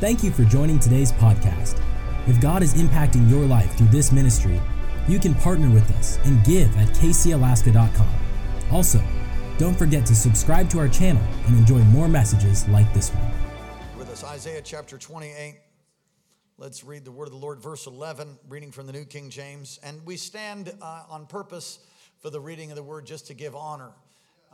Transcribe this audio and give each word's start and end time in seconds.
Thank 0.00 0.22
you 0.22 0.30
for 0.30 0.44
joining 0.44 0.78
today's 0.78 1.10
podcast. 1.10 1.82
If 2.28 2.40
God 2.40 2.62
is 2.62 2.74
impacting 2.74 3.28
your 3.28 3.44
life 3.44 3.76
through 3.76 3.88
this 3.88 4.12
ministry, 4.12 4.62
you 5.08 5.18
can 5.18 5.34
partner 5.34 5.68
with 5.68 5.90
us 5.96 6.20
and 6.22 6.44
give 6.44 6.68
at 6.76 6.86
kcalaska.com. 6.90 8.08
Also, 8.70 9.02
don't 9.58 9.76
forget 9.76 10.06
to 10.06 10.14
subscribe 10.14 10.70
to 10.70 10.78
our 10.78 10.86
channel 10.86 11.20
and 11.46 11.58
enjoy 11.58 11.78
more 11.78 12.06
messages 12.06 12.68
like 12.68 12.94
this 12.94 13.10
one. 13.10 13.32
With 13.98 14.08
us, 14.10 14.22
Isaiah 14.22 14.62
chapter 14.62 14.98
28. 14.98 15.58
Let's 16.58 16.84
read 16.84 17.04
the 17.04 17.10
word 17.10 17.26
of 17.26 17.32
the 17.32 17.38
Lord, 17.38 17.60
verse 17.60 17.88
11, 17.88 18.38
reading 18.48 18.70
from 18.70 18.86
the 18.86 18.92
New 18.92 19.04
King 19.04 19.30
James. 19.30 19.80
And 19.82 20.00
we 20.06 20.16
stand 20.16 20.72
uh, 20.80 21.06
on 21.10 21.26
purpose 21.26 21.80
for 22.20 22.30
the 22.30 22.38
reading 22.38 22.70
of 22.70 22.76
the 22.76 22.84
word 22.84 23.04
just 23.04 23.26
to 23.26 23.34
give 23.34 23.56
honor. 23.56 23.90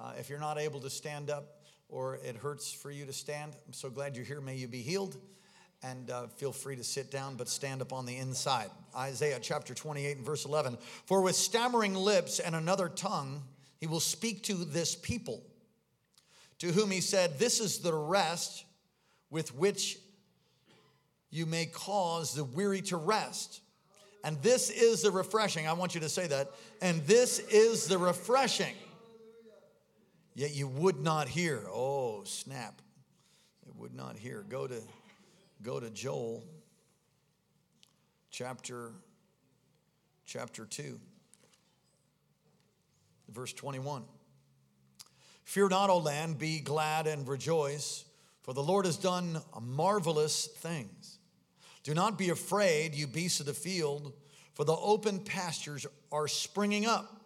Uh, 0.00 0.14
if 0.18 0.30
you're 0.30 0.40
not 0.40 0.58
able 0.58 0.80
to 0.80 0.88
stand 0.88 1.28
up 1.28 1.53
or 1.88 2.16
it 2.16 2.36
hurts 2.36 2.72
for 2.72 2.90
you 2.90 3.06
to 3.06 3.12
stand, 3.12 3.52
I'm 3.66 3.72
so 3.72 3.90
glad 3.90 4.16
you're 4.16 4.24
here. 4.24 4.40
May 4.40 4.56
you 4.56 4.68
be 4.68 4.82
healed. 4.82 5.16
And 5.82 6.10
uh, 6.10 6.28
feel 6.28 6.52
free 6.52 6.76
to 6.76 6.84
sit 6.84 7.10
down, 7.10 7.36
but 7.36 7.46
stand 7.46 7.82
up 7.82 7.92
on 7.92 8.06
the 8.06 8.16
inside. 8.16 8.70
Isaiah 8.96 9.38
chapter 9.40 9.74
28 9.74 10.16
and 10.16 10.24
verse 10.24 10.46
11. 10.46 10.78
For 11.04 11.20
with 11.20 11.36
stammering 11.36 11.94
lips 11.94 12.38
and 12.38 12.54
another 12.54 12.88
tongue, 12.88 13.42
he 13.80 13.86
will 13.86 14.00
speak 14.00 14.42
to 14.44 14.54
this 14.54 14.94
people, 14.94 15.42
to 16.60 16.72
whom 16.72 16.90
he 16.90 17.02
said, 17.02 17.38
This 17.38 17.60
is 17.60 17.80
the 17.80 17.92
rest 17.92 18.64
with 19.28 19.54
which 19.54 19.98
you 21.30 21.44
may 21.44 21.66
cause 21.66 22.32
the 22.32 22.44
weary 22.44 22.80
to 22.80 22.96
rest. 22.96 23.60
And 24.22 24.40
this 24.40 24.70
is 24.70 25.02
the 25.02 25.10
refreshing. 25.10 25.68
I 25.68 25.74
want 25.74 25.94
you 25.94 26.00
to 26.00 26.08
say 26.08 26.26
that. 26.28 26.52
And 26.80 27.06
this 27.06 27.40
is 27.40 27.86
the 27.86 27.98
refreshing. 27.98 28.74
Yet 30.34 30.54
you 30.54 30.66
would 30.66 31.00
not 31.00 31.28
hear. 31.28 31.62
Oh, 31.68 32.24
snap. 32.24 32.80
It 33.66 33.74
would 33.76 33.94
not 33.94 34.16
hear. 34.16 34.44
Go 34.48 34.66
to 34.66 34.80
go 35.62 35.80
to 35.80 35.90
Joel 35.90 36.44
chapter 38.30 38.92
chapter 40.26 40.64
2 40.66 40.98
verse 43.34 43.52
21. 43.52 44.04
Fear 45.44 45.68
not, 45.68 45.90
O 45.90 45.98
land, 45.98 46.38
be 46.38 46.60
glad 46.60 47.06
and 47.06 47.28
rejoice, 47.28 48.04
for 48.42 48.54
the 48.54 48.62
Lord 48.62 48.86
has 48.86 48.96
done 48.96 49.40
marvelous 49.60 50.46
things. 50.46 51.18
Do 51.82 51.92
not 51.94 52.16
be 52.16 52.30
afraid, 52.30 52.94
you 52.94 53.06
beasts 53.06 53.40
of 53.40 53.46
the 53.46 53.52
field, 53.52 54.14
for 54.54 54.64
the 54.64 54.76
open 54.76 55.18
pastures 55.18 55.86
are 56.10 56.28
springing 56.28 56.86
up, 56.86 57.20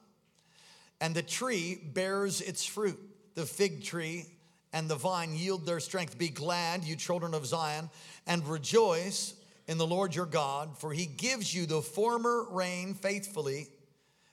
and 1.01 1.15
the 1.15 1.23
tree 1.23 1.79
bears 1.93 2.41
its 2.41 2.65
fruit. 2.65 2.99
The 3.39 3.47
fig 3.47 3.85
tree 3.85 4.27
and 4.73 4.91
the 4.91 4.97
vine 4.97 5.33
yield 5.33 5.65
their 5.65 5.79
strength. 5.79 6.19
Be 6.19 6.29
glad, 6.29 6.83
you 6.83 6.97
children 6.97 7.35
of 7.35 7.47
Zion, 7.47 7.89
and 8.27 8.45
rejoice 8.49 9.35
in 9.69 9.79
the 9.79 9.87
Lord 9.87 10.13
your 10.13 10.27
God, 10.27 10.77
for 10.77 10.93
he 10.93 11.07
gives 11.07 11.55
you 11.55 11.65
the 11.65 11.81
former 11.81 12.49
rain 12.51 12.95
faithfully, 12.95 13.69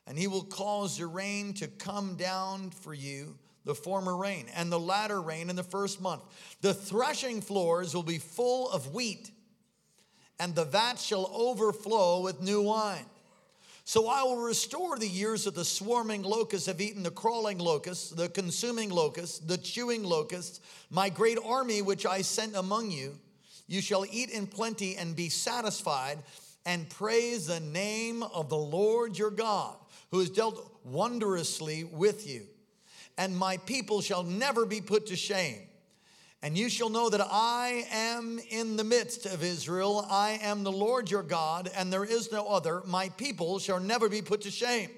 and 0.08 0.18
he 0.18 0.26
will 0.26 0.46
cause 0.46 0.98
the 0.98 1.06
rain 1.06 1.54
to 1.54 1.68
come 1.68 2.16
down 2.16 2.72
for 2.72 2.96
you 2.96 3.38
the 3.64 3.76
former 3.76 4.18
rain 4.18 4.48
and 4.56 4.72
the 4.72 4.80
latter 4.80 5.22
rain 5.22 5.52
in 5.52 5.56
the 5.56 5.62
first 5.62 6.02
month. 6.02 6.24
The 6.62 6.74
threshing 6.74 7.42
floors 7.42 7.94
will 7.94 8.02
be 8.02 8.18
full 8.18 8.72
of 8.72 8.92
wheat 8.92 9.30
and 10.40 10.56
the 10.56 10.66
vat 10.66 11.00
shall 11.00 11.30
overflow 11.32 12.22
with 12.22 12.42
new 12.42 12.64
wine. 12.64 13.06
So 13.88 14.08
I 14.08 14.24
will 14.24 14.38
restore 14.38 14.98
the 14.98 15.08
years 15.08 15.44
that 15.44 15.54
the 15.54 15.64
swarming 15.64 16.24
locusts 16.24 16.66
have 16.66 16.82
eaten, 16.82 17.04
the 17.04 17.12
crawling 17.12 17.60
locusts, 17.60 18.10
the 18.10 18.28
consuming 18.28 18.90
locusts, 18.90 19.38
the 19.38 19.60
chewing 19.60 20.04
locusts, 20.04 20.60
my 20.90 21.08
great 21.08 21.38
army 21.46 21.84
which 21.84 22.04
I 22.04 22.24
sent 22.24 22.56
among 22.56 22.90
you. 22.90 23.16
You 23.68 23.82
shall 23.82 24.04
eat 24.12 24.32
in 24.32 24.48
plenty 24.48 24.98
and 24.98 25.16
be 25.16 25.30
satisfied, 25.30 26.18
and 26.66 26.90
praise 26.90 27.46
the 27.46 27.60
name 27.60 28.24
of 28.24 28.50
the 28.50 28.58
Lord 28.58 29.20
your 29.20 29.30
God, 29.30 29.76
who 30.10 30.18
has 30.18 30.32
dealt 30.32 30.80
wondrously 30.84 31.84
with 31.84 32.28
you. 32.28 32.42
And 33.20 33.38
my 33.38 33.58
people 33.58 34.02
shall 34.02 34.24
never 34.24 34.66
be 34.66 34.82
put 34.82 35.06
to 35.08 35.16
shame. 35.16 35.62
And 36.42 36.58
you 36.58 36.70
shall 36.70 36.90
know 36.90 37.10
that 37.10 37.26
I 37.32 37.88
am 37.92 38.40
in 38.50 38.78
the 38.78 38.84
midst 38.84 39.26
of 39.26 39.44
Israel. 39.44 40.06
I 40.10 40.40
am 40.44 40.64
the 40.64 40.72
Lord 40.72 41.10
your 41.10 41.24
God, 41.24 41.72
and 41.76 41.92
there 41.92 42.06
is 42.06 42.32
no 42.32 42.48
other. 42.48 42.84
My 42.86 43.10
people 43.10 43.58
shall 43.58 43.80
never 43.80 44.10
be 44.10 44.22
put 44.22 44.42
to 44.42 44.52
shame. 44.52 44.90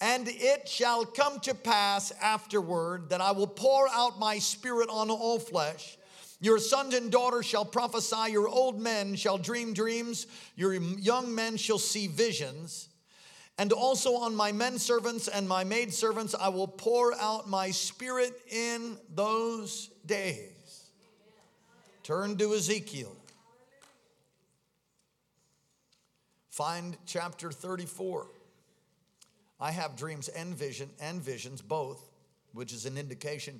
And 0.00 0.28
it 0.28 0.68
shall 0.68 1.06
come 1.06 1.40
to 1.40 1.54
pass 1.54 2.12
afterward 2.20 3.08
that 3.10 3.20
I 3.20 3.30
will 3.30 3.46
pour 3.46 3.88
out 3.88 4.18
my 4.18 4.38
spirit 4.38 4.88
on 4.90 5.10
all 5.10 5.38
flesh. 5.38 5.96
Your 6.40 6.58
sons 6.58 6.94
and 6.94 7.10
daughters 7.10 7.46
shall 7.46 7.64
prophesy, 7.64 8.32
your 8.32 8.48
old 8.48 8.78
men 8.78 9.14
shall 9.14 9.38
dream 9.38 9.72
dreams, 9.72 10.26
your 10.56 10.74
young 10.74 11.34
men 11.34 11.56
shall 11.56 11.78
see 11.78 12.06
visions. 12.06 12.88
And 13.56 13.72
also 13.72 14.16
on 14.16 14.34
my 14.34 14.52
men 14.52 14.78
servants 14.78 15.28
and 15.28 15.48
my 15.48 15.64
maid 15.64 15.94
servants 15.94 16.34
I 16.38 16.48
will 16.48 16.66
pour 16.66 17.14
out 17.14 17.48
my 17.48 17.70
spirit 17.70 18.34
in 18.50 18.98
those 19.14 19.90
days. 20.04 20.53
Turn 22.04 22.36
to 22.36 22.52
Ezekiel. 22.52 23.16
Find 26.50 26.98
chapter 27.06 27.50
34. 27.50 28.26
I 29.58 29.70
have 29.70 29.96
dreams 29.96 30.28
and 30.28 30.54
vision 30.54 30.90
and 31.00 31.22
visions 31.22 31.62
both, 31.62 32.10
which 32.52 32.74
is 32.74 32.84
an 32.84 32.98
indication 32.98 33.58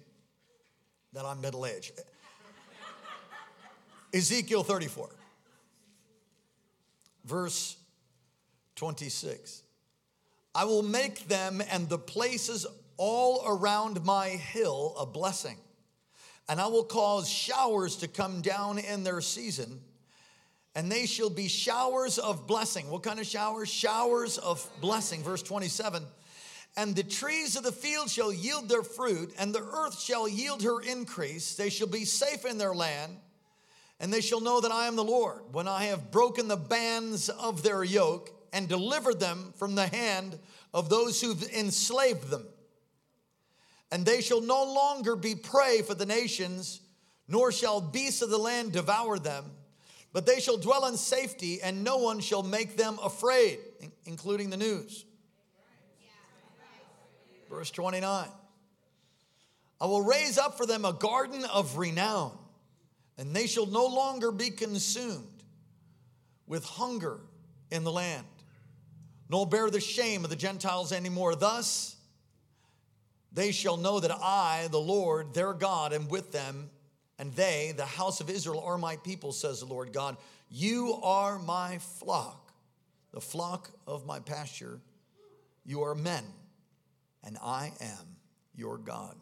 that 1.14 1.24
I'm 1.24 1.40
middle 1.40 1.64
aged. 1.64 1.92
Ezekiel 4.12 4.62
34, 4.62 5.08
verse 7.24 7.78
26. 8.76 9.62
I 10.54 10.66
will 10.66 10.82
make 10.82 11.26
them 11.28 11.62
and 11.70 11.88
the 11.88 11.98
places 11.98 12.66
all 12.98 13.42
around 13.46 14.04
my 14.04 14.28
hill 14.28 14.94
a 14.98 15.06
blessing 15.06 15.56
and 16.48 16.60
I 16.60 16.66
will 16.66 16.84
cause 16.84 17.28
showers 17.28 17.96
to 17.96 18.08
come 18.08 18.42
down 18.42 18.78
in 18.78 19.02
their 19.02 19.20
season, 19.20 19.80
and 20.74 20.90
they 20.90 21.06
shall 21.06 21.30
be 21.30 21.48
showers 21.48 22.18
of 22.18 22.46
blessing. 22.46 22.90
What 22.90 23.02
kind 23.02 23.18
of 23.18 23.26
showers? 23.26 23.70
Showers 23.70 24.38
of 24.38 24.68
blessing. 24.80 25.22
Verse 25.22 25.42
27 25.42 26.04
And 26.76 26.94
the 26.94 27.02
trees 27.02 27.56
of 27.56 27.62
the 27.62 27.72
field 27.72 28.10
shall 28.10 28.32
yield 28.32 28.68
their 28.68 28.82
fruit, 28.82 29.32
and 29.38 29.54
the 29.54 29.62
earth 29.62 30.00
shall 30.00 30.28
yield 30.28 30.62
her 30.62 30.80
increase. 30.80 31.54
They 31.54 31.70
shall 31.70 31.86
be 31.86 32.04
safe 32.04 32.44
in 32.44 32.58
their 32.58 32.74
land, 32.74 33.16
and 34.00 34.12
they 34.12 34.20
shall 34.20 34.40
know 34.40 34.60
that 34.60 34.72
I 34.72 34.86
am 34.86 34.96
the 34.96 35.04
Lord 35.04 35.42
when 35.52 35.68
I 35.68 35.84
have 35.84 36.10
broken 36.10 36.48
the 36.48 36.56
bands 36.56 37.28
of 37.28 37.62
their 37.62 37.84
yoke 37.84 38.30
and 38.52 38.68
delivered 38.68 39.18
them 39.18 39.54
from 39.56 39.74
the 39.74 39.86
hand 39.86 40.38
of 40.74 40.88
those 40.88 41.20
who've 41.20 41.42
enslaved 41.54 42.28
them 42.28 42.46
and 43.94 44.04
they 44.04 44.20
shall 44.20 44.40
no 44.40 44.64
longer 44.64 45.14
be 45.14 45.36
prey 45.36 45.80
for 45.80 45.94
the 45.94 46.04
nations, 46.04 46.80
nor 47.28 47.52
shall 47.52 47.80
beasts 47.80 48.22
of 48.22 48.28
the 48.28 48.36
land 48.36 48.72
devour 48.72 49.20
them, 49.20 49.44
but 50.12 50.26
they 50.26 50.40
shall 50.40 50.56
dwell 50.56 50.86
in 50.86 50.96
safety, 50.96 51.62
and 51.62 51.84
no 51.84 51.98
one 51.98 52.18
shall 52.18 52.42
make 52.42 52.76
them 52.76 52.98
afraid, 53.04 53.60
including 54.04 54.50
the 54.50 54.56
news. 54.56 55.04
Verse 57.48 57.70
29 57.70 58.26
I 59.80 59.86
will 59.86 60.02
raise 60.02 60.38
up 60.38 60.56
for 60.56 60.66
them 60.66 60.84
a 60.84 60.92
garden 60.92 61.44
of 61.44 61.78
renown, 61.78 62.36
and 63.16 63.32
they 63.32 63.46
shall 63.46 63.66
no 63.66 63.86
longer 63.86 64.32
be 64.32 64.50
consumed 64.50 65.44
with 66.48 66.64
hunger 66.64 67.20
in 67.70 67.84
the 67.84 67.92
land, 67.92 68.26
nor 69.28 69.46
bear 69.46 69.70
the 69.70 69.78
shame 69.78 70.24
of 70.24 70.30
the 70.30 70.36
Gentiles 70.36 70.90
anymore. 70.90 71.36
Thus, 71.36 71.93
they 73.34 73.50
shall 73.50 73.76
know 73.76 73.98
that 73.98 74.12
I, 74.12 74.68
the 74.70 74.78
Lord, 74.78 75.34
their 75.34 75.52
God, 75.52 75.92
am 75.92 76.08
with 76.08 76.30
them, 76.30 76.70
and 77.18 77.32
they, 77.34 77.74
the 77.76 77.84
house 77.84 78.20
of 78.20 78.30
Israel, 78.30 78.60
are 78.60 78.78
my 78.78 78.96
people, 78.96 79.32
says 79.32 79.60
the 79.60 79.66
Lord 79.66 79.92
God. 79.92 80.16
You 80.48 81.00
are 81.02 81.38
my 81.40 81.78
flock, 81.78 82.52
the 83.12 83.20
flock 83.20 83.70
of 83.88 84.06
my 84.06 84.20
pasture. 84.20 84.80
You 85.64 85.82
are 85.82 85.96
men, 85.96 86.24
and 87.24 87.36
I 87.42 87.72
am 87.80 88.16
your 88.54 88.78
God, 88.78 89.16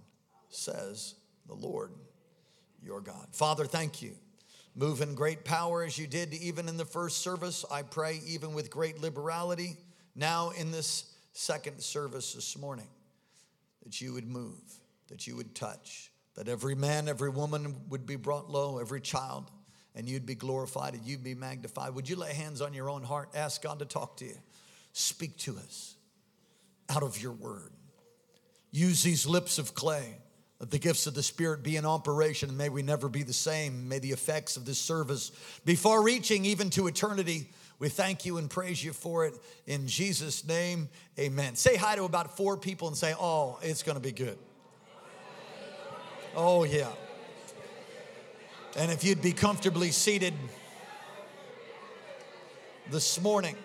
says 0.51 1.15
the 1.47 1.55
Lord 1.55 1.93
your 2.83 3.01
God. 3.01 3.29
Father, 3.33 3.65
thank 3.65 4.03
you. 4.03 4.13
Move 4.75 5.01
in 5.01 5.15
great 5.15 5.45
power 5.45 5.85
as 5.85 5.97
you 5.99 6.07
did 6.07 6.35
even 6.35 6.69
in 6.69 6.77
the 6.77 6.85
first 6.85 7.19
service. 7.19 7.65
I 7.71 7.83
pray, 7.83 8.21
even 8.27 8.53
with 8.53 8.71
great 8.71 9.01
liberality, 9.01 9.77
now 10.15 10.51
in 10.51 10.71
this 10.71 11.15
second 11.33 11.81
service 11.81 12.35
this 12.35 12.59
morning 12.59 12.89
that 13.83 14.01
you 14.01 14.13
would 14.13 14.29
move, 14.29 14.61
that 15.09 15.27
you 15.27 15.37
would 15.37 15.55
touch, 15.55 16.11
that 16.35 16.49
every 16.49 16.75
man, 16.75 17.09
every 17.09 17.31
woman 17.31 17.77
would 17.89 18.07
be 18.07 18.17
brought 18.17 18.51
low, 18.51 18.79
every 18.79 19.01
child, 19.01 19.51
and 19.95 20.09
you'd 20.09 20.27
be 20.27 20.35
glorified 20.35 20.95
and 20.95 21.05
you'd 21.05 21.23
be 21.23 21.35
magnified. 21.35 21.95
Would 21.95 22.09
you 22.09 22.17
lay 22.17 22.33
hands 22.33 22.61
on 22.61 22.73
your 22.73 22.89
own 22.89 23.03
heart? 23.03 23.31
Ask 23.35 23.63
God 23.63 23.79
to 23.81 23.85
talk 23.85 24.17
to 24.19 24.25
you. 24.25 24.37
Speak 24.93 25.37
to 25.39 25.57
us 25.59 25.97
out 26.89 27.03
of 27.03 27.21
your 27.21 27.33
word. 27.33 27.73
Use 28.71 29.03
these 29.03 29.27
lips 29.27 29.59
of 29.59 29.75
clay 29.75 30.17
Let 30.63 30.71
the 30.71 30.79
gifts 30.79 31.09
of 31.09 31.15
the 31.15 31.25
Spirit 31.25 31.65
be 31.65 31.77
in 31.77 31.85
operation, 31.85 32.49
and 32.49 32.57
may 32.57 32.69
we 32.69 32.83
never 32.83 33.09
be 33.09 33.25
the 33.25 33.33
same. 33.33 33.89
May 33.89 33.99
the 33.99 34.13
effects 34.13 34.57
of 34.57 34.65
this 34.65 34.79
service 34.79 35.33
be 35.65 35.75
far 35.75 36.01
reaching 36.01 36.45
even 36.45 36.71
to 36.71 36.87
eternity. 36.87 37.51
We 37.81 37.89
thank 37.89 38.25
you 38.25 38.37
and 38.37 38.49
praise 38.49 38.83
you 38.83 38.93
for 38.93 39.27
it. 39.27 39.35
In 39.67 39.89
Jesus' 39.89 40.47
name, 40.47 40.89
amen. 41.19 41.57
Say 41.57 41.75
hi 41.75 41.97
to 41.97 42.05
about 42.05 42.37
four 42.37 42.57
people 42.57 42.87
and 42.87 42.97
say, 42.97 43.13
Oh, 43.19 43.59
it's 43.61 43.83
going 43.83 43.97
to 43.97 44.01
be 44.01 44.13
good. 44.13 44.39
Oh, 46.37 46.63
yeah. 46.63 46.93
And 48.77 48.93
if 48.93 49.03
you'd 49.03 49.21
be 49.21 49.33
comfortably 49.33 49.91
seated 49.91 50.35
this 52.89 53.21
morning, 53.21 53.57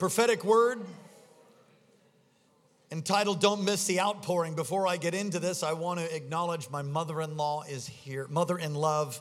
prophetic 0.00 0.42
word 0.42 0.80
entitled 2.92 3.40
Don't 3.40 3.64
Miss 3.64 3.86
the 3.86 4.00
Outpouring. 4.00 4.54
Before 4.54 4.86
I 4.86 4.98
get 4.98 5.14
into 5.14 5.38
this, 5.38 5.62
I 5.62 5.72
want 5.72 5.98
to 5.98 6.14
acknowledge 6.14 6.68
my 6.68 6.82
mother 6.82 7.22
in 7.22 7.38
law 7.38 7.62
is 7.62 7.86
here, 7.86 8.26
mother 8.28 8.58
in 8.58 8.74
love 8.74 9.20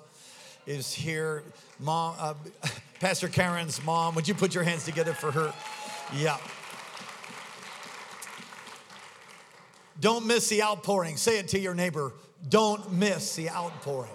is 0.67 0.93
here. 0.93 1.43
Mom, 1.79 2.15
uh, 2.19 2.33
Pastor 2.99 3.29
Karen's 3.29 3.83
mom, 3.83 4.13
would 4.15 4.27
you 4.27 4.33
put 4.33 4.53
your 4.53 4.65
hands 4.65 4.83
together 4.83 5.13
for 5.13 5.31
her? 5.31 5.53
Yeah. 6.13 6.37
Don't 10.01 10.27
miss 10.27 10.49
the 10.49 10.61
outpouring. 10.61 11.15
Say 11.15 11.39
it 11.39 11.47
to 11.49 11.59
your 11.59 11.73
neighbor. 11.73 12.11
Don't 12.49 12.91
miss 12.91 13.35
the 13.35 13.49
outpouring. 13.49 14.11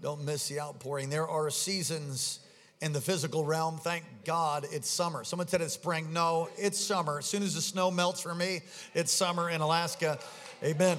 Don't 0.00 0.24
miss 0.24 0.48
the 0.48 0.60
outpouring. 0.60 1.10
There 1.10 1.26
are 1.26 1.50
seasons 1.50 2.40
in 2.80 2.92
the 2.92 3.00
physical 3.00 3.44
realm. 3.44 3.78
Thank 3.78 4.04
God 4.24 4.66
it's 4.70 4.88
summer. 4.88 5.24
Someone 5.24 5.48
said 5.48 5.60
it's 5.60 5.74
spring. 5.74 6.12
No, 6.12 6.48
it's 6.56 6.78
summer. 6.78 7.18
As 7.18 7.26
soon 7.26 7.42
as 7.42 7.54
the 7.54 7.60
snow 7.60 7.90
melts 7.90 8.20
for 8.20 8.34
me, 8.34 8.60
it's 8.94 9.12
summer 9.12 9.50
in 9.50 9.60
Alaska. 9.60 10.18
Amen. 10.62 10.98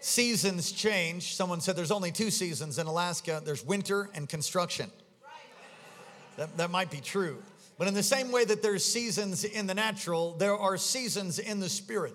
Seasons 0.00 0.72
change. 0.72 1.34
Someone 1.34 1.60
said 1.60 1.76
there's 1.76 1.90
only 1.90 2.10
two 2.10 2.30
seasons 2.30 2.78
in 2.78 2.86
Alaska 2.86 3.42
there's 3.44 3.64
winter 3.64 4.08
and 4.14 4.28
construction. 4.28 4.90
That, 6.36 6.56
that 6.56 6.70
might 6.70 6.90
be 6.90 7.00
true. 7.00 7.42
But 7.76 7.88
in 7.88 7.94
the 7.94 8.02
same 8.02 8.30
way 8.30 8.44
that 8.44 8.62
there's 8.62 8.84
seasons 8.84 9.44
in 9.44 9.66
the 9.66 9.74
natural, 9.74 10.34
there 10.34 10.56
are 10.56 10.76
seasons 10.76 11.38
in 11.38 11.60
the 11.60 11.68
spirit. 11.68 12.14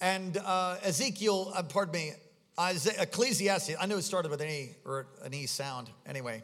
And 0.00 0.36
uh, 0.36 0.76
Ezekiel, 0.82 1.52
uh, 1.54 1.62
pardon 1.62 1.92
me, 1.92 2.12
Isaiah, 2.58 3.02
Ecclesiastes, 3.02 3.74
I 3.80 3.86
know 3.86 3.98
it 3.98 4.02
started 4.02 4.30
with 4.30 4.40
an 4.40 4.48
E 4.48 4.76
or 4.84 5.06
an 5.22 5.32
E 5.32 5.46
sound. 5.46 5.88
Anyway, 6.06 6.42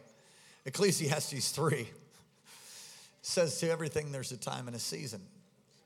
Ecclesiastes 0.66 1.50
3 1.50 1.88
says 3.20 3.58
to 3.60 3.70
everything 3.70 4.12
there's 4.12 4.32
a 4.32 4.36
time 4.36 4.66
and 4.66 4.74
a 4.74 4.78
season. 4.78 5.20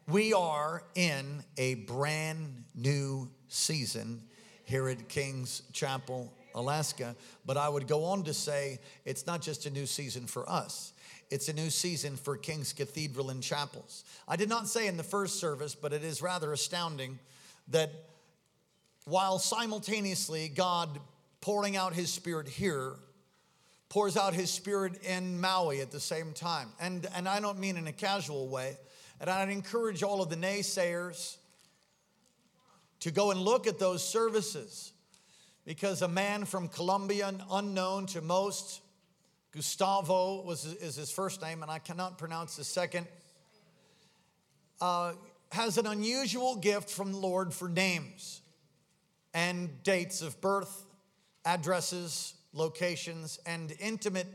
We 0.07 0.33
are 0.33 0.85
in 0.95 1.43
a 1.57 1.75
brand 1.75 2.65
new 2.77 3.29
season 3.49 4.23
here 4.65 4.89
at 4.89 5.09
King's 5.09 5.63
Chapel, 5.73 6.33
Alaska. 6.55 7.17
But 7.45 7.57
I 7.57 7.69
would 7.69 7.89
go 7.89 8.05
on 8.05 8.23
to 8.25 8.35
say 8.35 8.79
it's 9.05 9.27
not 9.27 9.43
just 9.43 9.67
a 9.67 9.71
new 9.71 9.85
season 9.85 10.27
for 10.27 10.49
us. 10.49 10.93
It's 11.29 11.49
a 11.49 11.53
new 11.53 11.71
season 11.71 12.17
for 12.17 12.37
King's 12.37 12.73
Cathedral 12.73 13.31
and 13.31 13.43
chapels. 13.43 14.05
I 14.29 14.37
did 14.37 14.49
not 14.49 14.69
say 14.69 14.87
in 14.87 14.97
the 14.97 15.03
first 15.03 15.41
service, 15.41 15.75
but 15.75 15.93
it 15.93 16.05
is 16.05 16.23
rather 16.23 16.53
astounding 16.53 17.19
that 17.69 17.91
while 19.07 19.39
simultaneously 19.39 20.49
God 20.49 21.01
pouring 21.41 21.77
out 21.77 21.95
his 21.95 22.13
spirit 22.13 22.47
here 22.47 22.95
pours 23.89 24.17
out 24.17 24.35
his 24.35 24.51
spirit 24.51 25.03
in 25.03 25.41
Maui 25.41 25.81
at 25.81 25.91
the 25.91 26.01
same 26.01 26.33
time. 26.33 26.69
And, 26.81 27.07
and 27.15 27.29
I 27.29 27.41
don't 27.41 27.59
mean 27.59 27.77
in 27.77 27.87
a 27.87 27.93
casual 27.93 28.49
way. 28.49 28.77
And 29.21 29.31
I'd 29.31 29.49
encourage 29.49 30.03
all 30.03 30.23
of 30.23 30.29
the 30.29 30.37
naysayers 30.37 31.37
to 33.01 33.11
go 33.11 33.31
and 33.31 33.41
look 33.41 33.67
at 33.67 33.79
those 33.79 34.07
services 34.07 34.93
because 35.65 36.03
a 36.03 36.09
man 36.09 36.45
from 36.45 36.69
Colombia, 36.69 37.33
unknown 37.51 38.07
to 38.07 38.21
most, 38.21 38.81
Gustavo 39.53 40.43
was, 40.43 40.65
is 40.65 40.97
his 40.97 41.11
first 41.11 41.43
name, 41.43 41.63
and 41.63 41.71
I 41.71 41.79
cannot 41.79 42.17
pronounce 42.17 42.57
the 42.57 42.65
second, 42.65 43.07
uh, 44.81 45.13
has 45.53 45.79
an 45.79 45.87
unusual 45.87 46.57
gift 46.57 46.91
from 46.91 47.13
the 47.13 47.19
Lord 47.19 47.53
for 47.53 47.69
names 47.69 48.41
and 49.35 49.83
dates 49.83 50.23
of 50.23 50.41
birth, 50.41 50.87
addresses, 51.45 52.35
locations, 52.59 53.39
and 53.47 53.73
intimate 53.81 54.27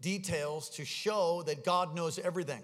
details 0.00 0.68
to 0.70 0.84
show 0.84 1.42
that 1.46 1.64
God 1.64 1.94
knows 1.94 2.18
everything. 2.18 2.62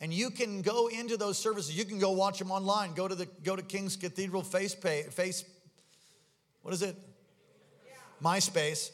And 0.00 0.12
you 0.12 0.30
can 0.30 0.62
go 0.62 0.88
into 0.88 1.16
those 1.16 1.38
services. 1.38 1.76
You 1.76 1.84
can 1.84 1.98
go 1.98 2.12
watch 2.12 2.38
them 2.38 2.50
online. 2.50 2.94
Go 2.94 3.08
to 3.08 3.14
the 3.14 3.26
go 3.42 3.56
to 3.56 3.62
King's 3.62 3.96
Cathedral 3.96 4.42
face 4.42 4.74
pay, 4.74 5.02
face. 5.04 5.44
What 6.62 6.74
is 6.74 6.82
it? 6.82 6.96
MySpace. 8.22 8.90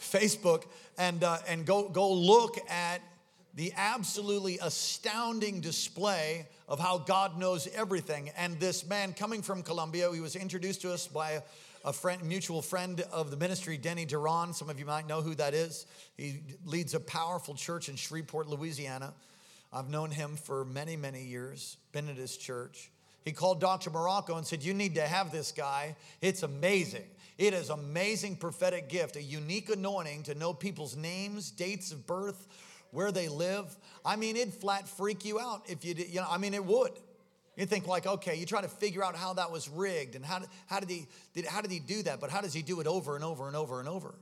Facebook 0.00 0.64
and 0.98 1.22
uh, 1.22 1.38
and 1.46 1.64
go 1.64 1.88
go 1.88 2.12
look 2.12 2.58
at 2.68 3.00
the 3.54 3.72
absolutely 3.76 4.58
astounding 4.62 5.60
display 5.60 6.46
of 6.68 6.78
how 6.78 6.98
God 6.98 7.38
knows 7.38 7.68
everything. 7.74 8.30
And 8.36 8.58
this 8.60 8.86
man 8.86 9.12
coming 9.12 9.42
from 9.42 9.62
Colombia, 9.62 10.10
he 10.12 10.20
was 10.20 10.36
introduced 10.36 10.82
to 10.82 10.92
us 10.92 11.06
by 11.06 11.42
a 11.84 11.92
friend, 11.92 12.22
mutual 12.22 12.62
friend 12.62 13.00
of 13.12 13.30
the 13.30 13.36
ministry, 13.36 13.76
Denny 13.78 14.06
Duron. 14.06 14.54
Some 14.54 14.68
of 14.68 14.78
you 14.78 14.84
might 14.84 15.06
know 15.06 15.22
who 15.22 15.34
that 15.36 15.54
is. 15.54 15.86
He 16.16 16.40
leads 16.64 16.94
a 16.94 17.00
powerful 17.00 17.54
church 17.54 17.88
in 17.88 17.96
Shreveport, 17.96 18.48
Louisiana. 18.48 19.14
I've 19.72 19.88
known 19.88 20.10
him 20.10 20.36
for 20.36 20.64
many, 20.64 20.96
many 20.96 21.22
years, 21.22 21.76
been 21.92 22.08
at 22.08 22.16
his 22.16 22.36
church. 22.36 22.90
He 23.24 23.32
called 23.32 23.60
Dr. 23.60 23.90
Marocco 23.90 24.36
and 24.36 24.46
said, 24.46 24.62
You 24.62 24.74
need 24.74 24.94
to 24.96 25.02
have 25.02 25.30
this 25.30 25.52
guy. 25.52 25.96
It's 26.20 26.42
amazing. 26.42 27.04
It 27.38 27.54
is 27.54 27.70
amazing 27.70 28.36
prophetic 28.36 28.88
gift, 28.88 29.16
a 29.16 29.22
unique 29.22 29.70
anointing 29.70 30.24
to 30.24 30.34
know 30.34 30.52
people's 30.52 30.96
names, 30.96 31.50
dates 31.50 31.92
of 31.92 32.06
birth, 32.06 32.46
where 32.90 33.12
they 33.12 33.28
live. 33.28 33.76
I 34.04 34.16
mean, 34.16 34.36
it'd 34.36 34.52
flat 34.52 34.88
freak 34.88 35.24
you 35.24 35.40
out 35.40 35.62
if 35.66 35.84
you 35.84 35.94
did, 35.94 36.08
you 36.08 36.20
know, 36.20 36.26
I 36.28 36.38
mean, 36.38 36.54
it 36.54 36.64
would. 36.64 36.92
You 37.60 37.66
think 37.66 37.86
like, 37.86 38.06
okay, 38.06 38.36
you 38.36 38.46
try 38.46 38.62
to 38.62 38.68
figure 38.68 39.04
out 39.04 39.14
how 39.14 39.34
that 39.34 39.52
was 39.52 39.68
rigged 39.68 40.14
and 40.14 40.24
how 40.24 40.40
how 40.66 40.80
did 40.80 40.88
he 40.88 41.06
did, 41.34 41.44
how 41.44 41.60
did 41.60 41.70
he 41.70 41.78
do 41.78 42.02
that? 42.04 42.18
But 42.18 42.30
how 42.30 42.40
does 42.40 42.54
he 42.54 42.62
do 42.62 42.80
it 42.80 42.86
over 42.86 43.16
and 43.16 43.22
over 43.22 43.48
and 43.48 43.54
over 43.54 43.80
and 43.80 43.86
over? 43.88 44.14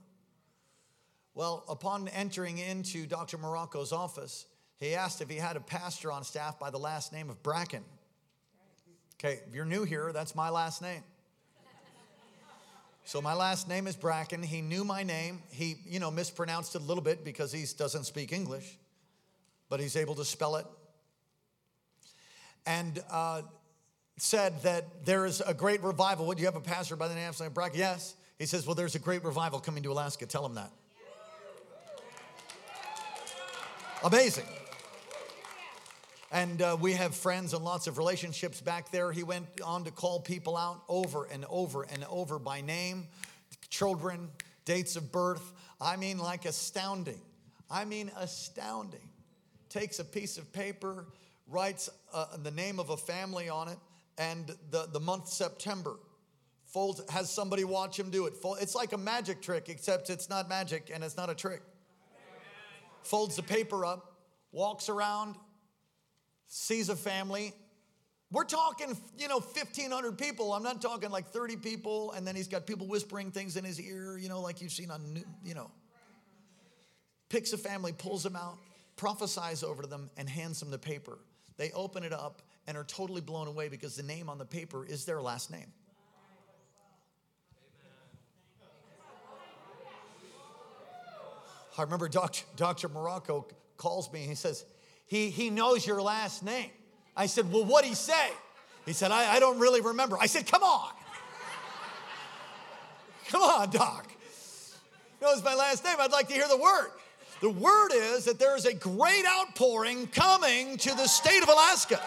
Well, 1.35 1.63
upon 1.69 2.09
entering 2.09 2.59
into 2.59 3.07
Dr. 3.07 3.39
Marocco's 3.39 3.93
office, 3.93 4.47
he 4.81 4.97
asked 4.97 5.21
if 5.21 5.31
he 5.31 5.37
had 5.37 5.57
a 5.57 5.61
pastor 5.61 6.11
on 6.11 6.25
staff 6.25 6.59
by 6.59 6.71
the 6.71 6.81
last 6.81 7.13
name 7.13 7.31
of 7.31 7.41
Bracken. 7.45 7.85
Okay, 9.21 9.39
if 9.47 9.55
you're 9.55 9.65
new 9.65 9.85
here, 9.85 10.11
that's 10.13 10.35
my 10.35 10.51
last 10.51 10.83
name. 10.83 11.05
So 13.05 13.23
my 13.23 13.35
last 13.35 13.69
name 13.69 13.87
is 13.87 13.95
Bracken. 13.95 14.43
He 14.43 14.63
knew 14.63 14.83
my 14.85 15.05
name. 15.05 15.45
He, 15.53 15.77
you 15.87 16.01
know, 16.01 16.11
mispronounced 16.11 16.75
it 16.75 16.83
a 16.83 16.85
little 16.85 17.05
bit 17.05 17.25
because 17.25 17.53
he 17.53 17.65
doesn't 17.79 18.05
speak 18.05 18.33
English, 18.33 18.77
but 19.69 19.79
he's 19.79 19.95
able 19.95 20.17
to 20.17 20.25
spell 20.25 20.57
it 20.57 20.67
and 22.67 23.03
uh, 23.11 23.43
said 24.19 24.63
that 24.63 25.05
there 25.05 25.27
is 25.27 25.41
a 25.41 25.55
great 25.55 25.83
revival. 25.83 26.27
Would 26.27 26.39
you 26.39 26.47
have 26.47 26.57
a 26.57 26.61
pastor 26.61 26.97
by 26.97 27.09
the 27.09 27.15
name 27.15 27.29
of 27.29 27.37
Sam 27.37 27.53
Brack? 27.53 27.73
Yes. 27.75 28.15
He 28.39 28.47
says, 28.47 28.67
Well, 28.67 28.75
there's 28.75 28.95
a 28.95 29.01
great 29.01 29.25
revival 29.25 29.61
coming 29.61 29.83
to 29.83 29.93
Alaska. 29.93 30.27
Tell 30.27 30.45
him 30.45 30.55
that. 30.55 30.71
Amazing. 34.05 34.47
And 36.31 36.61
uh, 36.61 36.77
we 36.79 36.93
have 36.93 37.15
friends 37.15 37.55
and 37.55 37.65
lots 37.65 37.87
of 37.87 37.97
relationships 37.97 38.61
back 38.61 38.91
there. 38.91 39.11
He 39.13 39.23
went 39.23 39.47
on 39.65 39.85
to 39.85 39.91
call 39.91 40.21
people 40.21 40.57
out 40.57 40.83
over 40.89 41.25
and 41.25 41.45
over 41.49 41.85
and 41.85 42.05
over 42.11 42.39
by 42.39 42.61
name, 42.61 43.09
children, 43.71 44.29
dates 44.65 44.95
of 44.97 45.11
birth. 45.11 45.53
I 45.81 45.97
mean, 45.97 46.19
like 46.19 46.45
astounding. 46.45 47.21
I 47.71 47.87
mean, 47.87 48.11
astounding. 48.17 49.09
Takes 49.71 49.99
a 49.99 50.05
piece 50.05 50.39
of 50.39 50.53
paper, 50.53 51.07
writes 51.49 51.89
uh, 52.13 52.37
the 52.43 52.51
name 52.51 52.79
of 52.79 52.91
a 52.91 52.97
family 52.97 53.49
on 53.49 53.69
it 53.69 53.79
and 54.19 54.55
the, 54.71 54.89
the 54.93 55.01
month 55.01 55.29
September. 55.29 55.97
Folds, 56.67 57.01
has 57.11 57.31
somebody 57.31 57.65
watch 57.65 57.99
him 57.99 58.11
do 58.11 58.27
it. 58.27 58.37
Fold, 58.37 58.59
It's 58.61 58.75
like 58.75 58.93
a 58.93 58.99
magic 58.99 59.41
trick, 59.41 59.69
except 59.69 60.11
it's 60.11 60.29
not 60.29 60.49
magic 60.49 60.91
and 60.93 61.03
it's 61.03 61.17
not 61.17 61.31
a 61.31 61.35
trick. 61.35 61.63
Folds 63.03 63.37
the 63.37 63.43
paper 63.43 63.87
up, 63.87 64.17
walks 64.53 64.91
around, 64.91 65.37
sees 66.47 66.91
a 66.91 66.97
family. 66.97 67.55
We're 68.31 68.45
talking, 68.45 68.95
you 69.17 69.29
know, 69.29 69.39
1,500 69.39 70.19
people. 70.19 70.53
I'm 70.53 70.63
not 70.63 70.83
talking 70.83 71.09
like 71.09 71.29
30 71.29 71.57
people, 71.57 72.13
and 72.13 72.27
then 72.27 72.37
he's 72.37 72.49
got 72.49 72.67
people 72.67 72.87
whispering 72.87 73.31
things 73.31 73.57
in 73.57 73.65
his 73.65 73.81
ear, 73.81 74.19
you 74.19 74.29
know, 74.29 74.43
like 74.43 74.61
you've 74.61 74.73
seen 74.73 74.91
on, 74.91 75.25
you 75.43 75.55
know. 75.55 75.71
Picks 77.31 77.55
a 77.55 77.59
family, 77.59 77.93
pulls 77.93 78.23
them 78.23 78.37
out, 78.37 78.59
prophesies 78.97 79.63
over 79.63 79.83
to 79.83 79.89
them, 79.89 80.11
and 80.19 80.29
hands 80.29 80.61
them 80.61 80.71
the 80.71 80.79
paper. 80.79 81.19
They 81.59 81.71
open 81.73 82.05
it 82.05 82.13
up 82.13 82.41
and 82.67 82.77
are 82.79 82.85
totally 82.85 83.21
blown 83.21 83.49
away 83.49 83.69
because 83.69 83.97
the 83.97 84.03
name 84.03 84.31
on 84.31 84.39
the 84.39 84.47
paper 84.47 84.87
is 84.87 85.05
their 85.05 85.21
last 85.21 85.51
name. 85.51 85.73
I 91.77 91.83
remember 91.83 92.09
Dr. 92.09 92.45
Dr. 92.57 92.89
Marocco 92.89 93.45
calls 93.77 94.13
me 94.13 94.21
and 94.21 94.29
he 94.29 94.35
says, 94.35 94.65
he, 95.07 95.31
he 95.31 95.49
knows 95.49 95.87
your 95.87 96.03
last 96.03 96.45
name. 96.45 96.71
I 97.17 97.27
said, 97.27 97.51
Well, 97.53 97.65
what'd 97.65 97.89
he 97.89 97.95
say? 97.95 98.29
He 98.85 98.93
said, 98.93 99.11
I, 99.11 99.35
I 99.35 99.41
don't 99.41 99.59
really 99.59 99.81
remember. 99.81 100.17
I 100.21 100.27
said, 100.27 100.47
Come 100.47 100.63
on. 100.63 100.93
Come 103.29 103.43
on, 103.43 103.71
Doc. 103.71 104.13
Knows 105.21 105.43
my 105.43 105.55
last 105.55 105.85
name. 105.85 105.97
I'd 105.99 106.13
like 106.13 106.29
to 106.29 106.35
hear 106.35 106.47
the 106.47 106.57
word. 106.57 106.91
The 107.41 107.51
word 107.51 107.91
is 107.93 108.25
that 108.25 108.39
there 108.39 108.57
is 108.57 108.67
a 108.67 108.75
great 108.75 109.25
outpouring 109.27 110.09
coming 110.09 110.77
to 110.79 110.91
the 110.91 111.07
state 111.07 111.43
of 111.43 111.49
Alaska. 111.49 112.01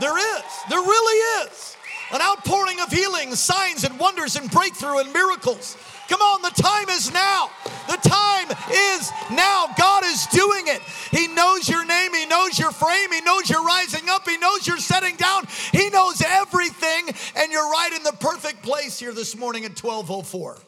There 0.00 0.18
is. 0.18 0.44
There 0.68 0.80
really 0.80 1.46
is. 1.46 1.76
An 2.10 2.20
outpouring 2.22 2.80
of 2.80 2.90
healing, 2.90 3.34
signs 3.34 3.84
and 3.84 3.98
wonders 4.00 4.36
and 4.36 4.50
breakthrough 4.50 4.98
and 4.98 5.12
miracles. 5.12 5.76
Come 6.08 6.22
on, 6.22 6.40
the 6.40 6.62
time 6.62 6.88
is 6.88 7.12
now. 7.12 7.50
The 7.86 7.98
time 8.08 8.48
is 8.70 9.12
now. 9.30 9.66
God 9.76 10.04
is 10.06 10.26
doing 10.28 10.66
it. 10.66 10.80
He 11.10 11.28
knows 11.28 11.68
your 11.68 11.84
name. 11.84 12.14
He 12.14 12.24
knows 12.24 12.58
your 12.58 12.72
frame. 12.72 13.12
He 13.12 13.20
knows 13.20 13.50
you're 13.50 13.64
rising 13.64 14.08
up. 14.08 14.26
He 14.26 14.38
knows 14.38 14.66
you're 14.66 14.78
setting 14.78 15.16
down. 15.16 15.44
He 15.70 15.90
knows 15.90 16.22
everything. 16.26 17.10
And 17.36 17.52
you're 17.52 17.70
right 17.70 17.92
in 17.94 18.02
the 18.04 18.16
perfect 18.20 18.62
place 18.62 18.98
here 18.98 19.12
this 19.12 19.36
morning 19.36 19.66
at 19.66 19.72
1204. 19.72 20.58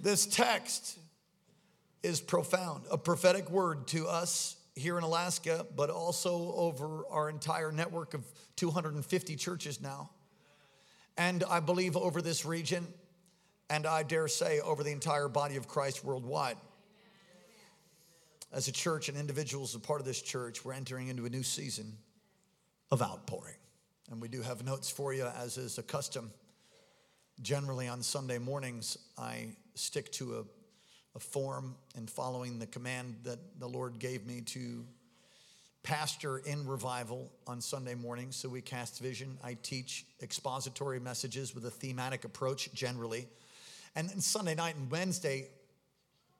This 0.00 0.24
text 0.24 0.97
is 2.02 2.20
profound, 2.20 2.84
a 2.90 2.98
prophetic 2.98 3.50
word 3.50 3.88
to 3.88 4.06
us 4.06 4.56
here 4.74 4.96
in 4.96 5.04
Alaska, 5.04 5.66
but 5.76 5.90
also 5.90 6.52
over 6.54 7.04
our 7.10 7.28
entire 7.28 7.72
network 7.72 8.14
of 8.14 8.24
250 8.56 9.36
churches 9.36 9.80
now. 9.80 10.10
And 11.16 11.42
I 11.50 11.60
believe 11.60 11.96
over 11.96 12.22
this 12.22 12.44
region, 12.44 12.86
and 13.68 13.86
I 13.86 14.04
dare 14.04 14.28
say 14.28 14.60
over 14.60 14.84
the 14.84 14.92
entire 14.92 15.28
body 15.28 15.56
of 15.56 15.66
Christ 15.66 16.04
worldwide. 16.04 16.56
As 18.52 18.68
a 18.68 18.72
church 18.72 19.08
and 19.08 19.18
individuals, 19.18 19.74
a 19.74 19.80
part 19.80 20.00
of 20.00 20.06
this 20.06 20.22
church, 20.22 20.64
we're 20.64 20.72
entering 20.72 21.08
into 21.08 21.26
a 21.26 21.28
new 21.28 21.42
season 21.42 21.98
of 22.90 23.02
outpouring. 23.02 23.56
And 24.10 24.22
we 24.22 24.28
do 24.28 24.40
have 24.40 24.64
notes 24.64 24.88
for 24.88 25.12
you, 25.12 25.26
as 25.26 25.58
is 25.58 25.76
a 25.76 25.82
custom. 25.82 26.30
Generally, 27.42 27.88
on 27.88 28.02
Sunday 28.02 28.38
mornings, 28.38 28.96
I 29.18 29.48
stick 29.74 30.10
to 30.12 30.38
a, 30.38 30.44
a 31.14 31.18
form 31.18 31.74
and 31.96 32.08
following 32.10 32.58
the 32.58 32.66
command 32.66 33.16
that 33.24 33.38
the 33.58 33.68
Lord 33.68 33.98
gave 33.98 34.26
me 34.26 34.40
to 34.42 34.84
pastor 35.82 36.38
in 36.38 36.66
revival 36.66 37.30
on 37.46 37.60
Sunday 37.60 37.94
mornings. 37.94 38.36
So 38.36 38.48
we 38.48 38.60
cast 38.60 39.00
vision. 39.00 39.38
I 39.42 39.56
teach 39.62 40.04
expository 40.22 41.00
messages 41.00 41.54
with 41.54 41.64
a 41.64 41.70
thematic 41.70 42.24
approach 42.24 42.72
generally. 42.74 43.26
And 43.96 44.08
then 44.08 44.20
Sunday 44.20 44.54
night 44.54 44.76
and 44.76 44.90
Wednesday, 44.90 45.48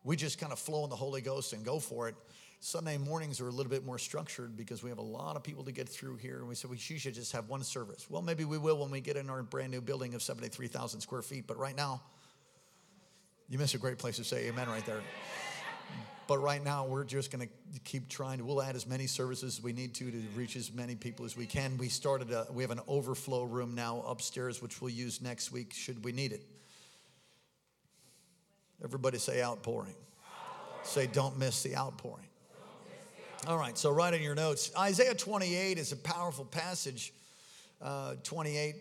we 0.05 0.17
just 0.17 0.39
kind 0.39 0.53
of 0.53 0.59
flow 0.59 0.85
in 0.85 0.91
the 0.91 0.97
Holy 0.97 1.21
Ghost 1.21 1.53
and 1.53 1.65
go 1.65 1.79
for 1.79 2.09
it. 2.09 2.15
Sunday 2.61 2.99
mornings 2.99 3.41
are 3.41 3.49
a 3.49 3.53
little 3.53 3.71
bit 3.71 3.87
more 3.87 3.99
structured 3.99 4.57
because 4.57 4.83
we 4.83 4.91
have 4.91 4.99
a 4.99 5.03
lot 5.03 5.37
of 5.37 5.45
people 5.45 5.65
to 5.65 5.73
get 5.73 5.89
through 5.89 6.17
here. 6.17 6.39
And 6.39 6.49
we 6.49 6.55
said 6.55 6.71
we 6.71 6.77
should 6.77 7.15
just 7.15 7.33
have 7.33 7.49
one 7.49 7.63
service. 7.63 8.11
Well, 8.11 8.21
maybe 8.21 8.45
we 8.45 8.59
will 8.59 8.79
when 8.79 8.91
we 8.91 9.01
get 9.01 9.17
in 9.17 9.31
our 9.31 9.43
brand 9.43 9.71
new 9.71 9.81
building 9.81 10.15
of 10.15 10.23
73,000 10.23 11.01
square 11.01 11.23
feet. 11.23 11.47
But 11.47 11.57
right 11.57 11.77
now, 11.77 12.03
you 13.49 13.59
miss 13.59 13.75
a 13.75 13.79
great 13.79 13.99
place 13.99 14.17
to 14.17 14.25
say 14.25 14.47
amen 14.49 14.69
right 14.69 14.85
there. 14.85 15.01
But 16.27 16.39
right 16.39 16.63
now, 16.63 16.85
we're 16.85 17.05
just 17.05 17.31
going 17.31 17.49
to 17.49 17.81
keep 17.85 18.11
trying. 18.11 18.45
We'll 18.47 18.61
add 18.61 18.77
as 18.77 18.87
many 18.87 19.07
services 19.07 19.57
as 19.57 19.65
we 19.65 19.73
need 19.73 19.95
to 19.95 20.11
to 20.11 20.23
reach 20.37 20.57
as 20.57 20.71
many 20.71 20.95
people 20.95 21.25
as 21.25 21.35
we 21.35 21.47
can. 21.47 21.79
We 21.79 21.89
started, 21.89 22.31
a, 22.31 22.47
we 22.53 22.63
have 22.63 22.71
an 22.71 22.83
overflow 22.87 23.45
room 23.45 23.75
now 23.75 24.03
upstairs, 24.07 24.61
which 24.61 24.83
we'll 24.83 24.91
use 24.91 25.23
next 25.23 25.51
week 25.53 25.73
should 25.73 26.05
we 26.05 26.13
need 26.13 26.33
it. 26.33 26.45
Everybody 28.85 29.17
say 29.17 29.43
outpouring. 29.43 29.95
outpouring. 29.95 30.85
Say, 30.85 31.07
don't 31.07 31.39
miss 31.39 31.63
the 31.63 31.75
outpouring. 31.75 32.27
All 33.47 33.57
right, 33.57 33.79
so 33.79 33.91
write 33.91 34.13
in 34.13 34.21
your 34.23 34.35
notes. 34.35 34.71
Isaiah 34.77 35.15
28 35.15 35.79
is 35.79 35.93
a 35.93 35.97
powerful 35.97 36.45
passage. 36.45 37.15
Uh, 37.81 38.17
28, 38.23 38.75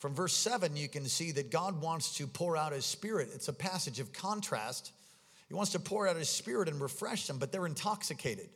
from 0.00 0.14
verse 0.14 0.32
7, 0.32 0.76
you 0.76 0.88
can 0.88 1.04
see 1.04 1.30
that 1.32 1.50
God 1.50 1.82
wants 1.82 2.16
to 2.16 2.26
pour 2.26 2.56
out 2.56 2.72
his 2.72 2.86
spirit. 2.86 3.28
It's 3.34 3.48
a 3.48 3.52
passage 3.52 4.00
of 4.00 4.14
contrast. 4.14 4.92
He 5.46 5.54
wants 5.54 5.72
to 5.72 5.78
pour 5.78 6.08
out 6.08 6.16
his 6.16 6.30
spirit 6.30 6.68
and 6.68 6.80
refresh 6.80 7.26
them, 7.26 7.36
but 7.36 7.52
they're 7.52 7.66
intoxicated. 7.66 8.48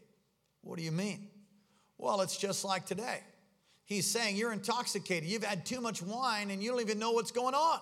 What 0.63 0.79
do 0.79 0.85
you 0.85 0.91
mean? 0.91 1.29
Well, 1.99 2.23
it's 2.23 2.39
just 2.39 2.65
like 2.65 2.87
today. 2.87 3.21
He's 3.85 4.07
saying, 4.07 4.37
You're 4.37 4.55
intoxicated. 4.55 5.29
You've 5.29 5.45
had 5.45 5.67
too 5.67 5.83
much 5.83 6.01
wine 6.01 6.51
and 6.51 6.63
you 6.63 6.71
don't 6.71 6.81
even 6.81 6.99
know 6.99 7.13
what's 7.13 7.31
going 7.31 7.55
on. 7.55 7.79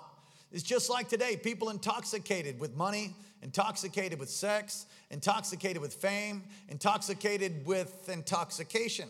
It's 0.50 0.64
just 0.64 0.90
like 0.90 1.08
today 1.08 1.36
people 1.36 1.70
intoxicated 1.70 2.58
with 2.58 2.76
money, 2.76 3.14
intoxicated 3.42 4.18
with 4.18 4.28
sex, 4.28 4.86
intoxicated 5.12 5.80
with 5.80 5.94
fame, 5.94 6.42
intoxicated 6.68 7.64
with 7.64 8.08
intoxication, 8.08 9.08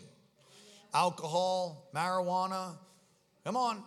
alcohol, 0.93 1.89
marijuana. 1.95 2.77
Come 3.43 3.57
on. 3.57 3.83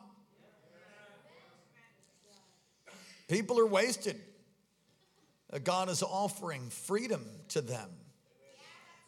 People 3.28 3.58
are 3.58 3.66
wasted. 3.66 4.20
God 5.64 5.88
is 5.88 6.02
offering 6.02 6.68
freedom 6.70 7.24
to 7.48 7.60
them. 7.60 7.88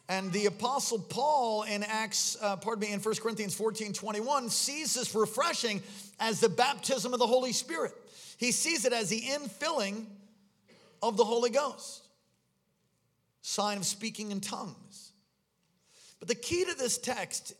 And 0.07 0.31
the 0.31 0.47
Apostle 0.47 0.97
Paul 0.97 1.63
in 1.63 1.83
Acts, 1.83 2.35
uh, 2.41 2.55
pardon 2.55 2.87
me, 2.87 2.93
in 2.93 2.99
1 2.99 3.15
Corinthians 3.17 3.53
14 3.53 3.93
21, 3.93 4.49
sees 4.49 4.95
this 4.95 5.13
refreshing 5.13 5.83
as 6.19 6.39
the 6.39 6.49
baptism 6.49 7.13
of 7.13 7.19
the 7.19 7.27
Holy 7.27 7.53
Spirit. 7.53 7.93
He 8.37 8.51
sees 8.51 8.85
it 8.85 8.93
as 8.93 9.09
the 9.09 9.21
infilling 9.21 10.05
of 11.03 11.15
the 11.15 11.23
Holy 11.23 11.51
Ghost, 11.51 12.07
sign 13.41 13.77
of 13.77 13.85
speaking 13.85 14.31
in 14.31 14.41
tongues. 14.41 15.11
But 16.19 16.27
the 16.27 16.35
key 16.35 16.65
to 16.65 16.75
this 16.75 16.97
text 16.97 17.53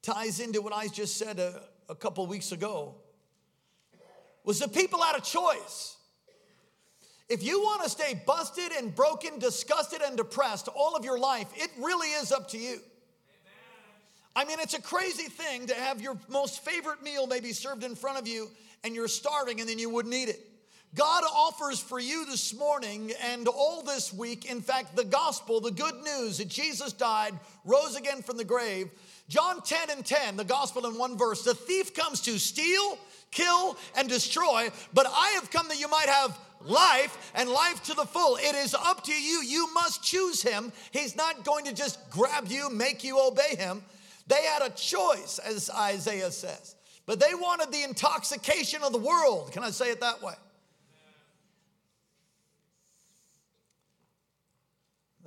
ties 0.00 0.40
into 0.40 0.62
what 0.62 0.72
I 0.72 0.88
just 0.88 1.16
said 1.18 1.38
a, 1.38 1.60
a 1.88 1.94
couple 1.94 2.26
weeks 2.26 2.52
ago 2.52 2.94
was 4.44 4.58
the 4.58 4.68
people 4.68 5.02
out 5.02 5.16
of 5.16 5.24
choice. 5.24 5.96
If 7.28 7.42
you 7.42 7.60
want 7.60 7.82
to 7.84 7.88
stay 7.88 8.20
busted 8.26 8.72
and 8.72 8.94
broken, 8.94 9.38
disgusted 9.38 10.02
and 10.02 10.16
depressed 10.16 10.68
all 10.68 10.96
of 10.96 11.04
your 11.04 11.18
life, 11.18 11.46
it 11.56 11.70
really 11.78 12.08
is 12.08 12.32
up 12.32 12.48
to 12.50 12.58
you. 12.58 12.80
I 14.34 14.44
mean, 14.44 14.58
it's 14.60 14.74
a 14.74 14.82
crazy 14.82 15.28
thing 15.28 15.66
to 15.66 15.74
have 15.74 16.00
your 16.00 16.18
most 16.28 16.64
favorite 16.64 17.02
meal 17.02 17.26
maybe 17.26 17.52
served 17.52 17.84
in 17.84 17.94
front 17.94 18.18
of 18.18 18.26
you 18.26 18.50
and 18.82 18.94
you're 18.94 19.08
starving 19.08 19.60
and 19.60 19.68
then 19.68 19.78
you 19.78 19.90
wouldn't 19.90 20.14
eat 20.14 20.28
it. 20.28 20.40
God 20.94 21.24
offers 21.34 21.80
for 21.80 21.98
you 21.98 22.26
this 22.26 22.54
morning 22.54 23.12
and 23.22 23.48
all 23.48 23.82
this 23.82 24.12
week, 24.12 24.50
in 24.50 24.60
fact, 24.60 24.94
the 24.94 25.04
gospel, 25.04 25.58
the 25.58 25.70
good 25.70 26.02
news 26.02 26.36
that 26.36 26.48
Jesus 26.48 26.92
died, 26.92 27.32
rose 27.64 27.96
again 27.96 28.20
from 28.20 28.36
the 28.36 28.44
grave. 28.44 28.90
John 29.28 29.62
10 29.62 29.88
and 29.90 30.04
10, 30.04 30.36
the 30.36 30.44
gospel 30.44 30.86
in 30.86 30.98
one 30.98 31.16
verse 31.16 31.44
the 31.44 31.54
thief 31.54 31.94
comes 31.94 32.20
to 32.22 32.38
steal, 32.38 32.98
kill, 33.32 33.76
and 33.96 34.08
destroy, 34.08 34.68
but 34.94 35.06
I 35.08 35.30
have 35.30 35.50
come 35.50 35.66
that 35.68 35.80
you 35.80 35.88
might 35.88 36.08
have 36.08 36.38
life 36.60 37.32
and 37.34 37.50
life 37.50 37.82
to 37.84 37.94
the 37.94 38.04
full. 38.04 38.36
It 38.36 38.54
is 38.54 38.74
up 38.74 39.02
to 39.04 39.12
you. 39.12 39.42
You 39.42 39.72
must 39.74 40.04
choose 40.04 40.42
him. 40.42 40.72
He's 40.92 41.16
not 41.16 41.44
going 41.44 41.64
to 41.64 41.74
just 41.74 41.98
grab 42.10 42.46
you, 42.46 42.70
make 42.70 43.02
you 43.02 43.20
obey 43.20 43.56
him. 43.56 43.82
They 44.28 44.44
had 44.44 44.62
a 44.62 44.70
choice, 44.70 45.40
as 45.44 45.68
Isaiah 45.70 46.30
says. 46.30 46.76
But 47.04 47.18
they 47.18 47.34
wanted 47.34 47.72
the 47.72 47.82
intoxication 47.82 48.82
of 48.82 48.92
the 48.92 48.98
world. 48.98 49.52
Can 49.52 49.64
I 49.64 49.70
say 49.70 49.90
it 49.90 50.00
that 50.00 50.22
way? 50.22 50.34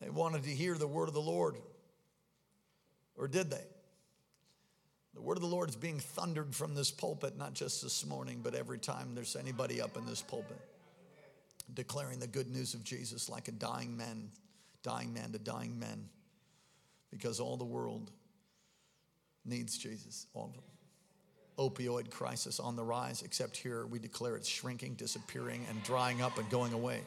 They 0.01 0.09
wanted 0.09 0.43
to 0.43 0.49
hear 0.49 0.77
the 0.77 0.87
word 0.87 1.09
of 1.09 1.13
the 1.13 1.21
Lord. 1.21 1.55
Or 3.17 3.27
did 3.27 3.49
they? 3.49 3.63
The 5.15 5.21
word 5.21 5.37
of 5.37 5.41
the 5.41 5.47
Lord 5.47 5.69
is 5.69 5.75
being 5.75 5.99
thundered 5.99 6.53
from 6.53 6.75
this 6.75 6.91
pulpit, 6.91 7.37
not 7.37 7.53
just 7.53 7.81
this 7.81 8.05
morning, 8.05 8.41
but 8.43 8.53
every 8.53 8.77
time 8.77 9.15
there's 9.15 9.35
anybody 9.35 9.81
up 9.81 9.97
in 9.97 10.05
this 10.05 10.21
pulpit 10.21 10.59
declaring 11.73 12.19
the 12.19 12.27
good 12.27 12.51
news 12.51 12.75
of 12.75 12.83
Jesus 12.83 13.27
like 13.27 13.47
a 13.47 13.51
dying 13.51 13.97
man, 13.97 14.29
dying 14.83 15.13
man 15.13 15.31
to 15.31 15.39
dying 15.39 15.79
men, 15.79 16.09
because 17.09 17.39
all 17.39 17.57
the 17.57 17.65
world 17.65 18.11
needs 19.45 19.77
Jesus, 19.77 20.27
all 20.33 20.45
of 20.45 20.53
them 20.53 20.63
opioid 21.57 22.09
crisis 22.09 22.59
on 22.59 22.75
the 22.75 22.83
rise, 22.83 23.21
except 23.21 23.55
here 23.57 23.85
we 23.85 23.99
declare 23.99 24.35
it's 24.35 24.47
shrinking, 24.47 24.93
disappearing, 24.95 25.65
and 25.69 25.81
drying 25.83 26.21
up 26.21 26.37
and 26.37 26.49
going 26.49 26.73
away. 26.73 27.01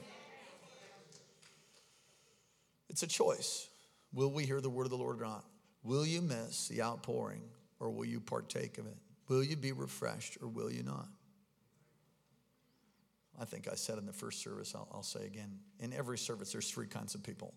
It's 2.88 3.02
a 3.02 3.06
choice. 3.06 3.68
Will 4.12 4.30
we 4.30 4.44
hear 4.44 4.60
the 4.60 4.70
word 4.70 4.84
of 4.84 4.90
the 4.90 4.96
Lord 4.96 5.20
or 5.20 5.24
not? 5.24 5.44
Will 5.82 6.06
you 6.06 6.22
miss 6.22 6.68
the 6.68 6.82
outpouring 6.82 7.42
or 7.80 7.90
will 7.90 8.04
you 8.04 8.20
partake 8.20 8.78
of 8.78 8.86
it? 8.86 8.96
Will 9.28 9.42
you 9.42 9.56
be 9.56 9.72
refreshed 9.72 10.38
or 10.40 10.48
will 10.48 10.70
you 10.70 10.82
not? 10.82 11.08
I 13.40 13.44
think 13.44 13.68
I 13.70 13.74
said 13.74 13.98
in 13.98 14.06
the 14.06 14.12
first 14.12 14.42
service, 14.42 14.74
I'll, 14.74 14.88
I'll 14.92 15.02
say 15.02 15.24
again. 15.24 15.58
In 15.78 15.92
every 15.92 16.18
service, 16.18 16.50
there's 16.52 16.70
three 16.70 16.88
kinds 16.88 17.14
of 17.14 17.22
people 17.22 17.54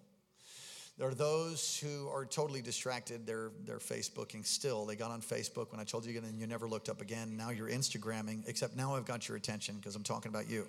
there 1.02 1.08
are 1.08 1.16
those 1.16 1.80
who 1.80 2.10
are 2.10 2.26
totally 2.26 2.62
distracted. 2.62 3.26
They're, 3.26 3.50
they're 3.66 3.80
Facebooking 3.80 4.46
still. 4.46 4.86
They 4.86 4.96
got 4.96 5.10
on 5.10 5.22
Facebook 5.22 5.72
when 5.72 5.80
I 5.80 5.84
told 5.84 6.06
you 6.06 6.16
and 6.20 6.40
you 6.40 6.46
never 6.46 6.68
looked 6.68 6.90
up 6.90 7.02
again. 7.02 7.36
Now 7.38 7.50
you're 7.50 7.70
Instagramming, 7.70 8.48
except 8.48 8.76
now 8.76 8.96
I've 8.96 9.06
got 9.06 9.28
your 9.28 9.36
attention 9.36 9.78
because 9.78 9.96
I'm 9.96 10.04
talking 10.04 10.30
about 10.30 10.48
you. 10.48 10.68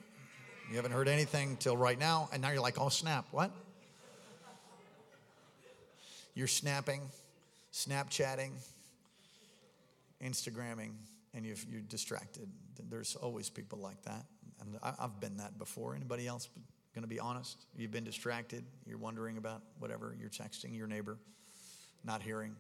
You 0.71 0.77
haven't 0.77 0.93
heard 0.93 1.09
anything 1.09 1.57
till 1.59 1.77
right 1.77 1.99
now, 1.99 2.31
and 2.33 2.41
now 2.41 2.51
you're 2.51 2.63
like, 2.63 2.81
oh, 2.81 2.89
snap, 2.89 3.27
what? 3.31 3.51
You're 6.35 6.47
snapping, 6.47 7.03
Snapchatting, 7.75 8.53
Instagramming 10.23 10.93
and 11.35 11.45
you 11.45 11.53
are 11.53 11.81
distracted. 11.81 12.49
There's 12.89 13.17
always 13.17 13.51
people 13.51 13.79
like 13.79 14.03
that. 14.03 14.25
And 14.61 14.79
I've 14.83 15.19
been 15.21 15.39
that 15.39 15.59
before. 15.59 15.95
Anybody 15.97 16.27
else 16.27 16.49
going 16.95 17.03
to 17.03 17.09
be 17.09 17.19
honest? 17.19 17.67
You've 17.77 17.91
been 17.91 18.05
distracted. 18.05 18.65
You're 18.87 18.99
wondering 18.99 19.39
about 19.39 19.63
whatever. 19.79 20.15
You're 20.19 20.31
texting 20.31 20.77
your 20.77 20.87
neighbor, 20.87 21.19
not 22.05 22.23
hearing. 22.23 22.55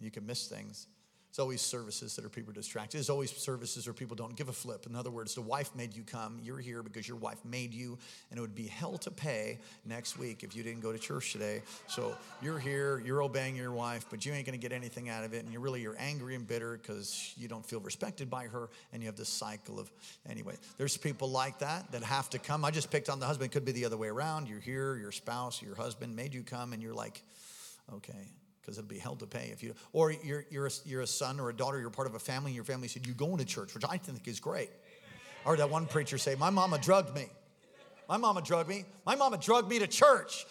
You 0.00 0.10
can 0.10 0.26
miss 0.26 0.48
things. 0.48 0.86
It's 1.34 1.40
always 1.40 1.60
services 1.60 2.14
that 2.14 2.24
are 2.24 2.28
people 2.28 2.52
distracted. 2.52 2.96
There's 2.96 3.10
always 3.10 3.32
services 3.32 3.88
where 3.88 3.92
people 3.92 4.14
don't 4.14 4.36
give 4.36 4.48
a 4.48 4.52
flip. 4.52 4.86
In 4.86 4.94
other 4.94 5.10
words, 5.10 5.34
the 5.34 5.42
wife 5.42 5.68
made 5.74 5.96
you 5.96 6.04
come. 6.04 6.38
You're 6.40 6.60
here 6.60 6.80
because 6.80 7.08
your 7.08 7.16
wife 7.16 7.44
made 7.44 7.74
you, 7.74 7.98
and 8.30 8.38
it 8.38 8.40
would 8.40 8.54
be 8.54 8.68
hell 8.68 8.98
to 8.98 9.10
pay 9.10 9.58
next 9.84 10.16
week 10.16 10.44
if 10.44 10.54
you 10.54 10.62
didn't 10.62 10.80
go 10.80 10.92
to 10.92 10.98
church 10.98 11.32
today. 11.32 11.62
So 11.88 12.16
you're 12.40 12.60
here, 12.60 13.02
you're 13.04 13.20
obeying 13.20 13.56
your 13.56 13.72
wife, 13.72 14.06
but 14.10 14.24
you 14.24 14.32
ain't 14.32 14.46
going 14.46 14.56
to 14.56 14.62
get 14.62 14.70
anything 14.70 15.08
out 15.08 15.24
of 15.24 15.34
it, 15.34 15.42
and 15.42 15.52
you're 15.52 15.60
really 15.60 15.80
you're 15.80 15.96
angry 15.98 16.36
and 16.36 16.46
bitter 16.46 16.78
because 16.80 17.34
you 17.36 17.48
don't 17.48 17.66
feel 17.66 17.80
respected 17.80 18.30
by 18.30 18.44
her, 18.44 18.70
and 18.92 19.02
you 19.02 19.08
have 19.08 19.16
this 19.16 19.28
cycle 19.28 19.80
of 19.80 19.90
anyway. 20.30 20.54
There's 20.78 20.96
people 20.96 21.28
like 21.30 21.58
that 21.58 21.90
that 21.90 22.04
have 22.04 22.30
to 22.30 22.38
come. 22.38 22.64
I 22.64 22.70
just 22.70 22.92
picked 22.92 23.08
on 23.08 23.18
the 23.18 23.26
husband. 23.26 23.50
Could 23.50 23.64
be 23.64 23.72
the 23.72 23.86
other 23.86 23.96
way 23.96 24.06
around. 24.06 24.48
You're 24.48 24.60
here, 24.60 24.94
your 24.94 25.10
spouse, 25.10 25.60
your 25.60 25.74
husband 25.74 26.14
made 26.14 26.32
you 26.32 26.44
come, 26.44 26.72
and 26.72 26.80
you're 26.80 26.94
like, 26.94 27.24
okay 27.92 28.30
because 28.64 28.78
it'll 28.78 28.88
be 28.88 28.98
hell 28.98 29.16
to 29.16 29.26
pay 29.26 29.50
if 29.52 29.62
you 29.62 29.74
or 29.92 30.10
you're, 30.10 30.46
you're, 30.50 30.66
a, 30.66 30.70
you're 30.86 31.02
a 31.02 31.06
son 31.06 31.38
or 31.38 31.50
a 31.50 31.52
daughter 31.52 31.78
you're 31.78 31.90
part 31.90 32.08
of 32.08 32.14
a 32.14 32.18
family 32.18 32.50
and 32.50 32.56
your 32.56 32.64
family 32.64 32.88
said 32.88 33.06
you're 33.06 33.14
going 33.14 33.36
to 33.36 33.44
church 33.44 33.74
which 33.74 33.84
i 33.88 33.96
think 33.96 34.26
is 34.26 34.40
great. 34.40 34.70
I 35.44 35.50
heard 35.50 35.58
that 35.58 35.70
one 35.70 35.86
preacher 35.86 36.16
say 36.16 36.34
my 36.34 36.50
mama 36.50 36.78
drugged 36.78 37.14
me. 37.14 37.26
My 38.08 38.16
mama 38.16 38.42
drugged 38.42 38.68
me. 38.68 38.84
My 39.04 39.14
mama 39.14 39.38
drugged 39.38 39.68
me 39.68 39.78
to 39.78 39.86
church. 39.86 40.46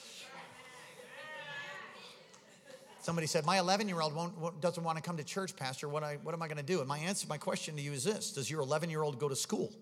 Somebody 3.01 3.27
said 3.27 3.46
my 3.46 3.60
11 3.60 3.89
year 3.89 4.00
old 4.00 4.62
doesn't 4.62 4.84
want 4.84 4.98
to 4.98 5.03
come 5.03 5.17
to 5.17 5.24
church 5.24 5.55
pastor. 5.55 5.89
What, 5.89 6.03
I, 6.03 6.17
what 6.24 6.34
am 6.34 6.41
i 6.41 6.48
going 6.48 6.58
to 6.58 6.63
do? 6.63 6.79
And 6.79 6.88
my 6.88 7.00
answer 7.00 7.27
my 7.27 7.38
question 7.38 7.75
to 7.75 7.82
you 7.82 7.91
is 7.91 8.03
this 8.03 8.32
does 8.32 8.50
your 8.50 8.62
11 8.62 8.89
year 8.89 9.01
old 9.01 9.20
go 9.20 9.27
to 9.27 9.36
school? 9.36 9.74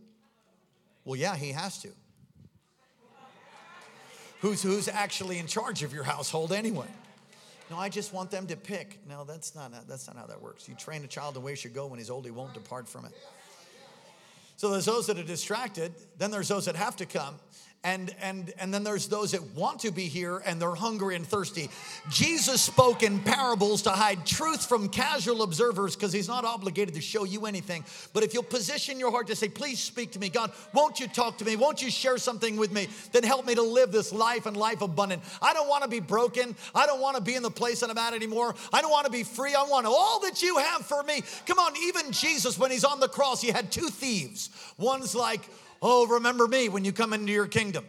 Well 1.03 1.17
yeah 1.17 1.35
he 1.35 1.51
has 1.51 1.77
to. 1.79 1.89
Who's, 4.39 4.63
who's 4.63 4.87
actually 4.87 5.37
in 5.37 5.45
charge 5.45 5.83
of 5.83 5.93
your 5.93 6.03
household 6.03 6.51
anyway 6.51 6.87
no, 7.71 7.77
I 7.77 7.87
just 7.87 8.13
want 8.13 8.29
them 8.29 8.47
to 8.47 8.57
pick. 8.57 8.99
No, 9.07 9.23
that's 9.23 9.55
not, 9.55 9.71
that's 9.87 10.05
not 10.05 10.17
how 10.17 10.25
that 10.25 10.41
works. 10.41 10.67
You 10.67 10.75
train 10.75 11.05
a 11.05 11.07
child 11.07 11.35
the 11.35 11.39
way 11.39 11.53
he 11.53 11.55
should 11.55 11.73
go 11.73 11.87
when 11.87 11.99
he's 11.99 12.09
old, 12.09 12.25
he 12.25 12.31
won't 12.31 12.53
depart 12.53 12.87
from 12.87 13.05
it. 13.05 13.13
So 14.57 14.69
there's 14.69 14.85
those 14.85 15.07
that 15.07 15.17
are 15.17 15.23
distracted, 15.23 15.93
then 16.17 16.31
there's 16.31 16.49
those 16.49 16.65
that 16.65 16.75
have 16.75 16.97
to 16.97 17.05
come, 17.05 17.35
and 17.83 18.13
and 18.21 18.53
and 18.59 18.71
then 18.71 18.83
there's 18.83 19.07
those 19.07 19.31
that 19.31 19.41
want 19.55 19.79
to 19.79 19.91
be 19.91 20.05
here 20.05 20.43
and 20.45 20.61
they're 20.61 20.75
hungry 20.75 21.15
and 21.15 21.25
thirsty. 21.25 21.69
Jesus 22.09 22.61
spoke 22.61 23.01
in 23.01 23.19
parables 23.19 23.81
to 23.83 23.89
hide 23.89 24.23
truth 24.23 24.67
from 24.67 24.87
casual 24.87 25.41
observers 25.41 25.95
because 25.95 26.13
he's 26.13 26.27
not 26.27 26.45
obligated 26.45 26.93
to 26.93 27.01
show 27.01 27.23
you 27.23 27.47
anything. 27.47 27.83
But 28.13 28.21
if 28.23 28.35
you'll 28.35 28.43
position 28.43 28.99
your 28.99 29.09
heart 29.09 29.27
to 29.27 29.35
say 29.35 29.49
please 29.49 29.79
speak 29.79 30.11
to 30.11 30.19
me. 30.19 30.29
God 30.29 30.51
won't 30.73 30.99
you 30.99 31.07
talk 31.07 31.39
to 31.39 31.45
me? 31.45 31.55
Won't 31.55 31.81
you 31.81 31.89
share 31.89 32.19
something 32.19 32.55
with 32.55 32.71
me 32.71 32.87
then 33.13 33.23
help 33.23 33.47
me 33.47 33.55
to 33.55 33.63
live 33.63 33.91
this 33.91 34.13
life 34.13 34.45
and 34.45 34.55
life 34.55 34.81
abundant? 34.81 35.23
I 35.41 35.53
don't 35.53 35.67
want 35.67 35.83
to 35.83 35.89
be 35.89 35.99
broken. 35.99 36.55
I 36.75 36.85
don't 36.85 37.01
want 37.01 37.15
to 37.15 37.21
be 37.21 37.33
in 37.33 37.41
the 37.41 37.49
place 37.49 37.79
that 37.79 37.89
i'm 37.89 37.97
at 37.97 38.13
anymore. 38.13 38.53
I 38.71 38.81
don't 38.81 38.91
want 38.91 39.05
to 39.05 39.11
be 39.11 39.23
free. 39.23 39.55
I 39.55 39.63
want 39.63 39.87
all 39.87 40.19
that 40.21 40.43
you 40.43 40.57
have 40.59 40.85
for 40.85 41.01
me. 41.01 41.23
Come 41.47 41.57
on 41.57 41.73
even 41.77 42.11
jesus 42.11 42.59
when 42.59 42.69
he's 42.69 42.83
on 42.83 42.99
the 42.99 43.07
cross 43.07 43.41
he 43.41 43.49
had 43.49 43.71
two 43.71 43.87
thieves. 43.87 44.51
One's 44.77 45.15
like 45.15 45.41
Oh, 45.81 46.07
remember 46.07 46.47
me 46.47 46.69
when 46.69 46.85
you 46.85 46.91
come 46.91 47.13
into 47.13 47.31
your 47.31 47.47
kingdom. 47.47 47.85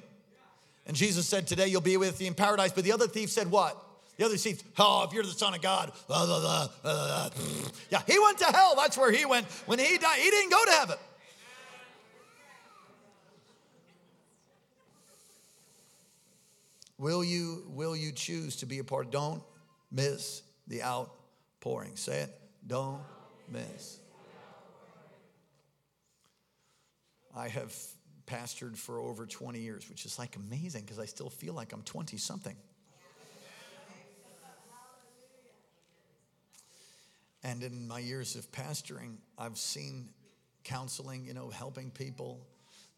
And 0.87 0.97
Jesus 0.97 1.29
said, 1.29 1.47
Today 1.47 1.69
you'll 1.69 1.81
be 1.81 1.97
with 1.97 2.19
me 2.21 2.27
in 2.27 2.35
paradise. 2.35 2.73
But 2.73 2.85
the 2.85 2.93
other 2.93 3.07
thief 3.07 3.31
said, 3.31 3.51
What? 3.51 3.77
The 4.17 4.27
other 4.27 4.37
thief, 4.37 4.63
oh, 4.79 5.05
if 5.05 5.13
you're 5.13 5.23
the 5.23 5.31
son 5.31 5.55
of 5.55 5.63
God, 5.63 5.91
blah, 6.07 6.27
blah, 6.27 6.69
blah, 6.83 7.31
yeah, 7.91 8.03
he 8.07 8.19
went 8.19 8.39
to 8.39 8.45
hell. 8.45 8.75
That's 8.77 8.97
where 8.97 9.11
he 9.11 9.25
went. 9.25 9.47
When 9.67 9.79
he 9.79 9.97
died, 9.97 10.19
he 10.19 10.31
didn't 10.31 10.51
go 10.51 10.65
to 10.65 10.71
heaven. 10.73 10.97
Will 16.99 17.25
you, 17.25 17.65
will 17.69 17.97
you 17.97 18.13
choose 18.13 18.57
to 18.57 18.67
be 18.67 18.79
a 18.79 18.85
part? 18.85 19.11
Don't 19.11 19.43
miss 19.91 20.43
the 20.69 20.83
outpouring. 20.85 21.97
Say 21.97 22.21
it. 22.21 22.41
Don't 22.67 23.01
miss 23.49 23.99
I 27.35 27.49
have 27.49 27.75
pastored 28.27 28.77
for 28.77 28.99
over 28.99 29.27
20 29.27 29.61
years, 29.61 29.89
which 29.89 30.05
is 30.05 30.19
like 30.19 30.37
amazing 30.37 30.83
because 30.83 30.99
I 30.99 31.07
still 31.07 31.31
feel 31.31 31.55
like 31.55 31.73
I'm 31.73 31.83
20 31.83 32.17
something. 32.17 32.57
And 37.45 37.63
in 37.63 37.89
my 37.89 37.99
years 37.99 38.37
of 38.37 38.51
pastoring, 38.53 39.17
I've 39.37 39.59
seen 39.59 40.09
counseling, 40.63 41.25
you 41.25 41.35
know, 41.35 41.51
helping 41.51 41.91
people. 41.91 42.47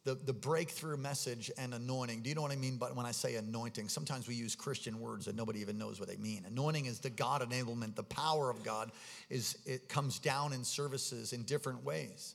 The, 0.05 0.15
the 0.15 0.35
breakthrough 0.35 0.99
message 0.99 1.51
and 1.57 1.73
anointing. 1.73 2.21
Do 2.21 2.29
you 2.29 2.35
know 2.35 2.43
what 2.43 2.53
I 2.53 2.57
mean 2.57 2.77
by 2.77 2.89
when 2.89 3.07
I 3.07 3.13
say 3.13 3.37
anointing? 3.37 3.89
Sometimes 3.89 4.29
we 4.29 4.35
use 4.35 4.55
Christian 4.55 5.01
words 5.01 5.25
that 5.25 5.35
nobody 5.35 5.61
even 5.61 5.79
knows 5.79 5.99
what 5.99 6.11
they 6.11 6.19
mean. 6.19 6.45
Anointing 6.47 6.85
is 6.85 7.01
the 7.01 7.09
God 7.09 7.41
enablement. 7.41 7.95
The 7.95 8.03
power 8.03 8.51
of 8.51 8.63
God 8.63 8.93
is 9.31 9.57
it 9.65 9.89
comes 9.89 10.19
down 10.19 10.53
in 10.53 10.63
services 10.63 11.33
in 11.33 11.45
different 11.45 11.85
ways. 11.85 12.35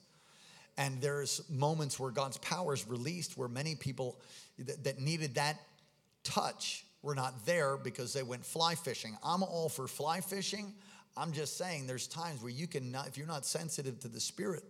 And 0.80 0.98
there's 1.02 1.42
moments 1.50 2.00
where 2.00 2.10
God's 2.10 2.38
power 2.38 2.72
is 2.72 2.88
released 2.88 3.36
where 3.36 3.48
many 3.48 3.74
people 3.74 4.18
that, 4.58 4.82
that 4.84 4.98
needed 4.98 5.34
that 5.34 5.60
touch 6.24 6.86
were 7.02 7.14
not 7.14 7.44
there 7.44 7.76
because 7.76 8.14
they 8.14 8.22
went 8.22 8.46
fly 8.46 8.74
fishing. 8.74 9.14
I'm 9.22 9.42
all 9.42 9.68
for 9.68 9.86
fly 9.86 10.22
fishing. 10.22 10.72
I'm 11.18 11.32
just 11.32 11.58
saying 11.58 11.86
there's 11.86 12.06
times 12.06 12.40
where 12.40 12.50
you 12.50 12.66
can 12.66 12.90
not, 12.90 13.08
if 13.08 13.18
you're 13.18 13.26
not 13.26 13.44
sensitive 13.44 14.00
to 14.00 14.08
the 14.08 14.20
Spirit, 14.20 14.64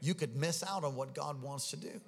you 0.00 0.14
could 0.14 0.34
miss 0.34 0.64
out 0.64 0.82
on 0.82 0.96
what 0.96 1.14
God 1.14 1.42
wants 1.42 1.70
to 1.72 1.76
do. 1.76 2.00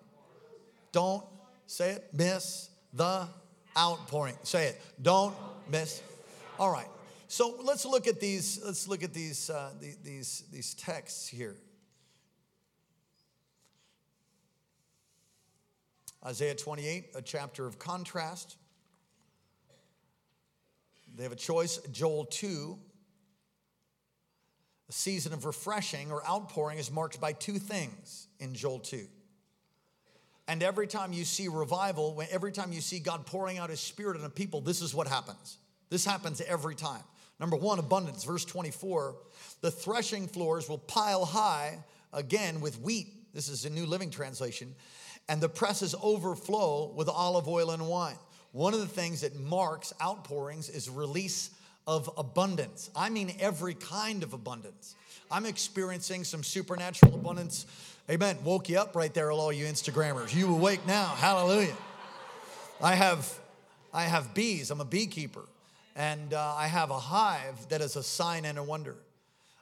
Don't 0.93 1.25
say 1.67 1.91
it, 1.91 2.09
miss 2.15 2.71
the 2.95 3.29
outpouring. 3.77 4.37
Say 4.45 4.69
it. 4.69 4.81
Don't 5.03 5.35
miss. 5.71 6.03
All 6.59 6.71
right. 6.71 6.89
So 7.29 7.55
let's 7.63 7.85
look 7.85 8.07
at 8.07 8.19
these. 8.19 8.63
Let's 8.65 8.89
look 8.89 9.03
at 9.03 9.13
these 9.13 9.51
uh, 9.51 9.73
these 10.03 10.45
these 10.51 10.73
texts 10.73 11.29
here. 11.29 11.57
Isaiah 16.27 16.55
28, 16.55 17.11
a 17.15 17.23
chapter 17.23 17.67
of 17.67 17.79
contrast. 17.79 18.57
They 21.15 21.23
have 21.23 21.33
a 21.33 21.37
choice. 21.37 21.79
Joel 21.93 22.25
2, 22.25 22.79
a 24.89 24.93
season 24.93 25.33
of 25.33 25.45
refreshing 25.45 26.11
or 26.11 26.27
outpouring 26.27 26.79
is 26.79 26.91
marked 26.91 27.21
by 27.21 27.33
two 27.33 27.59
things 27.59 28.29
in 28.41 28.55
Joel 28.55 28.81
2. 28.81 29.07
And 30.49 30.63
every 30.63 30.87
time 30.87 31.13
you 31.13 31.25
see 31.25 31.49
revival, 31.49 32.23
every 32.31 32.53
time 32.53 32.73
you 32.73 32.81
see 32.81 32.99
God 32.99 33.27
pouring 33.27 33.59
out 33.59 33.71
his 33.71 33.81
spirit 33.81 34.19
on 34.19 34.25
a 34.25 34.31
people, 34.31 34.61
this 34.61 34.83
is 34.83 34.95
what 34.95 35.07
happens. 35.07 35.59
This 35.91 36.05
happens 36.05 36.41
every 36.43 36.75
time. 36.75 37.03
Number 37.39 37.57
one, 37.57 37.79
abundance. 37.79 38.25
Verse 38.25 38.45
24 38.45 39.17
the 39.61 39.71
threshing 39.71 40.27
floors 40.27 40.69
will 40.69 40.79
pile 40.79 41.25
high 41.25 41.79
again 42.13 42.61
with 42.61 42.81
wheat. 42.81 43.33
This 43.35 43.49
is 43.49 43.65
a 43.65 43.71
New 43.71 43.87
Living 43.87 44.11
Translation 44.11 44.75
and 45.29 45.41
the 45.41 45.49
presses 45.49 45.95
overflow 46.03 46.93
with 46.95 47.09
olive 47.09 47.49
oil 47.49 47.71
and 47.71 47.87
wine. 47.89 48.17
One 48.53 48.75
of 48.75 48.81
the 48.81 48.87
things 48.87 49.23
that 49.23 49.39
marks 49.39 49.93
outpourings 50.01 50.69
is 50.69 50.89
release 50.89 51.51
of 51.87 52.11
abundance. 52.17 52.91
I 52.95 53.11
mean, 53.11 53.35
every 53.41 53.75
kind 53.75 54.23
of 54.23 54.33
abundance. 54.33 54.95
I'm 55.31 55.47
experiencing 55.47 56.25
some 56.25 56.43
supernatural 56.43 57.15
abundance. 57.15 57.67
Amen. 58.09 58.39
Woke 58.45 58.69
you 58.69 58.79
up 58.79 58.95
right 58.95 59.13
there, 59.13 59.33
all 59.33 59.53
you 59.53 59.65
Instagrammers. 59.65 60.35
You 60.35 60.55
awake 60.55 60.87
now. 60.87 61.07
Hallelujah. 61.07 61.77
I 62.83 62.95
have, 62.95 63.39
I 63.93 64.05
have 64.05 64.35
bees. 64.35 64.71
I'm 64.71 64.81
a 64.81 64.85
beekeeper, 64.85 65.45
and 65.97 66.35
uh, 66.35 66.55
I 66.57 66.67
have 66.67 66.91
a 66.91 66.99
hive 66.99 67.69
that 67.71 67.81
is 67.81 67.97
a 67.97 68.03
sign 68.03 68.45
and 68.45 68.59
a 68.59 68.63
wonder. 68.63 68.97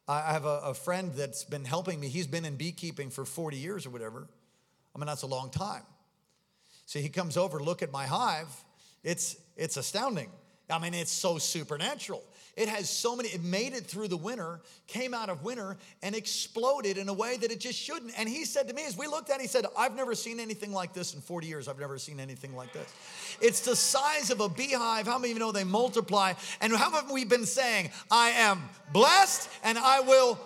I 0.09 0.33
have 0.33 0.44
a, 0.44 0.61
a 0.64 0.75
friend 0.75 1.12
that's 1.14 1.44
been 1.44 1.64
helping 1.64 2.01
me. 2.01 2.09
He's 2.09 2.27
been 2.27 2.44
in 2.44 2.57
beekeeping 2.57 3.11
for 3.11 3.25
40 3.25 3.57
years 3.57 3.87
or 3.87 3.90
whatever 3.90 4.27
I 4.94 4.98
mean, 4.98 5.07
that's 5.07 5.22
a 5.22 5.26
long 5.26 5.50
time. 5.50 5.83
So 6.87 6.98
he 6.98 7.09
comes 7.09 7.37
over, 7.37 7.61
look 7.61 7.83
at 7.83 7.90
my 7.90 8.07
hive. 8.07 8.48
It's, 9.02 9.37
it's 9.57 9.76
astounding. 9.76 10.28
I 10.70 10.78
mean, 10.78 10.94
it's 10.94 11.12
so 11.12 11.38
supernatural. 11.38 12.22
It 12.55 12.68
has 12.68 12.90
so 12.90 13.16
many, 13.16 13.31
it 13.31 13.42
made 13.42 13.72
it 13.72 13.87
through 13.87 14.09
the 14.09 14.16
winter, 14.16 14.61
came 14.87 15.14
out 15.14 15.31
of 15.31 15.42
winter, 15.42 15.78
and 16.02 16.14
exploded 16.14 16.98
in 16.98 17.09
a 17.09 17.12
way 17.12 17.38
that 17.38 17.50
it 17.50 17.61
just 17.61 17.78
shouldn't. 17.78 18.12
And 18.18 18.28
he 18.28 18.44
said 18.44 18.68
to 18.68 18.74
me, 18.74 18.85
as 18.87 18.96
we 18.96 19.07
looked 19.07 19.31
at 19.31 19.37
it, 19.37 19.42
he 19.42 19.48
said, 19.48 19.64
I've 19.76 19.96
never 19.96 20.14
seen 20.14 20.38
anything 20.38 20.70
like 20.70 20.92
this 20.92 21.14
in 21.14 21.22
40 21.22 21.46
years. 21.46 21.66
I've 21.66 21.78
never 21.78 21.96
seen 21.96 22.20
anything 22.20 22.55
like 22.55 22.74
this. 22.74 22.92
It's 23.40 23.61
the 23.61 23.74
size 23.74 24.31
of 24.31 24.40
a 24.40 24.50
beehive. 24.50 25.07
How 25.07 25.18
many 25.18 25.33
of 25.33 25.38
you 25.38 25.40
know 25.40 25.52
they 25.52 25.64
multiply? 25.64 26.35
And 26.61 26.74
how 26.74 26.90
have 26.90 27.11
we 27.11 27.24
been 27.24 27.46
saying, 27.46 27.90
I 28.11 28.31
am 28.31 28.62
blessed 28.92 29.48
and 29.64 29.78
I 29.78 30.00
will 30.00 30.38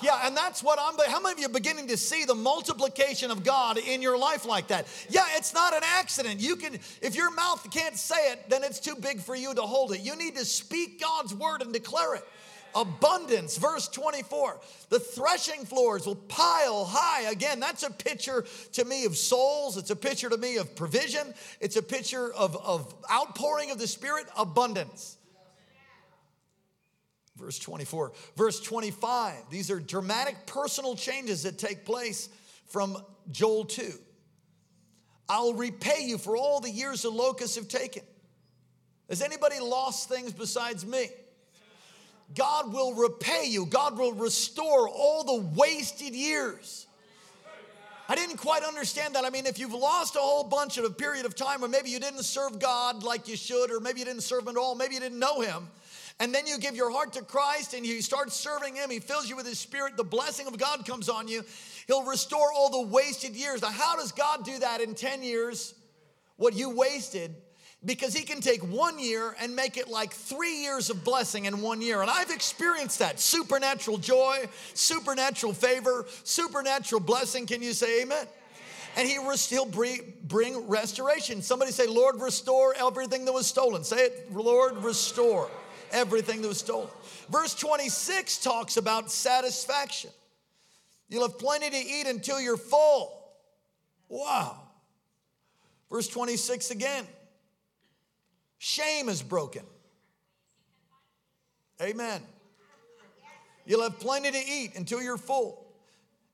yeah, 0.00 0.26
and 0.26 0.36
that's 0.36 0.62
what 0.62 0.78
I'm. 0.80 0.94
How 1.10 1.20
many 1.20 1.32
of 1.32 1.38
you 1.38 1.46
are 1.46 1.48
beginning 1.48 1.88
to 1.88 1.96
see 1.96 2.24
the 2.24 2.34
multiplication 2.34 3.30
of 3.30 3.44
God 3.44 3.78
in 3.78 4.02
your 4.02 4.18
life 4.18 4.44
like 4.44 4.68
that? 4.68 4.86
Yeah, 5.08 5.24
it's 5.32 5.54
not 5.54 5.74
an 5.74 5.82
accident. 5.84 6.40
You 6.40 6.56
can, 6.56 6.74
if 7.02 7.14
your 7.14 7.30
mouth 7.32 7.66
can't 7.70 7.96
say 7.96 8.32
it, 8.32 8.48
then 8.50 8.62
it's 8.64 8.80
too 8.80 8.94
big 8.94 9.20
for 9.20 9.34
you 9.34 9.54
to 9.54 9.62
hold 9.62 9.92
it. 9.92 10.00
You 10.00 10.16
need 10.16 10.36
to 10.36 10.44
speak 10.44 11.00
God's 11.00 11.34
word 11.34 11.62
and 11.62 11.72
declare 11.72 12.14
it. 12.14 12.24
abundance. 12.76 13.56
Verse 13.56 13.88
24, 13.88 14.60
the 14.90 15.00
threshing 15.00 15.64
floors 15.64 16.06
will 16.06 16.14
pile 16.14 16.84
high. 16.84 17.22
Again, 17.30 17.58
that's 17.58 17.82
a 17.82 17.90
picture 17.90 18.44
to 18.72 18.84
me 18.84 19.06
of 19.06 19.16
souls. 19.16 19.76
It's 19.76 19.90
a 19.90 19.96
picture 19.96 20.28
to 20.28 20.36
me 20.36 20.58
of 20.58 20.76
provision. 20.76 21.34
It's 21.60 21.76
a 21.76 21.82
picture 21.82 22.32
of, 22.32 22.54
of 22.56 22.94
outpouring 23.10 23.70
of 23.70 23.78
the 23.78 23.86
Spirit, 23.86 24.26
abundance. 24.36 25.16
Verse 27.38 27.58
24. 27.58 28.12
Verse 28.36 28.60
25, 28.60 29.34
these 29.50 29.70
are 29.70 29.78
dramatic 29.78 30.46
personal 30.46 30.96
changes 30.96 31.42
that 31.42 31.58
take 31.58 31.84
place 31.84 32.28
from 32.68 32.96
Joel 33.30 33.64
2. 33.64 33.92
I'll 35.28 35.54
repay 35.54 36.02
you 36.02 36.18
for 36.18 36.36
all 36.36 36.60
the 36.60 36.70
years 36.70 37.02
the 37.02 37.10
locusts 37.10 37.56
have 37.56 37.68
taken. 37.68 38.02
Has 39.08 39.22
anybody 39.22 39.60
lost 39.60 40.08
things 40.08 40.32
besides 40.32 40.86
me? 40.86 41.08
God 42.34 42.72
will 42.72 42.94
repay 42.94 43.44
you. 43.46 43.66
God 43.66 43.98
will 43.98 44.12
restore 44.12 44.88
all 44.88 45.24
the 45.24 45.46
wasted 45.54 46.14
years. 46.14 46.86
I 48.08 48.14
didn't 48.14 48.36
quite 48.36 48.62
understand 48.62 49.14
that. 49.14 49.24
I 49.24 49.30
mean, 49.30 49.46
if 49.46 49.58
you've 49.58 49.72
lost 49.72 50.14
a 50.14 50.20
whole 50.20 50.44
bunch 50.44 50.78
of 50.78 50.84
a 50.84 50.90
period 50.90 51.26
of 51.26 51.34
time, 51.34 51.64
or 51.64 51.68
maybe 51.68 51.90
you 51.90 51.98
didn't 51.98 52.22
serve 52.22 52.60
God 52.60 53.02
like 53.02 53.26
you 53.26 53.36
should, 53.36 53.70
or 53.72 53.80
maybe 53.80 53.98
you 53.98 54.04
didn't 54.04 54.22
serve 54.22 54.44
Him 54.44 54.50
at 54.50 54.56
all, 54.56 54.76
maybe 54.76 54.94
you 54.94 55.00
didn't 55.00 55.18
know 55.18 55.40
Him, 55.40 55.68
and 56.18 56.34
then 56.34 56.46
you 56.46 56.58
give 56.58 56.74
your 56.74 56.90
heart 56.90 57.12
to 57.14 57.22
Christ 57.22 57.74
and 57.74 57.84
you 57.84 58.00
start 58.00 58.32
serving 58.32 58.76
Him, 58.76 58.90
He 58.90 59.00
fills 59.00 59.28
you 59.28 59.36
with 59.36 59.46
His 59.46 59.58
Spirit, 59.58 59.96
the 59.96 60.04
blessing 60.04 60.46
of 60.46 60.56
God 60.58 60.86
comes 60.86 61.08
on 61.08 61.28
you. 61.28 61.44
He'll 61.86 62.04
restore 62.04 62.52
all 62.52 62.70
the 62.70 62.88
wasted 62.88 63.36
years. 63.36 63.62
Now, 63.62 63.70
how 63.70 63.96
does 63.96 64.12
God 64.12 64.44
do 64.44 64.58
that 64.60 64.80
in 64.80 64.94
10 64.94 65.22
years? 65.22 65.74
What 66.36 66.54
you 66.54 66.70
wasted 66.70 67.34
because 67.84 68.12
he 68.12 68.24
can 68.24 68.40
take 68.40 68.62
one 68.62 68.98
year 68.98 69.36
and 69.40 69.54
make 69.54 69.76
it 69.76 69.88
like 69.88 70.12
three 70.12 70.62
years 70.62 70.90
of 70.90 71.04
blessing 71.04 71.44
in 71.44 71.62
one 71.62 71.80
year. 71.80 72.02
And 72.02 72.10
I've 72.10 72.30
experienced 72.30 72.98
that 72.98 73.20
supernatural 73.20 73.98
joy, 73.98 74.46
supernatural 74.74 75.52
favor, 75.52 76.06
supernatural 76.24 77.00
blessing. 77.00 77.46
Can 77.46 77.62
you 77.62 77.72
say 77.72 78.02
amen? 78.02 78.26
And 78.96 79.06
he 79.06 79.18
he'll 79.50 79.66
bring 79.66 80.68
restoration. 80.68 81.42
Somebody 81.42 81.70
say, 81.70 81.86
Lord, 81.86 82.20
restore 82.20 82.74
everything 82.74 83.26
that 83.26 83.32
was 83.32 83.46
stolen. 83.46 83.84
Say 83.84 84.06
it, 84.06 84.32
Lord, 84.32 84.78
restore 84.78 85.50
everything 85.92 86.42
that 86.42 86.48
was 86.48 86.58
stolen. 86.58 86.88
Verse 87.30 87.54
26 87.54 88.38
talks 88.38 88.76
about 88.76 89.10
satisfaction. 89.10 90.10
You'll 91.08 91.26
have 91.28 91.38
plenty 91.38 91.70
to 91.70 91.76
eat 91.76 92.06
until 92.06 92.40
you're 92.40 92.56
full. 92.56 93.12
Wow. 94.08 94.58
Verse 95.90 96.08
26 96.08 96.70
again. 96.70 97.06
Shame 98.58 99.08
is 99.08 99.22
broken. 99.22 99.62
Amen. 101.80 102.20
You'll 103.66 103.82
have 103.82 103.98
plenty 104.00 104.30
to 104.30 104.38
eat 104.38 104.76
until 104.76 105.02
you're 105.02 105.18
full. 105.18 105.66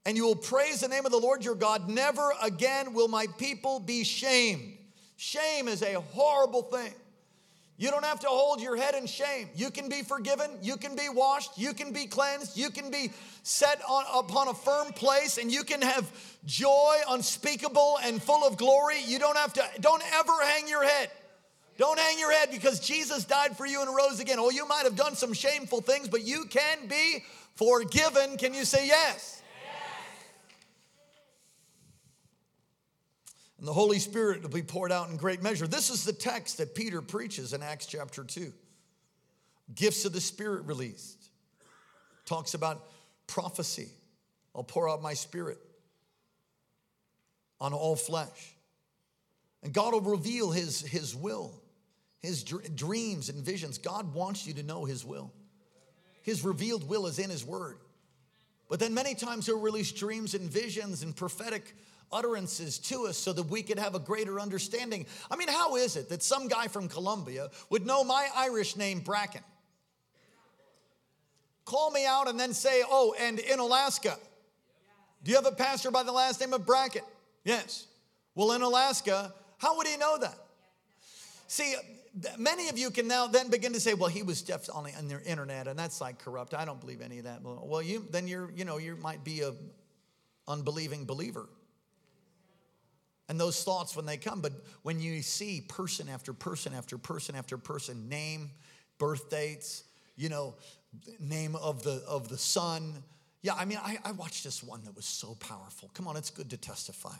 And 0.05 0.17
you 0.17 0.25
will 0.25 0.37
praise 0.37 0.81
the 0.81 0.89
name 0.89 1.07
of 1.07 1.13
the 1.13 1.19
Lord 1.19 1.45
your 1.45 1.55
God. 1.55 1.89
Never 1.89 2.33
again 2.43 2.93
will 2.93 3.09
my 3.09 3.27
people 3.39 3.81
be 3.81 4.05
shamed. 4.05 4.77
Shame 5.17 5.69
is 5.69 5.83
a 5.83 6.01
horrible 6.01 6.63
thing. 6.63 6.93
You 7.83 7.91
don't 7.91 8.05
have 8.05 8.21
to 8.21 8.29
hold 8.29 8.61
your 8.61 8.77
head 8.77 8.95
in 8.95 9.07
shame. 9.07 9.49
You 9.57 9.69
can 9.73 9.89
be 9.89 10.03
forgiven. 10.03 10.53
You 10.63 10.77
can 10.77 10.95
be 10.95 11.09
washed. 11.09 11.59
You 11.59 11.75
can 11.75 11.93
be 11.93 12.07
cleansed. 12.07 12.57
You 12.57 12.71
can 12.71 12.93
be 12.93 13.11
set 13.43 13.83
on, 13.89 14.05
upon 14.15 14.47
a 14.47 14.55
firm 14.55 14.93
place 14.93 15.37
and 15.37 15.51
you 15.51 15.65
can 15.65 15.83
have 15.83 16.09
joy 16.45 16.95
unspeakable 17.09 17.99
and 18.05 18.23
full 18.23 18.47
of 18.47 18.57
glory. 18.57 19.01
You 19.05 19.19
don't 19.19 19.37
have 19.37 19.53
to, 19.55 19.65
don't 19.81 20.01
ever 20.15 20.33
hang 20.45 20.69
your 20.69 20.85
head. 20.85 21.11
Don't 21.77 21.99
hang 21.99 22.21
your 22.21 22.31
head 22.31 22.51
because 22.53 22.79
Jesus 22.79 23.25
died 23.25 23.57
for 23.57 23.67
you 23.67 23.83
and 23.83 23.93
rose 23.93 24.21
again. 24.21 24.37
Oh, 24.39 24.51
you 24.51 24.65
might 24.69 24.85
have 24.85 24.95
done 24.95 25.17
some 25.17 25.33
shameful 25.33 25.81
things, 25.81 26.09
but 26.09 26.23
you 26.23 26.45
can 26.45 26.87
be 26.87 27.25
forgiven. 27.57 28.37
Can 28.37 28.55
you 28.55 28.65
say 28.65 28.87
yes? 28.87 29.42
And 33.63 33.69
the 33.69 33.73
Holy 33.73 34.01
Spirit 34.01 34.43
will 34.43 34.51
be 34.51 34.63
poured 34.63 34.91
out 34.91 35.09
in 35.09 35.17
great 35.17 35.41
measure. 35.41 35.69
This 35.69 35.89
is 35.89 36.05
the 36.05 36.13
text 36.13 36.59
that 36.59 36.75
Peter 36.75 37.01
preaches 37.01 37.53
in 37.53 37.63
Acts 37.63 37.87
chapter 37.87 38.25
2. 38.25 38.53
Gifts 39.73 40.05
of 40.05 40.13
the 40.13 40.21
Spirit 40.21 40.67
released. 40.67 41.31
Talks 42.27 42.55
about 42.55 42.83
prophecy. 43.29 43.89
I'll 44.55 44.65
pour 44.65 44.91
out 44.91 45.01
my 45.01 45.15
spirit 45.15 45.59
on 47.61 47.73
all 47.73 47.95
flesh. 47.95 48.55
And 49.63 49.73
God 49.73 49.93
will 49.93 50.01
reveal 50.01 50.51
his, 50.51 50.81
his 50.81 51.15
will 51.15 51.63
his 52.23 52.45
dreams 52.45 53.29
and 53.29 53.45
visions. 53.45 53.79
God 53.79 54.15
wants 54.15 54.47
you 54.47 54.55
to 54.55 54.63
know 54.63 54.85
His 54.85 55.05
will. 55.05 55.33
His 56.23 56.45
revealed 56.45 56.89
will 56.89 57.07
is 57.07 57.19
in 57.19 57.31
His 57.31 57.45
Word. 57.45 57.79
But 58.69 58.79
then 58.79 58.95
many 58.95 59.15
times 59.15 59.47
He'll 59.47 59.59
release 59.59 59.91
dreams 59.91 60.35
and 60.35 60.49
visions 60.49 61.03
and 61.03 61.15
prophetic 61.15 61.75
utterances 62.13 62.79
to 62.79 63.07
us 63.07 63.17
so 63.17 63.33
that 63.33 63.45
we 63.45 63.63
could 63.63 63.79
have 63.79 63.95
a 63.95 63.99
greater 63.99 64.41
understanding. 64.41 65.07
I 65.31 65.37
mean, 65.37 65.49
how 65.49 65.77
is 65.77 65.97
it 65.97 66.09
that 66.11 66.23
some 66.23 66.49
guy 66.49 66.69
from 66.69 66.89
Colombia 66.89 67.51
would 67.71 67.87
know 67.87 68.05
my 68.05 68.29
Irish 68.37 68.77
name, 68.77 69.01
Bracken? 69.01 69.43
Call 71.65 71.91
me 71.91 72.05
out 72.07 72.29
and 72.29 72.39
then 72.39 72.53
say, 72.53 72.83
oh, 72.89 73.15
and 73.21 73.39
in 73.39 73.59
Alaska, 73.59 74.19
do 75.23 75.31
you 75.31 75.37
have 75.37 75.47
a 75.47 75.53
pastor 75.53 75.91
by 75.91 76.03
the 76.03 76.13
last 76.13 76.41
name 76.41 76.53
of 76.53 76.67
Bracken? 76.67 77.03
Yes. 77.45 77.87
Well, 78.35 78.53
in 78.53 78.63
Alaska, 78.63 79.33
how 79.59 79.77
would 79.77 79.87
he 79.87 79.97
know 79.97 80.19
that? 80.19 80.35
See, 81.47 81.75
many 82.39 82.69
of 82.69 82.79
you 82.79 82.91
can 82.91 83.07
now 83.07 83.27
then 83.27 83.49
begin 83.49 83.73
to 83.75 83.81
say, 83.81 83.95
well, 83.95 84.09
he 84.09 84.23
was 84.23 84.43
the, 84.43 84.73
on 84.73 84.85
the 84.85 85.23
internet, 85.25 85.69
and 85.69 85.79
that's 85.79 86.01
like 86.01 86.19
corrupt. 86.19 86.55
I 86.55 86.65
don't 86.65 86.81
believe 86.81 87.01
any 87.01 87.19
of 87.19 87.25
that. 87.25 87.41
Well, 87.43 87.83
you 87.83 88.07
then 88.11 88.27
you're, 88.27 88.51
you 88.53 88.65
know, 88.65 88.79
you 88.79 88.97
might 88.97 89.23
be 89.23 89.43
a 89.43 89.53
unbelieving 90.49 91.05
believer. 91.05 91.49
And 93.33 93.41
those 93.41 93.65
thoughts 93.65 93.97
when 93.97 94.05
they 94.05 94.19
come, 94.19 94.43
but 94.43 94.53
when 94.83 95.01
you 95.01 95.23
see 95.23 95.63
person 95.63 96.07
after 96.11 96.35
person 96.35 96.75
after 96.75 96.99
person 96.99 97.35
after 97.35 97.57
person, 97.57 98.11
name, 98.11 98.51
birth 98.99 99.31
dates, 99.31 99.85
you 100.17 100.29
know, 100.29 100.55
name 101.19 101.57
of 101.57 101.83
the 101.83 102.03
of 102.07 102.29
the 102.29 102.37
son. 102.37 103.03
Yeah, 103.41 103.55
I 103.55 103.65
mean, 103.65 103.79
I, 103.83 103.97
I 104.05 104.13
watched 104.13 104.45
this 104.45 104.63
one 104.63 104.85
that 104.85 104.95
was 104.95 105.07
so 105.07 105.35
powerful. 105.41 105.91
Come 105.95 106.07
on, 106.07 106.19
it's 106.19 106.29
good 106.29 106.51
to 106.51 106.59
testify. 106.59 107.17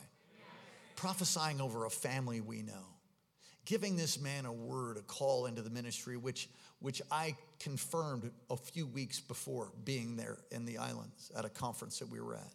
Prophesying 0.95 1.59
over 1.59 1.85
a 1.85 1.89
family 1.89 2.41
we 2.41 2.61
know 2.61 2.93
giving 3.65 3.95
this 3.95 4.19
man 4.19 4.45
a 4.45 4.53
word, 4.53 4.97
a 4.97 5.01
call 5.01 5.45
into 5.45 5.61
the 5.61 5.69
ministry, 5.69 6.17
which, 6.17 6.49
which 6.79 7.01
I 7.11 7.35
confirmed 7.59 8.29
a 8.49 8.57
few 8.57 8.85
weeks 8.85 9.19
before 9.19 9.71
being 9.85 10.17
there 10.17 10.37
in 10.51 10.65
the 10.65 10.77
islands 10.77 11.31
at 11.35 11.45
a 11.45 11.49
conference 11.49 11.99
that 11.99 12.09
we 12.09 12.19
were 12.19 12.35
at. 12.35 12.51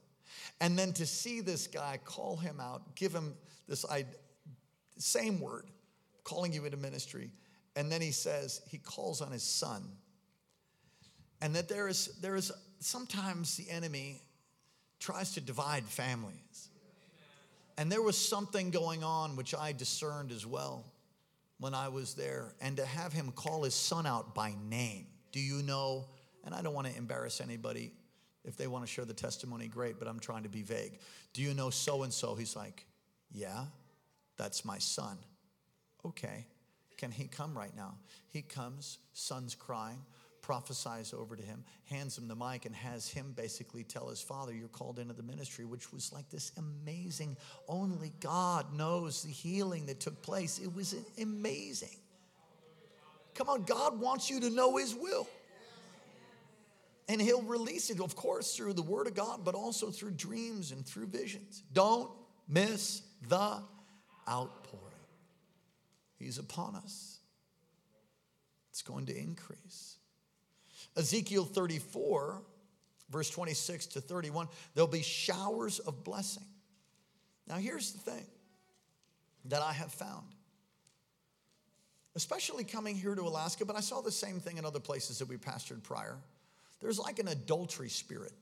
And 0.61 0.79
then 0.79 0.93
to 0.95 1.07
see 1.07 1.41
this 1.41 1.67
guy 1.67 1.99
call 2.05 2.37
him 2.37 2.61
out, 2.61 2.95
give 2.95 3.13
him 3.13 3.35
this 3.69 3.85
same 4.99 5.41
word, 5.41 5.67
calling 6.25 6.53
you 6.53 6.65
into 6.65 6.77
ministry. 6.77 7.31
And 7.77 7.91
then 7.91 8.01
he 8.01 8.11
says, 8.11 8.61
he 8.69 8.79
calls 8.79 9.21
on 9.21 9.31
his 9.31 9.43
son. 9.43 9.83
And 11.41 11.55
that 11.55 11.69
there 11.69 11.89
is, 11.89 12.19
there 12.21 12.35
is 12.35 12.51
sometimes 12.81 13.57
the 13.57 13.71
enemy 13.71 14.21
tries 14.99 15.35
to 15.35 15.41
divide 15.41 15.85
families. 15.85 16.71
And 17.77 17.93
there 17.93 18.03
was 18.03 18.19
something 18.19 18.71
going 18.71 19.05
on 19.05 19.37
which 19.37 19.55
I 19.55 19.73
discerned 19.73 20.33
as 20.33 20.45
well 20.45 20.85
when 21.59 21.75
I 21.75 21.89
was 21.89 22.15
there 22.15 22.55
and 22.61 22.77
to 22.77 22.85
have 22.85 23.13
him 23.13 23.31
call 23.31 23.63
his 23.63 23.75
son 23.75 24.07
out 24.07 24.35
by 24.35 24.55
name. 24.69 25.07
Do 25.31 25.39
you 25.39 25.63
know? 25.63 26.07
And 26.45 26.55
I 26.55 26.63
don't 26.63 26.75
want 26.75 26.89
to 26.89 26.97
embarrass 26.97 27.41
anybody. 27.41 27.93
If 28.45 28.57
they 28.57 28.67
want 28.67 28.85
to 28.87 28.91
share 28.91 29.05
the 29.05 29.15
testimony, 29.15 29.69
great, 29.69 29.99
but 29.99 30.09
I'm 30.09 30.21
trying 30.21 30.45
to 30.45 30.49
be 30.49 30.63
vague. 30.63 30.99
Do 31.33 31.43
you 31.43 31.55
know 31.55 31.71
so 31.71 32.03
and 32.03 32.13
so? 32.13 32.35
He's 32.35 32.57
like, 32.57 32.87
Yeah, 33.33 33.65
that's 34.37 34.65
my 34.65 34.79
son. 34.79 35.19
Okay, 36.05 36.47
can 36.97 37.11
he 37.11 37.27
come 37.27 37.57
right 37.57 37.75
now? 37.77 37.95
He 38.29 38.43
comes, 38.43 38.99
son's 39.13 39.55
crying 39.55 39.99
prophesies 40.49 41.13
over 41.13 41.37
to 41.37 41.43
him, 41.43 41.63
hands 41.85 42.17
him 42.17 42.27
the 42.27 42.35
mic, 42.35 42.65
and 42.65 42.75
has 42.75 43.07
him 43.07 43.35
basically 43.37 43.85
tell 43.85 44.09
his 44.09 44.23
father, 44.23 44.51
You're 44.51 44.69
called 44.69 44.99
into 44.99 45.13
the 45.13 45.23
ministry, 45.23 45.67
which 45.67 45.93
was 45.93 46.11
like 46.11 46.31
this 46.31 46.53
amazing, 46.57 47.37
only 47.69 48.15
God 48.19 48.75
knows 48.75 49.23
the 49.23 49.31
healing 49.31 49.85
that 49.87 50.01
took 50.01 50.23
place. 50.23 50.59
It 50.59 50.75
was 50.75 50.95
amazing. 51.21 51.97
Come 53.35 53.51
on, 53.51 53.65
God 53.65 54.01
wants 54.01 54.31
you 54.31 54.41
to 54.41 54.49
know 54.49 54.79
his 54.79 54.95
will. 54.95 55.29
And 57.09 57.23
he'll 57.23 57.43
release 57.43 57.89
it, 57.91 58.01
of 58.01 58.15
course, 58.15 58.55
through 58.55 58.75
the 58.75 58.83
word 58.83 59.07
of 59.07 59.15
God, 59.15 59.41
but 59.43 59.55
also 59.55 59.91
through 59.91 60.11
dreams 60.11 60.73
and 60.73 60.85
through 60.87 61.07
visions. 61.07 61.63
Don't 61.73 62.11
miss 62.47 63.03
the 63.29 63.63
outpouring. 64.29 64.85
He's 66.19 66.39
upon 66.39 66.75
us, 66.75 67.19
it's 68.71 68.83
going 68.83 69.07
to 69.07 69.17
increase. 69.17 69.97
Ezekiel 70.97 71.45
34, 71.45 72.43
verse 73.11 73.31
26 73.31 73.87
to 73.87 74.01
31, 74.01 74.49
there'll 74.75 74.89
be 74.89 75.03
showers 75.03 75.79
of 75.79 76.03
blessing. 76.03 76.45
Now, 77.47 77.57
here's 77.57 77.93
the 77.93 78.11
thing 78.11 78.27
that 79.47 79.63
I 79.63 79.73
have 79.73 79.93
found, 79.93 80.27
especially 82.17 82.65
coming 82.65 82.97
here 82.97 83.15
to 83.15 83.23
Alaska, 83.23 83.65
but 83.65 83.77
I 83.77 83.81
saw 83.81 84.01
the 84.01 84.11
same 84.11 84.41
thing 84.41 84.59
in 84.59 84.65
other 84.65 84.81
places 84.81 85.19
that 85.21 85.29
we 85.29 85.37
pastored 85.37 85.83
prior. 85.83 86.17
There's 86.81 86.99
like 86.99 87.19
an 87.19 87.29
adultery 87.29 87.89
spirit. 87.89 88.33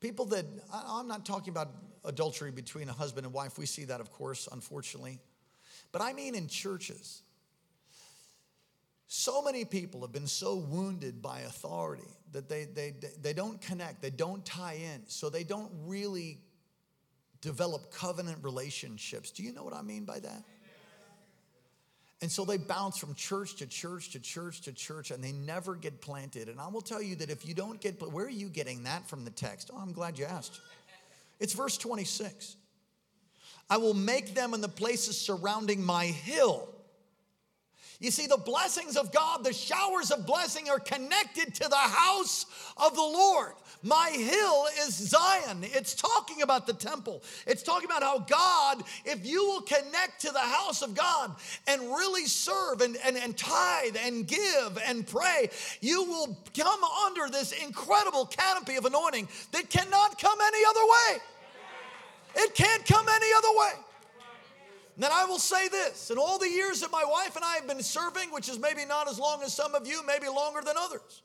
People 0.00 0.26
that, 0.26 0.44
I'm 0.72 1.06
not 1.06 1.24
talking 1.24 1.52
about 1.52 1.68
adultery 2.04 2.50
between 2.50 2.88
a 2.88 2.92
husband 2.92 3.24
and 3.24 3.32
wife. 3.32 3.56
We 3.58 3.66
see 3.66 3.84
that, 3.84 4.00
of 4.00 4.10
course, 4.10 4.48
unfortunately. 4.50 5.20
But 5.92 6.02
I 6.02 6.12
mean 6.12 6.34
in 6.34 6.48
churches. 6.48 7.22
So 9.06 9.42
many 9.42 9.64
people 9.64 10.00
have 10.00 10.10
been 10.10 10.26
so 10.26 10.56
wounded 10.56 11.22
by 11.22 11.40
authority 11.40 12.08
that 12.32 12.48
they, 12.48 12.64
they, 12.64 12.94
they 13.20 13.34
don't 13.34 13.60
connect, 13.60 14.00
they 14.00 14.10
don't 14.10 14.44
tie 14.44 14.78
in, 14.94 15.02
so 15.06 15.28
they 15.28 15.44
don't 15.44 15.70
really 15.84 16.40
develop 17.42 17.92
covenant 17.92 18.38
relationships. 18.42 19.30
Do 19.30 19.42
you 19.42 19.52
know 19.52 19.64
what 19.64 19.74
I 19.74 19.82
mean 19.82 20.04
by 20.04 20.18
that? 20.20 20.42
And 22.22 22.30
so 22.30 22.44
they 22.44 22.56
bounce 22.56 22.96
from 22.98 23.14
church 23.16 23.56
to 23.56 23.66
church 23.66 24.10
to 24.10 24.20
church 24.20 24.62
to 24.62 24.72
church 24.72 25.10
and 25.10 25.22
they 25.22 25.32
never 25.32 25.74
get 25.74 26.00
planted. 26.00 26.48
And 26.48 26.60
I 26.60 26.68
will 26.68 26.80
tell 26.80 27.02
you 27.02 27.16
that 27.16 27.30
if 27.30 27.44
you 27.46 27.52
don't 27.52 27.80
get, 27.80 28.00
where 28.00 28.26
are 28.26 28.30
you 28.30 28.48
getting 28.48 28.84
that 28.84 29.08
from 29.08 29.24
the 29.24 29.30
text? 29.30 29.72
Oh, 29.74 29.78
I'm 29.78 29.92
glad 29.92 30.16
you 30.16 30.24
asked. 30.24 30.60
It's 31.40 31.52
verse 31.52 31.76
26. 31.76 32.56
I 33.68 33.76
will 33.78 33.94
make 33.94 34.34
them 34.34 34.54
in 34.54 34.60
the 34.60 34.68
places 34.68 35.20
surrounding 35.20 35.84
my 35.84 36.06
hill. 36.06 36.68
You 38.02 38.10
see, 38.10 38.26
the 38.26 38.36
blessings 38.36 38.96
of 38.96 39.12
God, 39.12 39.44
the 39.44 39.52
showers 39.52 40.10
of 40.10 40.26
blessing 40.26 40.68
are 40.68 40.80
connected 40.80 41.54
to 41.54 41.68
the 41.68 41.76
house 41.76 42.46
of 42.76 42.96
the 42.96 43.00
Lord. 43.00 43.52
My 43.84 44.10
hill 44.10 44.66
is 44.84 44.94
Zion. 44.94 45.60
It's 45.62 45.94
talking 45.94 46.42
about 46.42 46.66
the 46.66 46.72
temple. 46.72 47.22
It's 47.46 47.62
talking 47.62 47.88
about 47.88 48.02
how 48.02 48.18
God, 48.18 48.82
if 49.04 49.24
you 49.24 49.44
will 49.46 49.62
connect 49.62 50.20
to 50.22 50.32
the 50.32 50.40
house 50.40 50.82
of 50.82 50.96
God 50.96 51.36
and 51.68 51.80
really 51.80 52.26
serve 52.26 52.80
and, 52.80 52.96
and, 53.04 53.16
and 53.16 53.36
tithe 53.36 53.96
and 54.04 54.26
give 54.26 54.78
and 54.84 55.06
pray, 55.06 55.48
you 55.80 56.02
will 56.02 56.36
come 56.58 56.82
under 57.06 57.28
this 57.28 57.52
incredible 57.52 58.26
canopy 58.26 58.74
of 58.74 58.84
anointing 58.84 59.28
that 59.52 59.70
cannot 59.70 60.20
come 60.20 60.38
any 60.44 60.64
other 60.68 60.80
way. 60.80 61.22
It 62.34 62.54
can't 62.56 62.84
come 62.84 63.06
any 63.08 63.28
other 63.36 63.58
way. 63.58 63.81
Then 64.96 65.10
I 65.12 65.24
will 65.24 65.38
say 65.38 65.68
this 65.68 66.10
in 66.10 66.18
all 66.18 66.38
the 66.38 66.48
years 66.48 66.80
that 66.80 66.90
my 66.90 67.04
wife 67.04 67.36
and 67.36 67.44
I 67.44 67.54
have 67.54 67.66
been 67.66 67.82
serving, 67.82 68.30
which 68.30 68.48
is 68.48 68.58
maybe 68.58 68.84
not 68.84 69.08
as 69.08 69.18
long 69.18 69.42
as 69.42 69.54
some 69.54 69.74
of 69.74 69.86
you, 69.86 70.04
maybe 70.06 70.28
longer 70.28 70.60
than 70.60 70.74
others, 70.78 71.22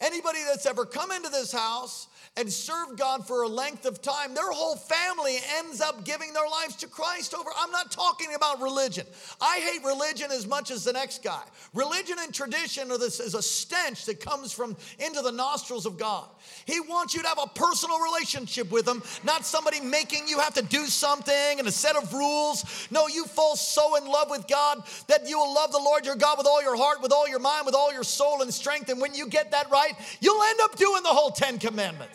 Anybody 0.00 0.38
that's 0.46 0.64
ever 0.64 0.84
come 0.84 1.10
into 1.10 1.28
this 1.28 1.50
house 1.50 2.06
and 2.36 2.52
serve 2.52 2.96
God 2.96 3.26
for 3.26 3.42
a 3.42 3.48
length 3.48 3.84
of 3.84 4.00
time, 4.00 4.34
their 4.34 4.50
whole 4.50 4.76
family 4.76 5.38
ends 5.58 5.80
up 5.80 6.04
giving 6.04 6.32
their 6.32 6.48
lives 6.48 6.76
to 6.76 6.86
Christ 6.86 7.34
over. 7.34 7.50
I'm 7.58 7.70
not 7.70 7.90
talking 7.90 8.34
about 8.34 8.60
religion. 8.60 9.06
I 9.40 9.58
hate 9.58 9.84
religion 9.84 10.30
as 10.30 10.46
much 10.46 10.70
as 10.70 10.84
the 10.84 10.92
next 10.92 11.22
guy. 11.22 11.42
Religion 11.74 12.16
and 12.20 12.32
tradition 12.32 12.90
are 12.92 12.98
this 12.98 13.20
is 13.20 13.34
a 13.34 13.42
stench 13.42 14.04
that 14.06 14.20
comes 14.20 14.52
from 14.52 14.76
into 14.98 15.20
the 15.20 15.32
nostrils 15.32 15.86
of 15.86 15.98
God. 15.98 16.28
He 16.64 16.80
wants 16.80 17.14
you 17.14 17.22
to 17.22 17.28
have 17.28 17.40
a 17.42 17.48
personal 17.48 17.98
relationship 18.00 18.70
with 18.70 18.86
him, 18.86 19.02
not 19.24 19.44
somebody 19.44 19.80
making 19.80 20.28
you 20.28 20.38
have 20.38 20.54
to 20.54 20.62
do 20.62 20.86
something 20.86 21.58
and 21.58 21.66
a 21.66 21.72
set 21.72 21.96
of 21.96 22.12
rules. 22.12 22.88
No, 22.90 23.08
you 23.08 23.24
fall 23.24 23.56
so 23.56 23.96
in 23.96 24.06
love 24.06 24.30
with 24.30 24.46
God 24.46 24.82
that 25.08 25.28
you 25.28 25.38
will 25.38 25.54
love 25.54 25.72
the 25.72 25.78
Lord 25.78 26.06
your 26.06 26.16
God 26.16 26.38
with 26.38 26.46
all 26.46 26.62
your 26.62 26.76
heart, 26.76 27.02
with 27.02 27.12
all 27.12 27.28
your 27.28 27.38
mind, 27.38 27.66
with 27.66 27.74
all 27.74 27.92
your 27.92 28.04
soul 28.04 28.42
and 28.42 28.52
strength. 28.52 28.88
And 28.88 29.00
when 29.00 29.14
you 29.14 29.26
get 29.28 29.50
that 29.50 29.70
right, 29.70 29.92
you'll 30.20 30.42
end 30.42 30.60
up 30.62 30.76
doing 30.76 31.02
the 31.02 31.08
whole 31.08 31.30
Ten 31.30 31.58
Commandments. 31.58 32.07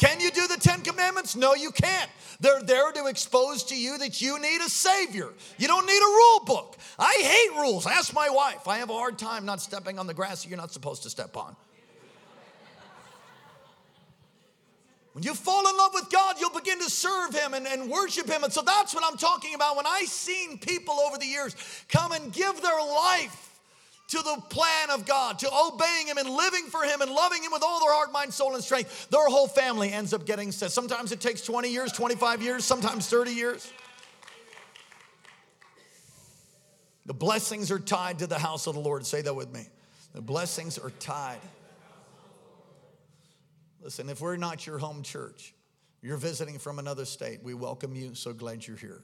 Can 0.00 0.18
you 0.18 0.30
do 0.30 0.46
the 0.48 0.56
Ten 0.56 0.80
Commandments? 0.80 1.36
No, 1.36 1.54
you 1.54 1.70
can't. 1.70 2.10
They're 2.40 2.62
there 2.62 2.90
to 2.90 3.06
expose 3.06 3.64
to 3.64 3.76
you 3.76 3.98
that 3.98 4.22
you 4.22 4.40
need 4.40 4.62
a 4.62 4.70
Savior. 4.70 5.28
You 5.58 5.68
don't 5.68 5.84
need 5.84 5.92
a 5.92 6.06
rule 6.06 6.40
book. 6.46 6.78
I 6.98 7.18
hate 7.22 7.60
rules. 7.60 7.86
Ask 7.86 8.14
my 8.14 8.30
wife. 8.30 8.66
I 8.66 8.78
have 8.78 8.88
a 8.88 8.94
hard 8.94 9.18
time 9.18 9.44
not 9.44 9.60
stepping 9.60 9.98
on 9.98 10.06
the 10.06 10.14
grass 10.14 10.42
that 10.42 10.48
you're 10.48 10.56
not 10.56 10.72
supposed 10.72 11.02
to 11.02 11.10
step 11.10 11.36
on. 11.36 11.54
When 15.12 15.22
you 15.22 15.34
fall 15.34 15.68
in 15.68 15.76
love 15.76 15.90
with 15.92 16.08
God, 16.08 16.36
you'll 16.40 16.58
begin 16.58 16.78
to 16.78 16.88
serve 16.88 17.34
Him 17.34 17.52
and, 17.52 17.66
and 17.66 17.90
worship 17.90 18.26
Him. 18.26 18.42
And 18.42 18.50
so 18.50 18.62
that's 18.62 18.94
what 18.94 19.04
I'm 19.04 19.18
talking 19.18 19.54
about. 19.54 19.76
When 19.76 19.86
I've 19.86 20.08
seen 20.08 20.56
people 20.56 20.94
over 20.94 21.18
the 21.18 21.26
years 21.26 21.54
come 21.90 22.12
and 22.12 22.32
give 22.32 22.62
their 22.62 22.80
life 22.80 23.49
to 24.10 24.18
the 24.18 24.42
plan 24.50 24.90
of 24.90 25.06
God, 25.06 25.38
to 25.38 25.50
obeying 25.52 26.08
Him 26.08 26.18
and 26.18 26.28
living 26.28 26.66
for 26.66 26.82
Him 26.82 27.00
and 27.00 27.10
loving 27.10 27.42
Him 27.42 27.52
with 27.52 27.62
all 27.62 27.80
their 27.80 27.92
heart, 27.92 28.12
mind, 28.12 28.34
soul, 28.34 28.54
and 28.54 28.62
strength, 28.62 29.08
their 29.10 29.26
whole 29.26 29.48
family 29.48 29.92
ends 29.92 30.12
up 30.12 30.26
getting 30.26 30.52
set. 30.52 30.72
Sometimes 30.72 31.12
it 31.12 31.20
takes 31.20 31.42
20 31.42 31.70
years, 31.70 31.92
25 31.92 32.42
years, 32.42 32.64
sometimes 32.64 33.08
30 33.08 33.30
years. 33.32 33.72
The 37.06 37.14
blessings 37.14 37.70
are 37.70 37.78
tied 37.78 38.18
to 38.18 38.26
the 38.26 38.38
house 38.38 38.66
of 38.66 38.74
the 38.74 38.80
Lord. 38.80 39.06
Say 39.06 39.22
that 39.22 39.34
with 39.34 39.52
me. 39.52 39.66
The 40.12 40.20
blessings 40.20 40.76
are 40.78 40.90
tied. 40.98 41.40
Listen, 43.80 44.08
if 44.08 44.20
we're 44.20 44.36
not 44.36 44.66
your 44.66 44.78
home 44.78 45.02
church, 45.02 45.54
you're 46.02 46.16
visiting 46.16 46.58
from 46.58 46.78
another 46.78 47.04
state, 47.04 47.40
we 47.42 47.54
welcome 47.54 47.94
you. 47.94 48.14
So 48.14 48.32
glad 48.32 48.66
you're 48.66 48.76
here. 48.76 49.02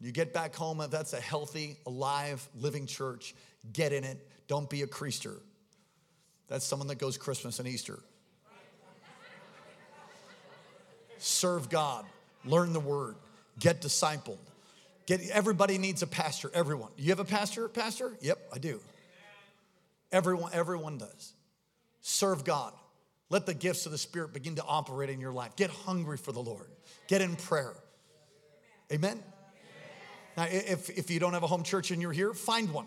You 0.00 0.12
get 0.12 0.32
back 0.32 0.54
home, 0.54 0.80
if 0.80 0.90
that's 0.90 1.12
a 1.12 1.20
healthy, 1.20 1.78
alive, 1.86 2.46
living 2.54 2.86
church, 2.86 3.34
get 3.72 3.92
in 3.92 4.04
it. 4.04 4.28
Don't 4.48 4.68
be 4.68 4.82
a 4.82 4.86
creaster. 4.86 5.38
That's 6.48 6.64
someone 6.64 6.88
that 6.88 6.98
goes 6.98 7.16
Christmas 7.16 7.58
and 7.58 7.68
Easter. 7.68 7.98
Serve 11.18 11.70
God, 11.70 12.04
learn 12.44 12.72
the 12.72 12.80
word, 12.80 13.14
get 13.58 13.80
discipled. 13.80 14.38
Get 15.06 15.20
everybody 15.30 15.78
needs 15.78 16.02
a 16.02 16.06
pastor, 16.06 16.50
everyone. 16.54 16.90
You 16.96 17.10
have 17.10 17.20
a 17.20 17.24
pastor, 17.24 17.68
pastor? 17.68 18.16
Yep, 18.20 18.38
I 18.52 18.58
do. 18.58 18.80
Everyone 20.10 20.50
everyone 20.52 20.98
does. 20.98 21.32
Serve 22.00 22.44
God. 22.44 22.72
Let 23.30 23.46
the 23.46 23.54
gifts 23.54 23.86
of 23.86 23.92
the 23.92 23.98
Spirit 23.98 24.34
begin 24.34 24.56
to 24.56 24.64
operate 24.64 25.08
in 25.08 25.20
your 25.20 25.32
life. 25.32 25.56
Get 25.56 25.70
hungry 25.70 26.18
for 26.18 26.32
the 26.32 26.42
Lord. 26.42 26.66
Get 27.08 27.22
in 27.22 27.34
prayer. 27.34 27.72
Amen. 28.92 29.22
Now, 30.36 30.44
if, 30.50 30.90
if 30.90 31.10
you 31.10 31.18
don't 31.18 31.32
have 31.32 31.42
a 31.42 31.46
home 31.46 31.62
church 31.62 31.90
and 31.90 32.02
you're 32.02 32.12
here, 32.12 32.34
find 32.34 32.70
one. 32.70 32.86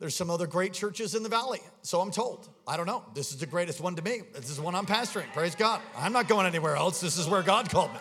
There's 0.00 0.14
some 0.14 0.28
other 0.28 0.46
great 0.46 0.72
churches 0.72 1.14
in 1.14 1.22
the 1.22 1.28
valley, 1.28 1.60
so 1.82 2.00
I'm 2.00 2.10
told. 2.10 2.48
I 2.66 2.76
don't 2.76 2.86
know. 2.86 3.04
This 3.14 3.30
is 3.30 3.38
the 3.38 3.46
greatest 3.46 3.80
one 3.80 3.94
to 3.94 4.02
me. 4.02 4.22
This 4.34 4.50
is 4.50 4.60
one 4.60 4.74
I'm 4.74 4.86
pastoring. 4.86 5.32
Praise 5.32 5.54
God. 5.54 5.80
I'm 5.96 6.12
not 6.12 6.28
going 6.28 6.46
anywhere 6.46 6.76
else. 6.76 7.00
This 7.00 7.16
is 7.16 7.28
where 7.28 7.42
God 7.42 7.70
called 7.70 7.92
me. 7.92 8.00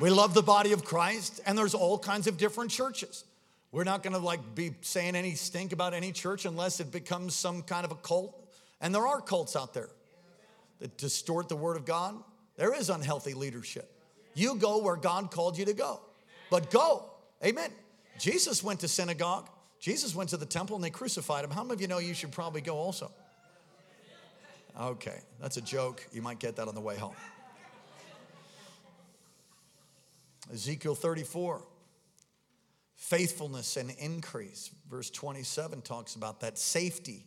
We 0.00 0.10
love 0.10 0.34
the 0.34 0.42
body 0.42 0.72
of 0.72 0.84
Christ, 0.84 1.40
and 1.46 1.56
there's 1.56 1.74
all 1.74 1.98
kinds 1.98 2.26
of 2.26 2.38
different 2.38 2.70
churches. 2.70 3.24
We're 3.70 3.84
not 3.84 4.02
going 4.02 4.14
to 4.14 4.18
like 4.18 4.54
be 4.54 4.72
saying 4.80 5.14
any 5.14 5.34
stink 5.34 5.72
about 5.72 5.94
any 5.94 6.10
church 6.10 6.44
unless 6.44 6.80
it 6.80 6.90
becomes 6.90 7.34
some 7.34 7.62
kind 7.62 7.84
of 7.84 7.92
a 7.92 7.96
cult. 7.96 8.38
And 8.80 8.94
there 8.94 9.06
are 9.06 9.20
cults 9.20 9.54
out 9.54 9.74
there 9.74 9.90
that 10.80 10.96
distort 10.98 11.48
the 11.48 11.56
word 11.56 11.76
of 11.76 11.84
God. 11.84 12.16
There 12.56 12.74
is 12.74 12.90
unhealthy 12.90 13.34
leadership. 13.34 13.90
You 14.34 14.56
go 14.56 14.78
where 14.78 14.96
God 14.96 15.30
called 15.30 15.56
you 15.56 15.64
to 15.66 15.74
go, 15.74 16.00
but 16.50 16.70
go. 16.70 17.10
Amen. 17.44 17.70
Jesus 18.18 18.62
went 18.62 18.80
to 18.80 18.88
synagogue. 18.88 19.48
Jesus 19.82 20.14
went 20.14 20.30
to 20.30 20.36
the 20.36 20.46
temple 20.46 20.76
and 20.76 20.84
they 20.84 20.90
crucified 20.90 21.44
him. 21.44 21.50
How 21.50 21.64
many 21.64 21.74
of 21.74 21.80
you 21.80 21.88
know 21.88 21.98
you 21.98 22.14
should 22.14 22.30
probably 22.30 22.60
go 22.60 22.76
also? 22.76 23.10
Okay, 24.80 25.18
that's 25.40 25.56
a 25.56 25.60
joke. 25.60 26.06
You 26.12 26.22
might 26.22 26.38
get 26.38 26.54
that 26.56 26.68
on 26.68 26.76
the 26.76 26.80
way 26.80 26.96
home. 26.96 27.16
Ezekiel 30.52 30.94
34, 30.94 31.62
faithfulness 32.94 33.76
and 33.76 33.90
increase. 33.98 34.70
Verse 34.88 35.10
27 35.10 35.82
talks 35.82 36.14
about 36.14 36.40
that 36.40 36.58
safety. 36.58 37.26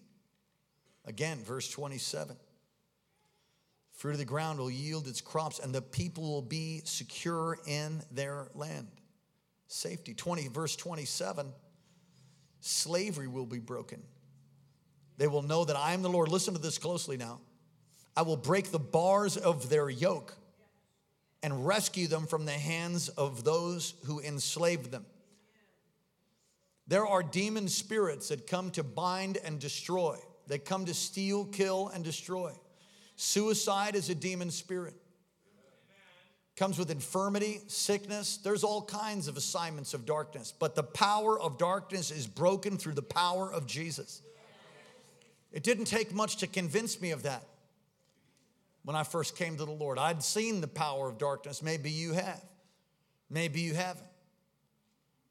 Again, 1.04 1.39
verse 1.44 1.70
27. 1.70 2.38
Fruit 3.91 4.12
of 4.12 4.18
the 4.18 4.26
ground 4.26 4.60
will 4.60 4.72
yield 4.72 5.08
its 5.08 5.20
crops, 5.20 5.60
and 5.60 5.76
the 5.76 5.82
people 5.82 6.24
will 6.24 6.41
be 6.41 6.82
secure 6.86 7.58
in 7.68 8.02
their 8.12 8.48
land. 8.56 8.88
Safety. 9.68 10.13
20, 10.13 10.48
verse 10.48 10.78
27 10.78 11.52
slavery 12.65 13.28
will 13.28 13.45
be 13.45 13.60
broken. 13.60 14.01
They 15.17 15.28
will 15.28 15.43
know 15.43 15.65
that 15.65 15.75
I 15.75 15.93
am 15.93 16.01
the 16.01 16.10
Lord. 16.10 16.30
Listen 16.30 16.54
to 16.56 16.60
this 16.60 16.78
closely 16.78 17.15
now. 17.15 17.39
I 18.17 18.23
will 18.23 18.38
break 18.38 18.71
the 18.71 18.80
bars 18.80 19.38
of 19.38 19.69
their 19.69 19.89
yoke 19.89 20.36
and 21.43 21.65
rescue 21.65 22.08
them 22.08 22.25
from 22.25 22.45
the 22.45 22.51
hands 22.51 23.10
of 23.10 23.43
those 23.43 23.93
who 24.06 24.19
enslaved 24.19 24.89
them. 24.91 25.06
There 26.88 27.06
are 27.06 27.21
demon 27.21 27.67
spirits 27.67 28.30
that 28.30 28.47
come 28.47 28.71
to 28.71 28.84
bind 28.84 29.38
and 29.38 29.60
destroy, 29.60 30.17
they 30.47 30.58
come 30.58 30.86
to 30.86 30.93
steal, 30.93 31.45
kill, 31.45 31.89
and 31.89 32.04
destroy. 32.04 32.51
Suicide 33.15 33.95
is 33.95 34.10
a 34.10 34.15
demon 34.15 34.51
spirit 34.51 34.93
comes 36.56 36.80
with 36.80 36.89
infirmity, 36.89 37.62
sickness. 37.68 38.38
There's 38.38 38.63
all 38.63 38.82
kinds 38.82 39.28
of 39.28 39.38
assignments 39.38 39.94
of 39.94 40.06
darkness, 40.06 40.54
but 40.58 40.76
the 40.76 40.84
power 40.84 41.39
of 41.39 41.58
darkness 41.58 42.12
is 42.12 42.28
broken 42.28 42.78
through 42.78 42.94
the 42.94 43.02
power 43.02 43.52
of 43.52 43.68
Jesus. 43.68 44.22
It 45.52 45.63
didn't 45.63 45.86
take 45.86 46.13
much 46.13 46.38
to 46.38 46.48
convince 46.48 47.02
me 47.02 47.12
of 47.12 47.24
that 47.24 47.44
when 48.84 48.96
I 48.96 49.04
first 49.04 49.38
came 49.38 49.58
to 49.58 49.65
the 49.65 49.72
Lord. 49.72 49.98
I'd 49.98 50.24
seen 50.24 50.62
the 50.62 50.68
power 50.68 51.10
of 51.10 51.18
darkness. 51.18 51.62
Maybe 51.62 51.91
you 51.91 52.13
have, 52.13 52.44
maybe 53.30 53.62
you 53.62 53.74
haven't. 53.74 54.06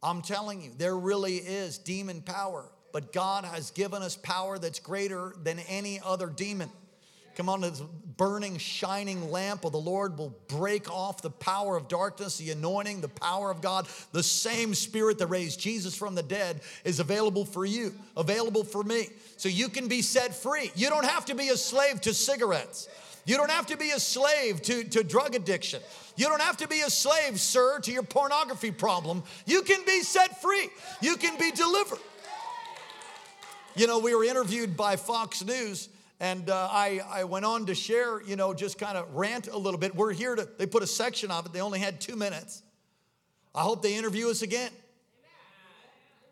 I'm 0.03 0.21
telling 0.21 0.61
you, 0.61 0.73
there 0.77 0.97
really 0.97 1.37
is 1.37 1.79
demon 1.79 2.21
power 2.21 2.71
but 2.95 3.13
God 3.13 3.45
has 3.45 3.73
given 3.73 4.03
us 4.03 4.15
power 4.15 4.57
that's 4.57 4.79
greater 4.79 5.35
than 5.43 5.59
any 5.69 5.99
other 5.99 6.29
demon. 6.29 6.71
Come 7.37 7.49
on, 7.49 7.63
this 7.63 7.83
burning, 8.17 8.59
shining 8.59 9.31
lamp 9.31 9.65
of 9.65 9.73
the 9.73 9.79
Lord 9.79 10.17
will 10.17 10.35
break 10.49 10.91
off 10.91 11.21
the 11.21 11.31
power 11.31 11.77
of 11.77 11.89
darkness, 11.89 12.39
the 12.39 12.51
anointing, 12.51 13.01
the 13.01 13.09
power 13.09 13.51
of 13.51 13.61
God. 13.61 13.89
The 14.13 14.23
same 14.23 14.75
spirit 14.75 15.19
that 15.19 15.27
raised 15.27 15.59
Jesus 15.59 15.97
from 15.97 16.15
the 16.15 16.23
dead 16.23 16.61
is 16.85 17.01
available 17.01 17.45
for 17.45 17.65
you, 17.65 17.95
available 18.17 18.63
for 18.63 18.85
me. 18.85 19.09
So 19.37 19.49
you 19.49 19.69
can 19.69 19.89
be 19.89 20.03
set 20.03 20.35
free. 20.35 20.71
You 20.77 20.89
don't 20.91 21.05
have 21.05 21.25
to 21.27 21.35
be 21.35 21.49
a 21.49 21.57
slave 21.57 22.01
to 22.03 22.15
cigarettes. 22.15 22.89
You 23.27 23.37
don't 23.37 23.51
have 23.51 23.67
to 23.67 23.77
be 23.77 23.91
a 23.91 23.99
slave 23.99 24.63
to, 24.63 24.85
to 24.85 25.03
drug 25.03 25.35
addiction. 25.35 25.81
You 26.17 26.27
don't 26.27 26.43
have 26.43 26.59
to 26.59 26.69
be 26.69 26.83
a 26.83 26.91
slave, 26.91 27.41
sir, 27.41 27.81
to 27.81 27.91
your 27.91 28.03
pornography 28.03 28.71
problem. 28.71 29.25
You 29.47 29.63
can 29.63 29.85
be 29.85 30.03
set 30.03 30.41
free. 30.41 30.69
You 31.01 31.17
can 31.17 31.39
be 31.39 31.51
delivered. 31.51 31.99
You 33.75 33.89
know, 33.89 33.99
we 33.99 34.15
were 34.15 34.23
interviewed 34.23 34.77
by 34.77 34.95
Fox 34.95 35.43
News 35.43 35.89
and 36.25 36.49
uh, 36.49 36.69
I, 36.73 37.03
I 37.07 37.25
went 37.25 37.45
on 37.45 37.67
to 37.67 37.75
share, 37.75 38.23
you 38.23 38.35
know, 38.35 38.55
just 38.55 38.79
kind 38.79 38.97
of 38.97 39.15
rant 39.15 39.49
a 39.49 39.59
little 39.59 39.79
bit. 39.79 39.95
We're 39.95 40.15
here 40.15 40.35
to, 40.35 40.49
they 40.57 40.65
put 40.65 40.83
a 40.83 40.87
section 40.87 41.31
of 41.31 41.45
it, 41.45 41.53
they 41.53 41.61
only 41.61 41.79
had 41.79 42.01
two 42.01 42.17
minutes. 42.17 42.63
I 43.55 43.61
hope 43.61 43.83
they 43.83 43.95
interview 43.95 44.31
us 44.31 44.41
again. 44.41 44.71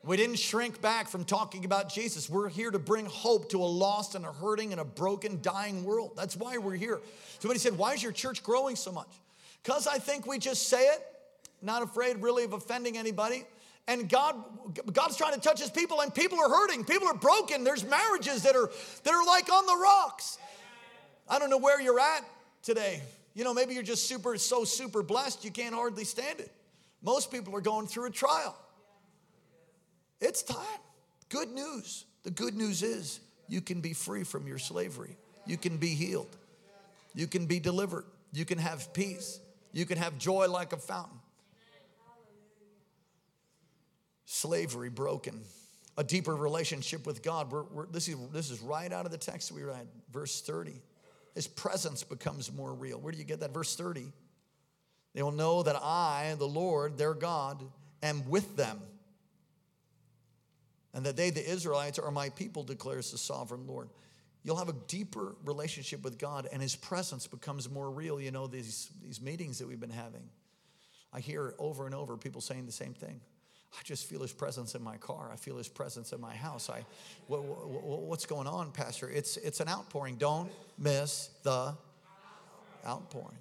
We 0.03 0.17
didn't 0.17 0.39
shrink 0.39 0.81
back 0.81 1.09
from 1.09 1.27
talking 1.27 1.67
about 1.67 1.93
Jesus. 1.93 2.31
We're 2.31 2.49
here 2.49 2.71
to 2.71 2.79
bring 2.79 3.05
hope 3.05 3.51
to 3.51 3.59
a 3.59 3.69
lost 3.69 4.15
and 4.15 4.25
a 4.25 4.33
hurting 4.33 4.73
and 4.73 4.81
a 4.81 4.85
broken, 4.85 5.41
dying 5.43 5.85
world. 5.85 6.13
That's 6.17 6.39
why 6.39 6.57
we're 6.57 6.75
here. 6.75 7.03
Somebody 7.41 7.61
said, 7.61 7.77
Why 7.77 7.93
is 7.93 8.03
your 8.03 8.13
church 8.13 8.43
growing 8.43 8.77
so 8.77 8.93
much? 8.93 9.11
Because 9.63 9.87
I 9.87 9.99
think 9.99 10.27
we 10.27 10.39
just 10.39 10.69
say 10.69 10.87
it, 10.87 11.07
not 11.61 11.83
afraid 11.83 12.23
really 12.23 12.45
of 12.45 12.55
offending 12.55 12.97
anybody. 12.97 13.45
And 13.89 14.09
God, 14.09 14.37
God's 14.93 15.17
trying 15.17 15.35
to 15.35 15.41
touch 15.41 15.61
his 15.61 15.71
people, 15.71 16.01
and 16.01 16.15
people 16.15 16.39
are 16.39 16.49
hurting. 16.49 16.85
People 16.85 17.09
are 17.09 17.17
broken. 17.17 17.65
There's 17.65 17.85
marriages 17.85 18.45
that 18.45 18.55
are 18.55 18.71
that 19.03 19.13
are 19.13 19.27
like 19.27 19.53
on 19.53 19.67
the 19.67 19.77
rocks. 19.77 20.39
I 21.29 21.39
don't 21.39 21.51
know 21.51 21.59
where 21.59 21.81
you're 21.81 22.01
at 22.01 22.25
today. 22.63 23.03
You 23.35 23.45
know, 23.45 23.55
maybe 23.55 23.75
you're 23.75 23.83
just 23.83 24.07
super, 24.07 24.37
so 24.37 24.65
super 24.65 25.03
blessed 25.03 25.45
you 25.45 25.51
can't 25.51 25.75
hardly 25.75 26.05
stand 26.05 26.41
it. 26.41 26.51
Most 27.03 27.33
people 27.33 27.57
are 27.57 27.61
going 27.61 27.87
through 27.87 28.07
a 28.07 28.11
trial. 28.11 28.57
It's 30.21 30.43
time. 30.43 30.81
Good 31.29 31.51
news. 31.51 32.05
The 32.23 32.31
good 32.31 32.55
news 32.55 32.83
is 32.83 33.21
you 33.49 33.61
can 33.61 33.81
be 33.81 33.93
free 33.93 34.23
from 34.23 34.47
your 34.47 34.59
slavery. 34.59 35.17
You 35.47 35.57
can 35.57 35.79
be 35.79 35.89
healed. 35.89 36.37
You 37.15 37.27
can 37.27 37.47
be 37.47 37.59
delivered. 37.59 38.05
You 38.33 38.45
can 38.45 38.59
have 38.59 38.93
peace. 38.93 39.41
You 39.73 39.87
can 39.87 39.99
have 39.99 40.19
joy 40.19 40.49
like 40.49 40.73
a 40.73 40.77
fountain. 40.77 41.19
Slavery 44.33 44.89
broken, 44.89 45.43
a 45.99 46.05
deeper 46.05 46.35
relationship 46.35 47.07
with 47.07 47.23
God. 47.23 47.53
We're, 47.53 47.65
we're, 47.65 47.87
this, 47.87 48.09
is, 48.09 48.17
this 48.33 48.51
is 48.51 48.63
right 48.63 48.91
out 48.91 49.05
of 49.05 49.13
the 49.13 49.19
text 49.19 49.53
we 49.53 49.63
read, 49.63 49.87
verse 50.11 50.41
30. 50.41 50.73
His 51.35 51.47
presence 51.47 52.03
becomes 52.03 52.51
more 52.51 52.73
real. 52.73 52.99
Where 52.99 53.13
do 53.13 53.19
you 53.19 53.25
get 53.25 53.41
that? 53.41 53.53
Verse 53.53 53.77
30. 53.77 54.07
They 55.15 55.23
will 55.23 55.33
know 55.33 55.63
that 55.63 55.77
I, 55.77 56.35
the 56.39 56.49
Lord, 56.49 56.97
their 56.97 57.13
God, 57.13 57.63
am 58.03 58.27
with 58.31 58.57
them. 58.57 58.81
And 60.95 61.05
that 61.05 61.17
they, 61.17 61.29
the 61.29 61.47
Israelites, 61.47 61.99
are 61.99 62.11
my 62.11 62.31
people, 62.31 62.63
declares 62.63 63.11
the 63.11 63.19
sovereign 63.19 63.67
Lord. 63.67 63.91
You'll 64.45 64.57
have 64.57 64.71
a 64.71 64.77
deeper 64.89 65.37
relationship 65.45 66.03
with 66.03 66.19
God, 66.19 66.49
and 66.51 66.63
His 66.63 66.75
presence 66.75 67.27
becomes 67.27 67.71
more 67.71 67.91
real. 67.91 68.19
You 68.21 68.31
know, 68.31 68.47
these, 68.47 68.91
these 69.03 69.21
meetings 69.21 69.59
that 69.59 69.69
we've 69.69 69.81
been 69.81 69.91
having, 69.91 70.23
I 71.13 71.21
hear 71.21 71.55
over 71.59 71.85
and 71.85 71.95
over 71.95 72.17
people 72.17 72.41
saying 72.41 72.65
the 72.65 72.73
same 72.73 72.95
thing. 72.95 73.21
I 73.75 73.83
just 73.85 74.09
feel 74.09 74.21
his 74.21 74.33
presence 74.33 74.75
in 74.75 74.83
my 74.83 74.97
car. 74.99 75.31
I 75.33 75.37
feel 75.37 75.57
his 75.57 75.69
presence 75.69 76.13
in 76.13 76.21
my 76.21 76.35
house. 76.35 76.69
I, 76.69 76.85
what, 77.27 77.43
what, 77.43 78.03
what's 78.03 78.27
going 78.27 78.47
on, 78.47 78.71
Pastor? 78.71 79.09
It's, 79.09 79.37
it's 79.39 79.61
an 79.61 79.69
outpouring. 79.69 80.17
Don't 80.17 80.51
miss 80.79 81.31
the 81.43 81.75
outpouring. 82.87 83.39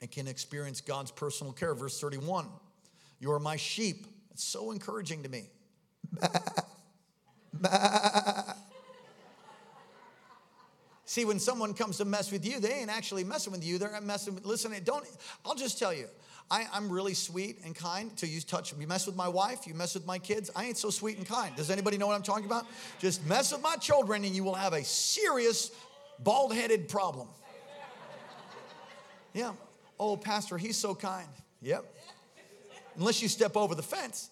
And 0.00 0.10
can 0.10 0.26
experience 0.26 0.80
God's 0.80 1.10
personal 1.10 1.52
care. 1.52 1.74
Verse 1.74 2.00
31 2.00 2.46
You 3.20 3.32
are 3.32 3.38
my 3.38 3.56
sheep. 3.56 4.06
It's 4.30 4.44
so 4.44 4.70
encouraging 4.70 5.22
to 5.24 5.28
me. 5.28 5.44
See, 11.12 11.26
when 11.26 11.38
someone 11.38 11.74
comes 11.74 11.98
to 11.98 12.06
mess 12.06 12.32
with 12.32 12.42
you, 12.42 12.58
they 12.58 12.72
ain't 12.72 12.88
actually 12.88 13.22
messing 13.22 13.52
with 13.52 13.62
you. 13.62 13.76
They're 13.76 14.00
messing 14.00 14.34
with, 14.34 14.46
listen, 14.46 14.74
don't, 14.82 15.06
I'll 15.44 15.54
just 15.54 15.78
tell 15.78 15.92
you, 15.92 16.06
I, 16.50 16.64
am 16.72 16.90
really 16.90 17.12
sweet 17.12 17.58
and 17.66 17.74
kind 17.74 18.16
till 18.16 18.30
you 18.30 18.40
touch, 18.40 18.72
me. 18.72 18.80
you 18.80 18.86
mess 18.86 19.06
with 19.06 19.14
my 19.14 19.28
wife, 19.28 19.66
you 19.66 19.74
mess 19.74 19.92
with 19.92 20.06
my 20.06 20.18
kids. 20.18 20.50
I 20.56 20.64
ain't 20.64 20.78
so 20.78 20.88
sweet 20.88 21.18
and 21.18 21.28
kind. 21.28 21.54
Does 21.54 21.70
anybody 21.70 21.98
know 21.98 22.06
what 22.06 22.14
I'm 22.14 22.22
talking 22.22 22.46
about? 22.46 22.64
Just 22.98 23.26
mess 23.26 23.52
with 23.52 23.60
my 23.60 23.76
children 23.76 24.24
and 24.24 24.34
you 24.34 24.42
will 24.42 24.54
have 24.54 24.72
a 24.72 24.82
serious 24.84 25.70
bald 26.18 26.54
headed 26.54 26.88
problem. 26.88 27.28
Yeah. 29.34 29.52
Oh, 30.00 30.16
Pastor, 30.16 30.56
he's 30.56 30.78
so 30.78 30.94
kind. 30.94 31.28
Yep. 31.60 31.84
Unless 32.96 33.20
you 33.20 33.28
step 33.28 33.54
over 33.54 33.74
the 33.74 33.82
fence. 33.82 34.30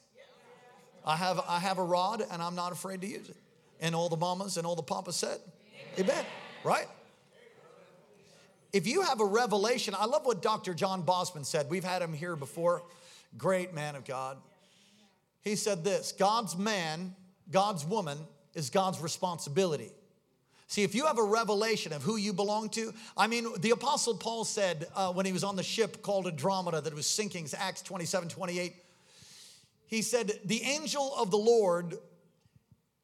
I 1.05 1.17
have, 1.17 1.45
I 1.47 1.59
have 1.59 1.77
a 1.77 1.85
rod 1.85 2.23
and 2.33 2.41
I'm 2.41 2.55
not 2.55 2.73
afraid 2.73 3.03
to 3.03 3.07
use 3.07 3.29
it. 3.29 3.37
And 3.83 3.95
all 3.95 4.09
the 4.09 4.17
mamas 4.17 4.57
and 4.57 4.67
all 4.67 4.77
the 4.77 4.83
papas 4.83 5.17
said, 5.17 5.41
Amen. 5.99 6.25
Right? 6.65 6.87
If 8.73 8.87
you 8.87 9.03
have 9.03 9.21
a 9.21 9.25
revelation, 9.25 9.95
I 9.99 10.07
love 10.07 10.25
what 10.25 10.43
Dr. 10.43 10.75
John 10.75 11.03
Bosman 11.03 11.45
said. 11.45 11.69
We've 11.69 11.85
had 11.85 12.03
him 12.03 12.13
here 12.13 12.37
before. 12.37 12.83
Great 13.37 13.75
man 13.75 13.97
of 13.97 14.05
God. 14.05 14.37
He 15.43 15.57
said 15.57 15.85
this 15.85 16.13
God's 16.13 16.57
man, 16.57 17.15
God's 17.51 17.85
woman 17.85 18.19
is 18.55 18.71
God's 18.71 19.01
responsibility. 19.01 19.91
See, 20.67 20.85
if 20.85 20.95
you 20.95 21.07
have 21.07 21.19
a 21.19 21.25
revelation 21.25 21.93
of 21.93 22.05
who 22.05 22.17
you 22.17 22.33
belong 22.33 22.69
to, 22.71 22.95
I 23.17 23.27
mean, 23.27 23.49
the 23.59 23.71
Apostle 23.71 24.15
Paul 24.15 24.45
said 24.45 24.87
uh, 24.95 25.13
when 25.13 25.27
he 25.27 25.33
was 25.33 25.43
on 25.43 25.57
the 25.57 25.65
ship 25.65 26.01
called 26.01 26.29
Andromeda 26.29 26.81
that 26.81 26.95
was 26.95 27.07
sinking, 27.07 27.49
Acts 27.59 27.83
27 27.83 28.29
28, 28.29 28.75
he 29.89 30.03
said, 30.03 30.39
The 30.45 30.63
angel 30.63 31.13
of 31.17 31.33
the 31.33 31.39
Lord 31.39 31.99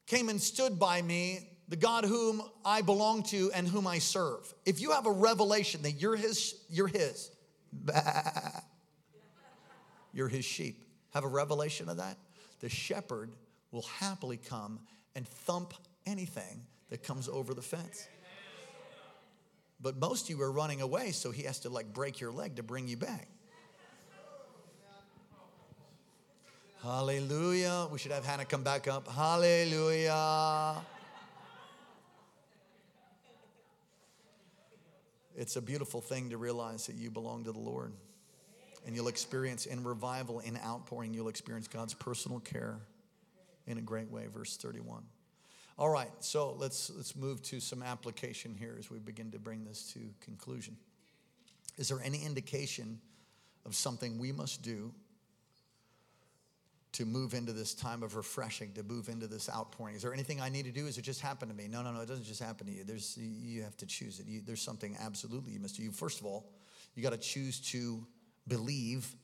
came 0.05 0.29
and 0.29 0.41
stood 0.41 0.79
by 0.79 1.01
me 1.01 1.49
the 1.67 1.75
God 1.75 2.05
whom 2.05 2.41
I 2.63 2.81
belong 2.81 3.23
to 3.23 3.51
and 3.53 3.67
whom 3.67 3.87
I 3.87 3.99
serve. 3.99 4.53
If 4.65 4.79
you 4.79 4.91
have 4.91 5.05
a 5.05 5.11
revelation 5.11 5.81
that 5.81 5.93
you're 5.93 6.15
his, 6.15 6.55
you're 6.69 6.87
his, 6.87 7.31
you're 10.13 10.29
his 10.29 10.45
sheep. 10.45 10.85
Have 11.13 11.23
a 11.23 11.27
revelation 11.29 11.89
of 11.89 11.97
that? 11.97 12.17
The 12.61 12.69
shepherd 12.69 13.31
will 13.71 13.83
happily 13.99 14.37
come 14.37 14.79
and 15.15 15.27
thump 15.27 15.73
anything 16.05 16.61
that 16.89 17.03
comes 17.03 17.27
over 17.27 17.53
the 17.53 17.61
fence. 17.61 18.07
But 19.79 19.97
most 19.97 20.23
of 20.23 20.29
you 20.35 20.41
are 20.41 20.51
running 20.51 20.81
away, 20.81 21.11
so 21.11 21.31
he 21.31 21.43
has 21.43 21.59
to 21.59 21.69
like 21.69 21.93
break 21.93 22.19
your 22.19 22.31
leg 22.31 22.55
to 22.55 22.63
bring 22.63 22.87
you 22.87 22.97
back. 22.97 23.27
Hallelujah. 26.81 27.87
We 27.91 27.99
should 27.99 28.11
have 28.11 28.25
Hannah 28.25 28.45
come 28.45 28.63
back 28.63 28.87
up. 28.87 29.07
Hallelujah. 29.07 30.77
It's 35.37 35.55
a 35.55 35.61
beautiful 35.61 36.01
thing 36.01 36.31
to 36.31 36.37
realize 36.37 36.87
that 36.87 36.95
you 36.95 37.11
belong 37.11 37.43
to 37.43 37.51
the 37.51 37.59
Lord. 37.59 37.93
And 38.85 38.95
you'll 38.95 39.07
experience 39.07 39.67
in 39.67 39.83
revival, 39.83 40.39
in 40.39 40.57
outpouring, 40.57 41.13
you'll 41.13 41.27
experience 41.27 41.67
God's 41.67 41.93
personal 41.93 42.39
care 42.39 42.79
in 43.67 43.77
a 43.77 43.81
great 43.81 44.09
way. 44.09 44.25
Verse 44.33 44.57
31. 44.57 45.03
All 45.77 45.89
right, 45.89 46.09
so 46.21 46.55
let's, 46.57 46.89
let's 46.95 47.15
move 47.15 47.41
to 47.43 47.59
some 47.59 47.83
application 47.83 48.55
here 48.57 48.75
as 48.79 48.89
we 48.89 48.97
begin 48.97 49.29
to 49.31 49.39
bring 49.39 49.63
this 49.63 49.93
to 49.93 49.99
conclusion. 50.21 50.75
Is 51.77 51.89
there 51.89 52.01
any 52.03 52.23
indication 52.23 52.99
of 53.63 53.75
something 53.75 54.17
we 54.17 54.31
must 54.31 54.63
do 54.63 54.91
to 56.97 57.05
move 57.05 57.35
into 57.35 57.53
this 57.53 57.75
time 57.75 58.01
of 58.01 58.15
refreshing, 58.15 58.73
to 58.73 58.81
move 58.81 59.07
into 59.07 59.27
this 59.27 59.51
outpouring? 59.51 59.95
Is 59.95 60.01
there 60.01 60.15
anything 60.15 60.41
I 60.41 60.49
need 60.49 60.65
to 60.65 60.71
do? 60.71 60.87
Is 60.87 60.97
it 60.97 61.03
just 61.03 61.21
happen 61.21 61.47
to 61.47 61.53
me? 61.53 61.67
No, 61.67 61.83
no, 61.83 61.91
no. 61.91 62.01
It 62.01 62.07
doesn't 62.07 62.25
just 62.25 62.41
happen 62.41 62.65
to 62.65 62.73
you. 62.73 62.83
There's 62.83 63.15
you 63.19 63.61
have 63.61 63.77
to 63.77 63.85
choose 63.85 64.19
it. 64.19 64.25
You, 64.25 64.41
there's 64.43 64.63
something 64.63 64.97
absolutely 64.99 65.53
you 65.53 65.59
must 65.59 65.77
do. 65.77 65.91
First 65.91 66.19
of 66.19 66.25
all, 66.25 66.49
you 66.95 67.03
got 67.03 67.11
to 67.11 67.17
choose 67.19 67.59
to 67.71 68.03
believe 68.47 69.15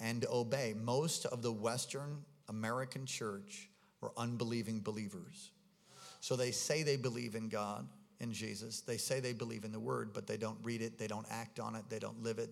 and 0.00 0.26
obey. 0.30 0.74
Most 0.78 1.24
of 1.24 1.40
the 1.40 1.50
Western 1.50 2.18
American 2.50 3.06
church 3.06 3.70
are 4.02 4.12
unbelieving 4.18 4.80
believers. 4.80 5.52
So 6.20 6.36
they 6.36 6.50
say 6.50 6.82
they 6.82 6.96
believe 6.96 7.36
in 7.36 7.48
God, 7.48 7.88
in 8.20 8.34
Jesus. 8.34 8.82
They 8.82 8.98
say 8.98 9.20
they 9.20 9.32
believe 9.32 9.64
in 9.64 9.72
the 9.72 9.80
Word, 9.80 10.10
but 10.12 10.26
they 10.26 10.36
don't 10.36 10.58
read 10.62 10.82
it. 10.82 10.98
They 10.98 11.06
don't 11.06 11.26
act 11.30 11.58
on 11.58 11.74
it. 11.74 11.84
They 11.88 11.98
don't 11.98 12.22
live 12.22 12.38
it. 12.38 12.50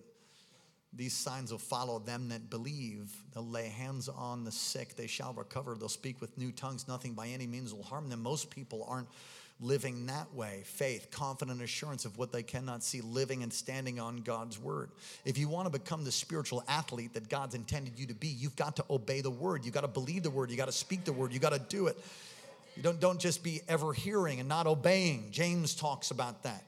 These 0.95 1.13
signs 1.13 1.51
will 1.51 1.59
follow 1.59 1.99
them 1.99 2.29
that 2.29 2.49
believe. 2.49 3.11
They'll 3.33 3.45
lay 3.45 3.67
hands 3.67 4.07
on 4.07 4.45
the 4.45 4.51
sick, 4.51 4.95
they 4.95 5.07
shall 5.07 5.33
recover. 5.33 5.75
They'll 5.75 5.89
speak 5.89 6.21
with 6.21 6.37
new 6.37 6.51
tongues. 6.51 6.87
Nothing 6.87 7.13
by 7.13 7.27
any 7.27 7.47
means 7.47 7.73
will 7.73 7.83
harm 7.83 8.09
them. 8.09 8.21
Most 8.21 8.49
people 8.49 8.85
aren't 8.87 9.07
living 9.61 10.05
that 10.07 10.33
way 10.33 10.63
faith, 10.65 11.09
confident 11.11 11.61
assurance 11.61 12.05
of 12.05 12.17
what 12.17 12.31
they 12.31 12.43
cannot 12.43 12.83
see, 12.83 13.01
living 13.01 13.43
and 13.43 13.51
standing 13.51 13.99
on 13.99 14.17
God's 14.17 14.59
word. 14.59 14.89
If 15.23 15.37
you 15.37 15.47
want 15.47 15.65
to 15.65 15.71
become 15.71 16.03
the 16.03 16.11
spiritual 16.11 16.63
athlete 16.67 17.13
that 17.13 17.29
God's 17.29 17.55
intended 17.55 17.97
you 17.97 18.07
to 18.07 18.13
be, 18.13 18.27
you've 18.27 18.55
got 18.55 18.75
to 18.77 18.85
obey 18.89 19.21
the 19.21 19.29
word. 19.29 19.63
You've 19.63 19.73
got 19.73 19.81
to 19.81 19.87
believe 19.87 20.23
the 20.23 20.29
word. 20.29 20.49
You've 20.49 20.59
got 20.59 20.65
to 20.65 20.71
speak 20.71 21.05
the 21.05 21.13
word. 21.13 21.31
You've 21.31 21.41
got 21.41 21.53
to 21.53 21.59
do 21.59 21.87
it. 21.87 21.97
You 22.75 22.83
don't, 22.83 22.99
don't 22.99 23.19
just 23.19 23.43
be 23.43 23.61
ever 23.69 23.93
hearing 23.93 24.39
and 24.39 24.49
not 24.49 24.67
obeying. 24.67 25.29
James 25.31 25.75
talks 25.75 26.11
about 26.11 26.43
that. 26.43 26.63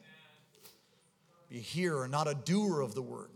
Be 1.49 1.57
a 1.57 1.61
hearer, 1.61 2.07
not 2.07 2.28
a 2.28 2.34
doer 2.34 2.82
of 2.82 2.95
the 2.95 3.01
word. 3.01 3.30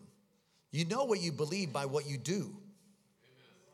You 0.72 0.86
know 0.86 1.04
what 1.04 1.22
you 1.22 1.32
believe 1.32 1.74
by 1.74 1.86
what 1.86 2.08
you 2.08 2.18
do, 2.18 2.56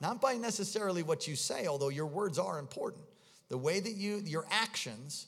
not 0.01 0.19
by 0.19 0.33
necessarily 0.33 1.03
what 1.03 1.27
you 1.27 1.35
say, 1.35 1.67
although 1.67 1.89
your 1.89 2.07
words 2.07 2.39
are 2.39 2.59
important. 2.59 3.03
The 3.49 3.57
way 3.57 3.79
that 3.79 3.93
you, 3.93 4.21
your 4.25 4.45
actions 4.49 5.27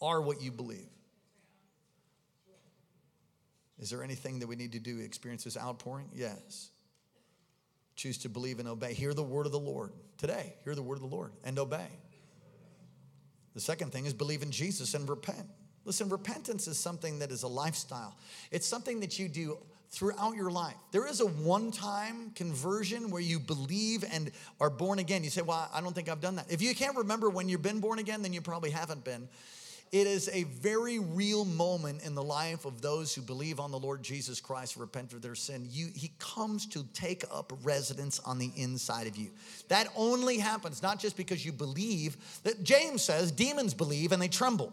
are 0.00 0.20
what 0.20 0.40
you 0.40 0.50
believe. 0.50 0.88
Is 3.78 3.90
there 3.90 4.02
anything 4.02 4.40
that 4.40 4.46
we 4.46 4.56
need 4.56 4.72
to 4.72 4.78
do 4.78 4.98
experience 4.98 5.44
this 5.44 5.56
outpouring? 5.56 6.08
Yes. 6.14 6.70
Choose 7.96 8.18
to 8.18 8.28
believe 8.28 8.58
and 8.58 8.68
obey. 8.68 8.94
Hear 8.94 9.14
the 9.14 9.22
word 9.22 9.46
of 9.46 9.52
the 9.52 9.58
Lord 9.58 9.92
today. 10.18 10.54
Hear 10.64 10.74
the 10.74 10.82
word 10.82 10.96
of 10.96 11.02
the 11.02 11.14
Lord 11.14 11.32
and 11.44 11.58
obey. 11.58 11.88
The 13.54 13.60
second 13.60 13.92
thing 13.92 14.06
is 14.06 14.14
believe 14.14 14.42
in 14.42 14.50
Jesus 14.50 14.94
and 14.94 15.08
repent. 15.08 15.46
Listen, 15.84 16.08
repentance 16.08 16.68
is 16.68 16.78
something 16.78 17.18
that 17.20 17.30
is 17.30 17.42
a 17.42 17.48
lifestyle, 17.48 18.16
it's 18.50 18.66
something 18.66 19.00
that 19.00 19.18
you 19.18 19.28
do 19.28 19.58
throughout 19.90 20.36
your 20.36 20.50
life. 20.50 20.76
There 20.92 21.06
is 21.06 21.20
a 21.20 21.26
one 21.26 21.70
time 21.70 22.30
conversion 22.34 23.10
where 23.10 23.22
you 23.22 23.40
believe 23.40 24.04
and 24.10 24.30
are 24.60 24.70
born 24.70 24.98
again. 24.98 25.24
You 25.24 25.30
say, 25.30 25.42
Well, 25.42 25.68
I 25.72 25.80
don't 25.80 25.94
think 25.94 26.08
I've 26.08 26.20
done 26.20 26.36
that. 26.36 26.50
If 26.50 26.62
you 26.62 26.74
can't 26.74 26.96
remember 26.96 27.28
when 27.28 27.48
you've 27.48 27.62
been 27.62 27.80
born 27.80 27.98
again, 27.98 28.22
then 28.22 28.32
you 28.32 28.40
probably 28.40 28.70
haven't 28.70 29.04
been. 29.04 29.28
It 29.92 30.06
is 30.06 30.30
a 30.32 30.44
very 30.44 31.00
real 31.00 31.44
moment 31.44 32.04
in 32.04 32.14
the 32.14 32.22
life 32.22 32.64
of 32.64 32.80
those 32.80 33.12
who 33.12 33.22
believe 33.22 33.58
on 33.58 33.72
the 33.72 33.78
Lord 33.78 34.04
Jesus 34.04 34.40
Christ, 34.40 34.76
repent 34.76 35.12
of 35.12 35.20
their 35.20 35.34
sin. 35.34 35.66
You, 35.68 35.88
he 35.92 36.12
comes 36.20 36.64
to 36.66 36.86
take 36.94 37.24
up 37.32 37.52
residence 37.64 38.20
on 38.20 38.38
the 38.38 38.52
inside 38.54 39.08
of 39.08 39.16
you. 39.16 39.30
That 39.66 39.88
only 39.96 40.38
happens 40.38 40.80
not 40.80 41.00
just 41.00 41.16
because 41.16 41.44
you 41.44 41.50
believe, 41.50 42.16
that 42.44 42.62
James 42.62 43.02
says 43.02 43.32
demons 43.32 43.74
believe 43.74 44.12
and 44.12 44.22
they 44.22 44.28
tremble. 44.28 44.72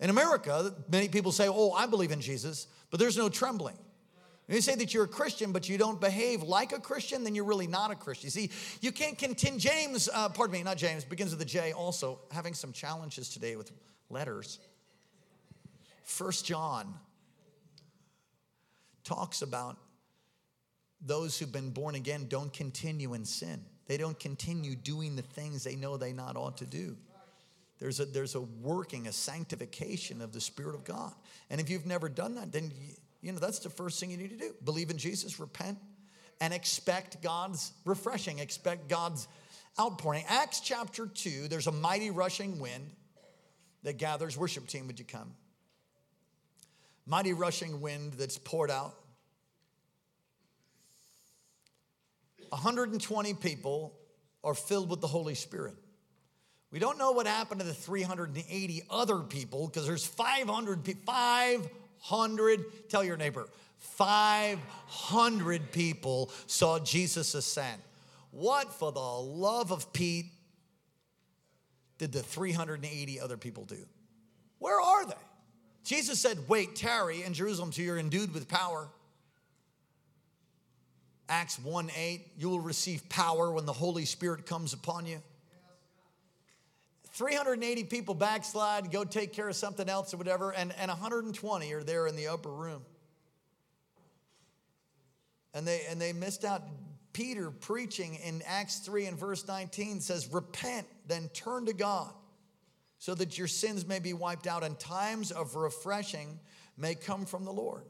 In 0.00 0.08
America, 0.08 0.74
many 0.90 1.08
people 1.08 1.30
say, 1.30 1.46
Oh, 1.46 1.72
I 1.72 1.84
believe 1.84 2.10
in 2.10 2.22
Jesus, 2.22 2.66
but 2.90 2.98
there's 2.98 3.18
no 3.18 3.28
trembling. 3.28 3.76
You 4.48 4.60
say 4.60 4.74
that 4.74 4.92
you're 4.92 5.04
a 5.04 5.08
Christian, 5.08 5.52
but 5.52 5.68
you 5.68 5.78
don't 5.78 6.00
behave 6.00 6.42
like 6.42 6.72
a 6.72 6.80
Christian, 6.80 7.24
then 7.24 7.34
you're 7.34 7.46
really 7.46 7.66
not 7.66 7.90
a 7.90 7.94
Christian. 7.94 8.28
See, 8.28 8.50
you 8.82 8.92
can't 8.92 9.16
continue. 9.16 9.58
James, 9.58 10.08
uh, 10.12 10.28
pardon 10.28 10.52
me, 10.52 10.62
not 10.62 10.76
James, 10.76 11.04
begins 11.04 11.30
with 11.30 11.40
a 11.40 11.46
J 11.46 11.72
also, 11.72 12.20
having 12.30 12.52
some 12.52 12.72
challenges 12.72 13.30
today 13.30 13.56
with 13.56 13.72
letters. 14.10 14.58
First 16.02 16.44
John 16.44 16.92
talks 19.02 19.40
about 19.40 19.78
those 21.00 21.38
who've 21.38 21.52
been 21.52 21.70
born 21.70 21.94
again 21.94 22.26
don't 22.28 22.52
continue 22.52 23.14
in 23.14 23.24
sin. 23.24 23.64
They 23.86 23.96
don't 23.96 24.18
continue 24.18 24.74
doing 24.74 25.16
the 25.16 25.22
things 25.22 25.64
they 25.64 25.76
know 25.76 25.96
they 25.96 26.12
not 26.12 26.36
ought 26.36 26.58
to 26.58 26.66
do. 26.66 26.96
There's 27.78 28.00
a, 28.00 28.04
there's 28.04 28.34
a 28.34 28.40
working, 28.40 29.06
a 29.06 29.12
sanctification 29.12 30.22
of 30.22 30.32
the 30.32 30.40
Spirit 30.40 30.74
of 30.74 30.84
God. 30.84 31.12
And 31.50 31.60
if 31.60 31.68
you've 31.68 31.86
never 31.86 32.08
done 32.08 32.36
that, 32.36 32.52
then 32.52 32.72
you, 33.24 33.32
know 33.32 33.38
that's 33.38 33.60
the 33.60 33.70
first 33.70 33.98
thing 33.98 34.10
you 34.10 34.16
need 34.16 34.30
to 34.30 34.36
do. 34.36 34.54
Believe 34.64 34.90
in 34.90 34.98
Jesus, 34.98 35.40
repent, 35.40 35.78
and 36.40 36.52
expect 36.52 37.22
God's 37.22 37.72
refreshing, 37.84 38.38
expect 38.38 38.88
God's 38.88 39.26
outpouring. 39.80 40.24
Acts 40.28 40.60
chapter 40.60 41.06
2, 41.06 41.48
there's 41.48 41.66
a 41.66 41.72
mighty 41.72 42.10
rushing 42.10 42.60
wind 42.60 42.90
that 43.82 43.96
gathers. 43.96 44.36
Worship 44.36 44.66
team, 44.66 44.86
would 44.86 44.98
you 44.98 45.04
come? 45.04 45.32
Mighty 47.06 47.32
rushing 47.32 47.80
wind 47.80 48.12
that's 48.14 48.38
poured 48.38 48.70
out. 48.70 48.94
120 52.50 53.34
people 53.34 53.98
are 54.42 54.54
filled 54.54 54.90
with 54.90 55.00
the 55.00 55.06
Holy 55.06 55.34
Spirit. 55.34 55.74
We 56.70 56.78
don't 56.78 56.98
know 56.98 57.12
what 57.12 57.26
happened 57.26 57.60
to 57.60 57.66
the 57.66 57.72
380 57.72 58.82
other 58.90 59.20
people 59.20 59.66
because 59.66 59.86
there's 59.86 60.04
500 60.04 60.84
people. 60.84 61.14
500, 62.04 62.88
tell 62.90 63.02
your 63.02 63.16
neighbor, 63.16 63.48
500 63.78 65.72
people 65.72 66.30
saw 66.46 66.78
Jesus 66.78 67.34
ascend. 67.34 67.80
What 68.30 68.72
for 68.74 68.92
the 68.92 69.00
love 69.00 69.72
of 69.72 69.92
Pete 69.92 70.26
did 71.98 72.12
the 72.12 72.22
380 72.22 73.20
other 73.20 73.36
people 73.36 73.64
do? 73.64 73.86
Where 74.58 74.80
are 74.80 75.06
they? 75.06 75.14
Jesus 75.84 76.18
said, 76.20 76.38
Wait, 76.48 76.76
tarry 76.76 77.22
in 77.22 77.32
Jerusalem 77.32 77.70
till 77.70 77.84
you're 77.84 77.98
endued 77.98 78.34
with 78.34 78.48
power. 78.48 78.88
Acts 81.28 81.58
1 81.58 81.90
8, 81.96 82.32
you 82.36 82.50
will 82.50 82.60
receive 82.60 83.08
power 83.08 83.50
when 83.50 83.64
the 83.64 83.72
Holy 83.72 84.04
Spirit 84.04 84.44
comes 84.46 84.72
upon 84.72 85.06
you. 85.06 85.22
380 87.14 87.84
people 87.84 88.14
backslide, 88.14 88.90
go 88.90 89.04
take 89.04 89.32
care 89.32 89.48
of 89.48 89.54
something 89.54 89.88
else 89.88 90.12
or 90.12 90.16
whatever, 90.16 90.50
and, 90.50 90.74
and 90.76 90.88
120 90.88 91.72
are 91.72 91.82
there 91.84 92.08
in 92.08 92.16
the 92.16 92.26
upper 92.26 92.50
room. 92.50 92.82
And 95.54 95.66
they, 95.66 95.82
and 95.88 96.00
they 96.00 96.12
missed 96.12 96.44
out. 96.44 96.62
Peter 97.12 97.52
preaching 97.52 98.16
in 98.16 98.42
Acts 98.44 98.80
3 98.80 99.06
and 99.06 99.16
verse 99.16 99.46
19 99.46 100.00
says, 100.00 100.28
Repent, 100.32 100.88
then 101.06 101.28
turn 101.28 101.66
to 101.66 101.72
God, 101.72 102.12
so 102.98 103.14
that 103.14 103.38
your 103.38 103.46
sins 103.46 103.86
may 103.86 104.00
be 104.00 104.12
wiped 104.12 104.48
out 104.48 104.64
and 104.64 104.76
times 104.80 105.30
of 105.30 105.54
refreshing 105.54 106.40
may 106.76 106.96
come 106.96 107.24
from 107.24 107.44
the 107.44 107.52
Lord. 107.52 107.84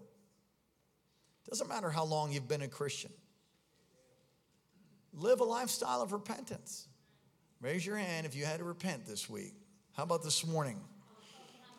Doesn't 1.48 1.68
matter 1.68 1.88
how 1.88 2.04
long 2.04 2.30
you've 2.30 2.48
been 2.48 2.60
a 2.60 2.68
Christian, 2.68 3.12
live 5.14 5.40
a 5.40 5.44
lifestyle 5.44 6.02
of 6.02 6.12
repentance. 6.12 6.88
Raise 7.64 7.86
your 7.86 7.96
hand 7.96 8.26
if 8.26 8.36
you 8.36 8.44
had 8.44 8.58
to 8.58 8.64
repent 8.64 9.06
this 9.06 9.30
week. 9.30 9.54
How 9.94 10.02
about 10.02 10.22
this 10.22 10.46
morning? 10.46 10.78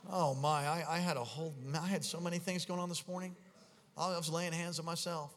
Oh 0.10 0.34
my, 0.34 0.66
I, 0.66 0.84
I 0.90 0.98
had 0.98 1.16
a 1.16 1.24
whole, 1.24 1.54
I 1.80 1.86
had 1.86 2.04
so 2.04 2.20
many 2.20 2.40
things 2.40 2.66
going 2.66 2.80
on 2.80 2.90
this 2.90 3.08
morning. 3.08 3.36
I 3.96 4.18
was 4.18 4.28
laying 4.28 4.52
hands 4.52 4.80
on 4.80 4.86
myself. 4.86 5.32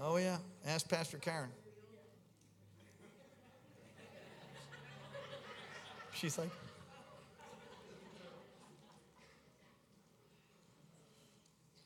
Oh, 0.00 0.16
yeah. 0.16 0.38
Ask 0.66 0.88
Pastor 0.88 1.18
Karen. 1.18 1.50
She's 6.14 6.38
like, 6.38 6.48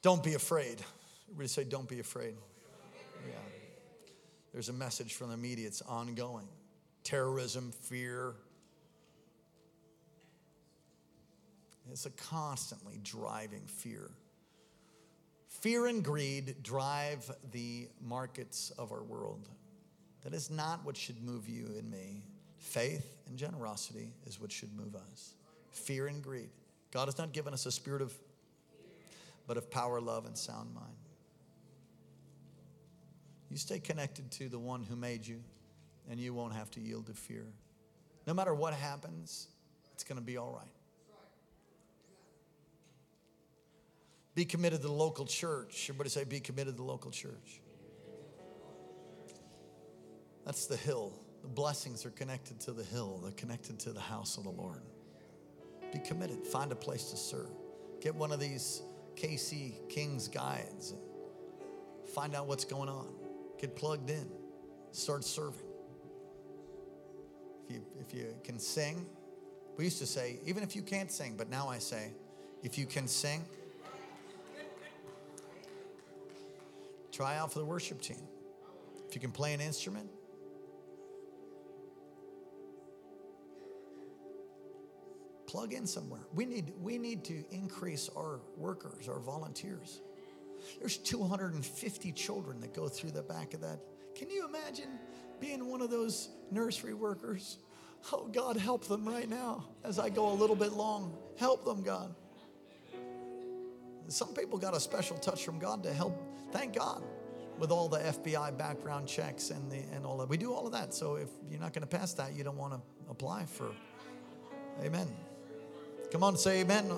don't 0.02 0.22
be 0.22 0.34
afraid. 0.34 0.76
Everybody 1.30 1.48
say, 1.48 1.64
don't 1.64 1.88
be 1.88 1.98
afraid. 1.98 2.34
Yeah. 3.26 3.34
There's 4.56 4.70
a 4.70 4.72
message 4.72 5.12
from 5.12 5.28
the 5.28 5.36
media, 5.36 5.66
it's 5.66 5.82
ongoing. 5.82 6.48
Terrorism, 7.04 7.72
fear. 7.72 8.32
It's 11.92 12.06
a 12.06 12.10
constantly 12.10 12.98
driving 13.02 13.66
fear. 13.66 14.08
Fear 15.60 15.88
and 15.88 16.02
greed 16.02 16.62
drive 16.62 17.30
the 17.52 17.88
markets 18.02 18.72
of 18.78 18.92
our 18.92 19.02
world. 19.02 19.46
That 20.24 20.32
is 20.32 20.50
not 20.50 20.82
what 20.86 20.96
should 20.96 21.22
move 21.22 21.50
you 21.50 21.66
and 21.78 21.90
me. 21.90 22.22
Faith 22.56 23.14
and 23.28 23.36
generosity 23.36 24.14
is 24.24 24.40
what 24.40 24.50
should 24.50 24.74
move 24.74 24.94
us. 24.94 25.34
Fear 25.72 26.06
and 26.06 26.22
greed. 26.22 26.48
God 26.92 27.08
has 27.08 27.18
not 27.18 27.34
given 27.34 27.52
us 27.52 27.66
a 27.66 27.70
spirit 27.70 28.00
of, 28.00 28.14
but 29.46 29.58
of 29.58 29.70
power, 29.70 30.00
love, 30.00 30.24
and 30.24 30.34
sound 30.34 30.74
mind. 30.74 30.96
You 33.56 33.60
stay 33.60 33.78
connected 33.78 34.30
to 34.32 34.50
the 34.50 34.58
one 34.58 34.82
who 34.82 34.96
made 34.96 35.26
you, 35.26 35.42
and 36.10 36.20
you 36.20 36.34
won't 36.34 36.52
have 36.52 36.70
to 36.72 36.80
yield 36.82 37.06
to 37.06 37.14
fear. 37.14 37.46
No 38.26 38.34
matter 38.34 38.54
what 38.54 38.74
happens, 38.74 39.48
it's 39.94 40.04
going 40.04 40.20
to 40.20 40.22
be 40.22 40.36
all 40.36 40.52
right. 40.52 40.74
Be 44.34 44.44
committed 44.44 44.82
to 44.82 44.88
the 44.88 44.92
local 44.92 45.24
church. 45.24 45.86
Everybody 45.88 46.10
say, 46.10 46.24
be 46.24 46.38
committed 46.38 46.74
to 46.74 46.76
the 46.76 46.82
local 46.82 47.10
church. 47.10 47.62
That's 50.44 50.66
the 50.66 50.76
hill. 50.76 51.14
The 51.40 51.48
blessings 51.48 52.04
are 52.04 52.10
connected 52.10 52.60
to 52.60 52.72
the 52.74 52.84
hill, 52.84 53.20
they're 53.22 53.32
connected 53.32 53.78
to 53.78 53.92
the 53.94 54.00
house 54.00 54.36
of 54.36 54.44
the 54.44 54.50
Lord. 54.50 54.82
Be 55.94 55.98
committed. 56.00 56.46
Find 56.46 56.72
a 56.72 56.76
place 56.76 57.04
to 57.04 57.16
serve. 57.16 57.48
Get 58.02 58.14
one 58.14 58.32
of 58.32 58.38
these 58.38 58.82
KC 59.14 59.88
King's 59.88 60.28
guides 60.28 60.90
and 60.90 61.00
find 62.10 62.34
out 62.34 62.46
what's 62.46 62.66
going 62.66 62.90
on. 62.90 63.25
Get 63.60 63.76
plugged 63.76 64.10
in. 64.10 64.28
Start 64.92 65.24
serving. 65.24 65.60
If 67.64 67.74
you, 67.74 67.82
if 68.00 68.14
you 68.14 68.34
can 68.44 68.58
sing, 68.58 69.06
we 69.76 69.84
used 69.84 69.98
to 69.98 70.06
say, 70.06 70.38
even 70.44 70.62
if 70.62 70.76
you 70.76 70.82
can't 70.82 71.10
sing, 71.10 71.34
but 71.36 71.50
now 71.50 71.68
I 71.68 71.78
say, 71.78 72.12
if 72.62 72.78
you 72.78 72.86
can 72.86 73.08
sing, 73.08 73.44
Try 77.16 77.38
out 77.38 77.50
for 77.50 77.60
the 77.60 77.64
worship 77.64 78.02
team. 78.02 78.20
If 79.08 79.14
you 79.14 79.22
can 79.22 79.32
play 79.32 79.54
an 79.54 79.60
instrument, 79.62 80.10
Plug 85.46 85.72
in 85.72 85.86
somewhere. 85.86 86.26
We 86.34 86.44
need, 86.44 86.72
we 86.82 86.98
need 86.98 87.24
to 87.26 87.44
increase 87.50 88.10
our 88.14 88.40
workers, 88.58 89.08
our 89.08 89.20
volunteers. 89.20 90.02
There's 90.80 90.96
250 90.98 92.12
children 92.12 92.60
that 92.60 92.74
go 92.74 92.88
through 92.88 93.12
the 93.12 93.22
back 93.22 93.54
of 93.54 93.60
that. 93.62 93.80
Can 94.14 94.30
you 94.30 94.46
imagine 94.46 94.98
being 95.40 95.66
one 95.66 95.82
of 95.82 95.90
those 95.90 96.30
nursery 96.50 96.94
workers? 96.94 97.58
Oh, 98.12 98.26
God, 98.26 98.56
help 98.56 98.86
them 98.86 99.06
right 99.06 99.28
now 99.28 99.64
as 99.84 99.98
I 99.98 100.08
go 100.08 100.30
a 100.30 100.34
little 100.34 100.56
bit 100.56 100.72
long. 100.72 101.16
Help 101.38 101.64
them, 101.64 101.82
God. 101.82 102.14
Some 104.08 104.34
people 104.34 104.58
got 104.58 104.74
a 104.74 104.80
special 104.80 105.18
touch 105.18 105.44
from 105.44 105.58
God 105.58 105.82
to 105.82 105.92
help, 105.92 106.16
thank 106.52 106.74
God, 106.74 107.02
with 107.58 107.72
all 107.72 107.88
the 107.88 107.98
FBI 107.98 108.56
background 108.56 109.08
checks 109.08 109.50
and, 109.50 109.70
the, 109.70 109.82
and 109.92 110.06
all 110.06 110.16
that. 110.18 110.28
We 110.28 110.36
do 110.36 110.52
all 110.52 110.66
of 110.66 110.72
that. 110.72 110.94
So 110.94 111.16
if 111.16 111.28
you're 111.50 111.60
not 111.60 111.72
going 111.72 111.86
to 111.86 111.88
pass 111.88 112.12
that, 112.14 112.34
you 112.34 112.44
don't 112.44 112.56
want 112.56 112.74
to 112.74 112.80
apply 113.10 113.46
for. 113.46 113.72
Amen. 114.82 115.08
Come 116.12 116.22
on, 116.22 116.36
say 116.36 116.60
amen. 116.60 116.92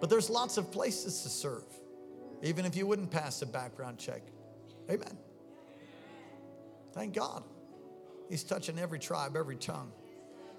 But 0.00 0.10
there's 0.10 0.28
lots 0.30 0.56
of 0.56 0.70
places 0.72 1.22
to 1.22 1.28
serve, 1.28 1.64
even 2.42 2.64
if 2.64 2.76
you 2.76 2.86
wouldn't 2.86 3.10
pass 3.10 3.42
a 3.42 3.46
background 3.46 3.98
check. 3.98 4.22
Amen. 4.90 5.18
Thank 6.92 7.14
God. 7.14 7.42
He's 8.28 8.44
touching 8.44 8.78
every 8.78 8.98
tribe, 8.98 9.36
every 9.36 9.56
tongue, 9.56 9.92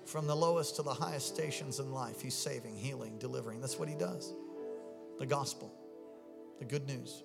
from 0.05 0.27
the 0.27 0.35
lowest 0.35 0.75
to 0.77 0.81
the 0.81 0.93
highest 0.93 1.27
stations 1.27 1.79
in 1.79 1.91
life. 1.93 2.21
He's 2.21 2.33
saving, 2.33 2.75
healing, 2.75 3.17
delivering. 3.19 3.61
That's 3.61 3.77
what 3.77 3.87
He 3.87 3.95
does. 3.95 4.33
The 5.19 5.25
gospel, 5.25 5.73
the 6.57 6.65
good 6.65 6.87
news. 6.87 7.23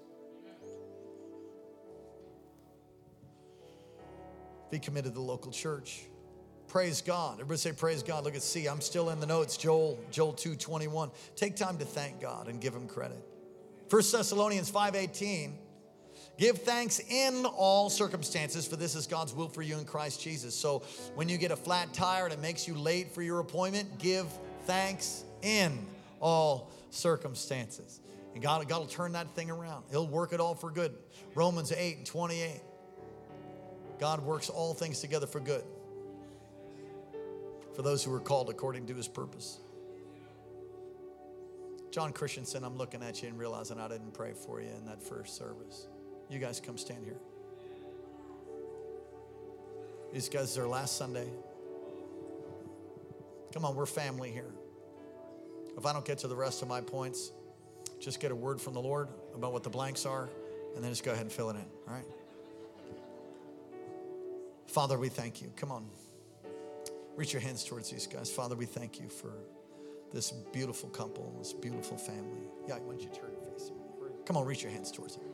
Be 4.70 4.78
committed 4.78 5.12
to 5.12 5.14
the 5.14 5.24
local 5.24 5.52
church. 5.52 6.02
Praise 6.66 7.00
God. 7.00 7.34
Everybody 7.34 7.58
say 7.58 7.72
praise 7.72 8.02
God. 8.02 8.24
Look 8.24 8.34
at 8.34 8.42
C. 8.42 8.66
I'm 8.66 8.80
still 8.80 9.10
in 9.10 9.20
the 9.20 9.26
notes. 9.26 9.56
Joel, 9.56 9.98
Joel 10.10 10.32
2, 10.32 10.56
21. 10.56 11.10
Take 11.36 11.54
time 11.54 11.78
to 11.78 11.84
thank 11.84 12.20
God 12.20 12.48
and 12.48 12.60
give 12.60 12.74
him 12.74 12.88
credit. 12.88 13.22
1 13.94 14.02
Thessalonians 14.10 14.68
5:18. 14.72 15.56
Give 16.36 16.58
thanks 16.58 16.98
in 16.98 17.46
all 17.46 17.88
circumstances, 17.88 18.66
for 18.66 18.74
this 18.74 18.96
is 18.96 19.06
God's 19.06 19.32
will 19.32 19.48
for 19.48 19.62
you 19.62 19.78
in 19.78 19.84
Christ 19.84 20.20
Jesus. 20.20 20.52
So 20.52 20.82
when 21.14 21.28
you 21.28 21.38
get 21.38 21.52
a 21.52 21.56
flat 21.56 21.94
tire 21.94 22.24
and 22.24 22.32
it 22.32 22.40
makes 22.40 22.66
you 22.66 22.74
late 22.74 23.14
for 23.14 23.22
your 23.22 23.38
appointment, 23.38 24.00
give 24.00 24.26
thanks 24.64 25.22
in 25.42 25.86
all 26.18 26.72
circumstances. 26.90 28.00
And 28.34 28.42
God, 28.42 28.68
God 28.68 28.80
will 28.80 28.86
turn 28.88 29.12
that 29.12 29.32
thing 29.36 29.48
around. 29.48 29.84
He'll 29.92 30.08
work 30.08 30.32
it 30.32 30.40
all 30.40 30.56
for 30.56 30.72
good. 30.72 30.92
Romans 31.36 31.70
8 31.70 31.98
and 31.98 32.06
28. 32.06 32.62
God 34.00 34.24
works 34.24 34.50
all 34.50 34.74
things 34.74 34.98
together 34.98 35.28
for 35.28 35.38
good 35.38 35.62
for 37.76 37.82
those 37.82 38.02
who 38.02 38.12
are 38.12 38.18
called 38.18 38.50
according 38.50 38.86
to 38.88 38.94
his 38.96 39.06
purpose. 39.06 39.60
John 41.94 42.12
Christensen, 42.12 42.64
I'm 42.64 42.76
looking 42.76 43.04
at 43.04 43.22
you 43.22 43.28
and 43.28 43.38
realizing 43.38 43.78
I 43.78 43.86
didn't 43.86 44.14
pray 44.14 44.32
for 44.32 44.60
you 44.60 44.66
in 44.66 44.84
that 44.86 45.00
first 45.00 45.36
service. 45.36 45.86
You 46.28 46.40
guys 46.40 46.58
come 46.58 46.76
stand 46.76 47.04
here. 47.04 47.20
These 50.12 50.28
guys 50.28 50.58
are 50.58 50.66
last 50.66 50.96
Sunday. 50.96 51.28
Come 53.52 53.64
on, 53.64 53.76
we're 53.76 53.86
family 53.86 54.32
here. 54.32 54.50
If 55.78 55.86
I 55.86 55.92
don't 55.92 56.04
get 56.04 56.18
to 56.18 56.26
the 56.26 56.34
rest 56.34 56.62
of 56.62 56.68
my 56.68 56.80
points, 56.80 57.30
just 58.00 58.18
get 58.18 58.32
a 58.32 58.34
word 58.34 58.60
from 58.60 58.74
the 58.74 58.82
Lord 58.82 59.06
about 59.32 59.52
what 59.52 59.62
the 59.62 59.70
blanks 59.70 60.04
are, 60.04 60.28
and 60.74 60.82
then 60.82 60.90
just 60.90 61.04
go 61.04 61.12
ahead 61.12 61.22
and 61.22 61.32
fill 61.32 61.50
it 61.50 61.54
in, 61.54 61.66
all 61.86 61.94
right? 61.94 62.06
Father, 64.66 64.98
we 64.98 65.10
thank 65.10 65.40
you. 65.40 65.52
Come 65.54 65.70
on. 65.70 65.86
Reach 67.14 67.32
your 67.32 67.42
hands 67.42 67.62
towards 67.62 67.88
these 67.88 68.08
guys. 68.08 68.32
Father, 68.32 68.56
we 68.56 68.66
thank 68.66 68.98
you 68.98 69.08
for 69.08 69.30
this 70.14 70.30
beautiful 70.30 70.88
couple, 70.90 71.34
this 71.38 71.52
beautiful 71.52 71.96
family. 71.96 72.48
Yeah, 72.68 72.74
why 72.76 72.94
don't 72.94 73.00
you 73.00 73.08
turn 73.08 73.30
and 73.36 73.52
face 73.52 73.70
me? 73.70 73.76
Come 74.24 74.36
on, 74.36 74.46
reach 74.46 74.62
your 74.62 74.72
hands 74.72 74.90
towards 74.90 75.16
them. 75.16 75.24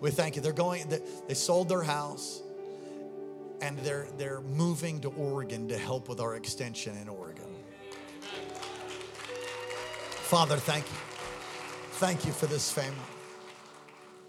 We 0.00 0.10
thank 0.10 0.36
you. 0.36 0.42
They're 0.42 0.52
going, 0.52 0.88
they, 0.88 1.00
they 1.26 1.34
sold 1.34 1.68
their 1.68 1.82
house 1.82 2.42
and 3.60 3.78
they're, 3.80 4.06
they're 4.16 4.40
moving 4.40 5.00
to 5.00 5.08
Oregon 5.08 5.68
to 5.68 5.78
help 5.78 6.08
with 6.08 6.20
our 6.20 6.36
extension 6.36 6.96
in 6.96 7.08
Oregon. 7.08 7.44
Father, 10.30 10.56
thank 10.56 10.86
you. 10.86 10.96
Thank 11.92 12.24
you 12.24 12.32
for 12.32 12.46
this 12.46 12.70
family. 12.70 12.96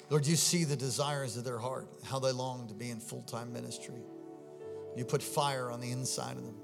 Lord, 0.10 0.26
you 0.26 0.36
see 0.36 0.66
the 0.66 0.76
desires 0.76 1.38
of 1.38 1.44
their 1.44 1.60
heart, 1.60 1.88
how 2.04 2.20
they 2.20 2.32
long 2.32 2.68
to 2.68 2.74
be 2.74 2.90
in 2.90 3.00
full 3.00 3.22
time 3.22 3.54
ministry. 3.54 4.02
You 4.98 5.06
put 5.06 5.24
fire 5.24 5.72
on 5.72 5.80
the 5.80 5.92
inside 5.92 6.36
of 6.36 6.44
them, 6.44 6.56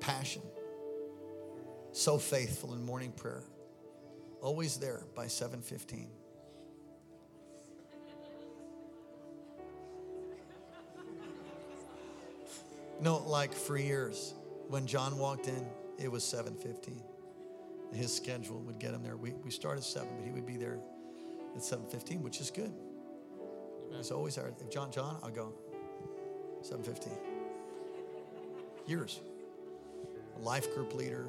passion. 0.00 0.42
So 1.92 2.18
faithful 2.18 2.74
in 2.74 2.84
morning 2.84 3.12
prayer. 3.12 3.42
Always 4.40 4.76
there 4.76 5.02
by 5.14 5.26
715. 5.26 6.08
No, 13.00 13.18
like 13.18 13.52
for 13.52 13.76
years, 13.76 14.34
when 14.68 14.86
John 14.86 15.18
walked 15.18 15.46
in, 15.46 15.66
it 15.98 16.10
was 16.10 16.24
715. 16.24 17.02
His 17.92 18.14
schedule 18.14 18.60
would 18.60 18.78
get 18.78 18.92
him 18.92 19.02
there. 19.02 19.16
We, 19.16 19.32
we 19.44 19.50
start 19.50 19.78
at 19.78 19.84
7, 19.84 20.08
but 20.16 20.24
he 20.24 20.30
would 20.30 20.46
be 20.46 20.56
there 20.56 20.78
at 21.54 21.62
715, 21.62 22.22
which 22.22 22.40
is 22.40 22.50
good. 22.50 22.72
It's 23.98 24.10
always 24.10 24.34
there. 24.34 24.52
If 24.60 24.70
John, 24.70 24.90
John, 24.90 25.18
I'll 25.22 25.30
go 25.30 25.52
715. 26.62 27.12
Years. 28.86 29.20
A 30.36 30.40
life 30.40 30.72
group 30.74 30.94
leader, 30.94 31.26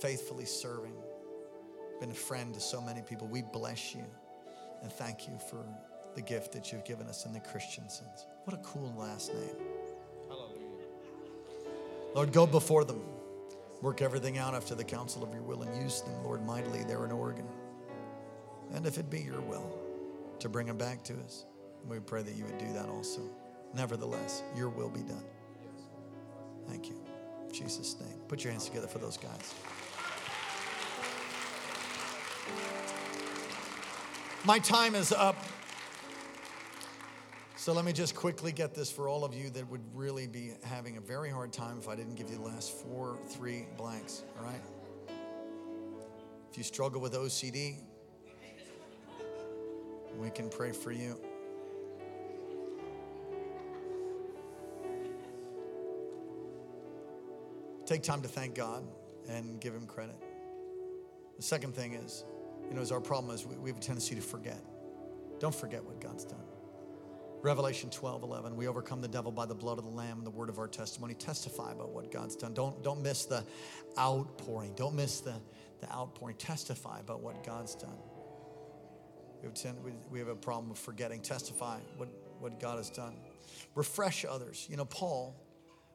faithfully 0.00 0.44
serving, 0.44 0.94
been 2.00 2.10
a 2.10 2.14
friend 2.14 2.54
to 2.54 2.60
so 2.60 2.80
many 2.80 3.02
people. 3.02 3.26
We 3.26 3.42
bless 3.42 3.94
you 3.94 4.04
and 4.82 4.92
thank 4.92 5.28
you 5.28 5.38
for 5.50 5.64
the 6.14 6.22
gift 6.22 6.52
that 6.52 6.72
you've 6.72 6.84
given 6.84 7.06
us 7.06 7.26
in 7.26 7.32
the 7.32 7.40
Christensen's. 7.40 8.26
What 8.44 8.54
a 8.54 8.62
cool 8.62 8.92
last 8.96 9.32
name. 9.32 9.56
Hallelujah. 10.28 10.86
Lord, 12.14 12.32
go 12.32 12.46
before 12.46 12.84
them. 12.84 13.00
Work 13.82 14.02
everything 14.02 14.36
out 14.38 14.54
after 14.54 14.74
the 14.74 14.84
counsel 14.84 15.22
of 15.22 15.32
your 15.32 15.42
will 15.42 15.62
and 15.62 15.82
use 15.82 16.02
them, 16.02 16.22
Lord, 16.24 16.44
mightily 16.44 16.84
there 16.84 17.04
in 17.04 17.12
Oregon. 17.12 17.46
And 18.74 18.86
if 18.86 18.98
it 18.98 19.08
be 19.10 19.20
your 19.20 19.40
will 19.40 19.78
to 20.38 20.48
bring 20.48 20.66
them 20.66 20.76
back 20.76 21.02
to 21.04 21.14
us, 21.24 21.46
we 21.88 21.98
pray 21.98 22.22
that 22.22 22.34
you 22.34 22.44
would 22.44 22.58
do 22.58 22.72
that 22.74 22.88
also. 22.88 23.22
Nevertheless, 23.74 24.42
your 24.56 24.68
will 24.68 24.90
be 24.90 25.00
done. 25.00 25.24
Thank 26.68 26.88
you. 26.88 27.09
Jesus' 27.52 27.96
name. 28.00 28.18
Put 28.28 28.44
your 28.44 28.52
hands 28.52 28.66
together 28.66 28.86
for 28.86 28.98
those 28.98 29.16
guys. 29.16 29.54
My 34.44 34.58
time 34.58 34.94
is 34.94 35.12
up. 35.12 35.36
So 37.56 37.74
let 37.74 37.84
me 37.84 37.92
just 37.92 38.14
quickly 38.14 38.52
get 38.52 38.74
this 38.74 38.90
for 38.90 39.06
all 39.06 39.22
of 39.22 39.34
you 39.34 39.50
that 39.50 39.68
would 39.68 39.82
really 39.94 40.26
be 40.26 40.52
having 40.64 40.96
a 40.96 41.00
very 41.00 41.28
hard 41.28 41.52
time 41.52 41.76
if 41.78 41.88
I 41.88 41.94
didn't 41.94 42.14
give 42.14 42.30
you 42.30 42.36
the 42.36 42.42
last 42.42 42.72
four, 42.72 43.18
three 43.28 43.66
blanks, 43.76 44.22
all 44.38 44.44
right? 44.44 44.62
If 46.50 46.56
you 46.56 46.64
struggle 46.64 47.02
with 47.02 47.12
OCD, 47.12 47.80
we 50.18 50.30
can 50.30 50.48
pray 50.48 50.72
for 50.72 50.90
you. 50.90 51.20
Take 57.90 58.04
time 58.04 58.22
to 58.22 58.28
thank 58.28 58.54
God 58.54 58.84
and 59.28 59.60
give 59.60 59.74
Him 59.74 59.84
credit. 59.84 60.14
The 61.36 61.42
second 61.42 61.74
thing 61.74 61.94
is, 61.94 62.24
you 62.68 62.76
know, 62.76 62.82
is 62.82 62.92
our 62.92 63.00
problem 63.00 63.34
is 63.34 63.44
we, 63.44 63.56
we 63.56 63.68
have 63.68 63.78
a 63.78 63.80
tendency 63.80 64.14
to 64.14 64.20
forget. 64.20 64.60
Don't 65.40 65.52
forget 65.52 65.82
what 65.82 66.00
God's 66.00 66.24
done. 66.24 66.44
Revelation 67.42 67.90
12, 67.90 68.22
11. 68.22 68.54
We 68.54 68.68
overcome 68.68 69.00
the 69.00 69.08
devil 69.08 69.32
by 69.32 69.44
the 69.44 69.56
blood 69.56 69.78
of 69.78 69.84
the 69.84 69.90
Lamb 69.90 70.18
and 70.18 70.24
the 70.24 70.30
word 70.30 70.48
of 70.48 70.60
our 70.60 70.68
testimony. 70.68 71.14
Testify 71.14 71.72
about 71.72 71.90
what 71.90 72.12
God's 72.12 72.36
done. 72.36 72.54
Don't, 72.54 72.80
don't 72.84 73.02
miss 73.02 73.24
the 73.24 73.44
outpouring. 73.98 74.74
Don't 74.76 74.94
miss 74.94 75.18
the, 75.18 75.34
the 75.80 75.92
outpouring. 75.92 76.36
Testify 76.36 77.00
about 77.00 77.22
what 77.22 77.44
God's 77.44 77.74
done. 77.74 77.98
We 79.42 79.48
have, 79.48 79.54
tend, 79.54 79.82
we, 79.82 79.94
we 80.12 80.20
have 80.20 80.28
a 80.28 80.36
problem 80.36 80.70
of 80.70 80.78
forgetting. 80.78 81.22
Testify 81.22 81.80
what, 81.96 82.08
what 82.38 82.60
God 82.60 82.76
has 82.76 82.88
done. 82.88 83.16
Refresh 83.74 84.24
others. 84.24 84.68
You 84.70 84.76
know, 84.76 84.84
Paul 84.84 85.34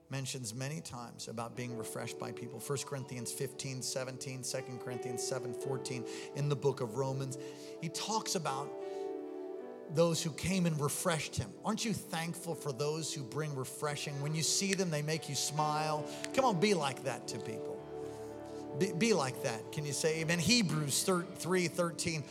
mentions 0.09 0.53
many 0.53 0.81
times 0.81 1.27
about 1.27 1.55
being 1.55 1.77
refreshed 1.77 2.19
by 2.19 2.31
people 2.31 2.59
1 2.59 2.77
corinthians 2.85 3.31
15 3.31 3.81
17 3.81 4.43
2 4.43 4.59
corinthians 4.83 5.23
7 5.23 5.53
14 5.53 6.05
in 6.35 6.47
the 6.47 6.55
book 6.55 6.81
of 6.81 6.95
romans 6.95 7.37
he 7.81 7.89
talks 7.89 8.35
about 8.35 8.69
those 9.93 10.21
who 10.21 10.31
came 10.31 10.65
and 10.65 10.79
refreshed 10.79 11.35
him. 11.35 11.49
Aren't 11.63 11.85
you 11.85 11.93
thankful 11.93 12.55
for 12.55 12.71
those 12.71 13.13
who 13.13 13.23
bring 13.23 13.55
refreshing? 13.55 14.19
When 14.21 14.33
you 14.33 14.41
see 14.41 14.73
them, 14.73 14.89
they 14.89 15.01
make 15.01 15.29
you 15.29 15.35
smile. 15.35 16.05
Come 16.33 16.45
on, 16.45 16.59
be 16.59 16.73
like 16.73 17.03
that 17.03 17.27
to 17.29 17.37
people. 17.37 17.81
Be, 18.79 18.91
be 18.91 19.13
like 19.13 19.43
that. 19.43 19.71
Can 19.71 19.85
you 19.85 19.93
say 19.93 20.21
amen? 20.21 20.39
Hebrews 20.39 21.03
3 21.03 21.67
13. 21.67 22.23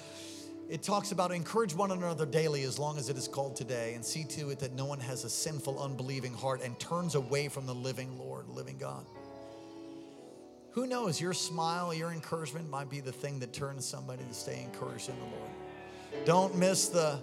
It 0.68 0.82
talks 0.82 1.12
about 1.12 1.30
encourage 1.30 1.74
one 1.74 1.90
another 1.90 2.24
daily 2.24 2.62
as 2.62 2.78
long 2.78 2.96
as 2.96 3.08
it 3.08 3.16
is 3.16 3.28
called 3.28 3.54
today, 3.54 3.94
and 3.94 4.04
see 4.04 4.24
to 4.24 4.50
it 4.50 4.58
that 4.60 4.72
no 4.72 4.86
one 4.86 4.98
has 5.00 5.24
a 5.24 5.30
sinful, 5.30 5.82
unbelieving 5.82 6.32
heart 6.32 6.62
and 6.62 6.78
turns 6.80 7.14
away 7.14 7.48
from 7.48 7.66
the 7.66 7.74
living 7.74 8.18
Lord, 8.18 8.48
living 8.48 8.78
God. 8.78 9.04
Who 10.72 10.86
knows? 10.86 11.20
Your 11.20 11.34
smile, 11.34 11.94
your 11.94 12.10
encouragement 12.12 12.68
might 12.68 12.90
be 12.90 13.00
the 13.00 13.12
thing 13.12 13.38
that 13.40 13.52
turns 13.52 13.84
somebody 13.84 14.24
to 14.24 14.34
stay 14.34 14.62
encouraged 14.62 15.08
in 15.08 15.16
the 15.16 15.24
Lord. 15.24 16.24
Don't 16.24 16.56
miss 16.56 16.88
the 16.88 17.20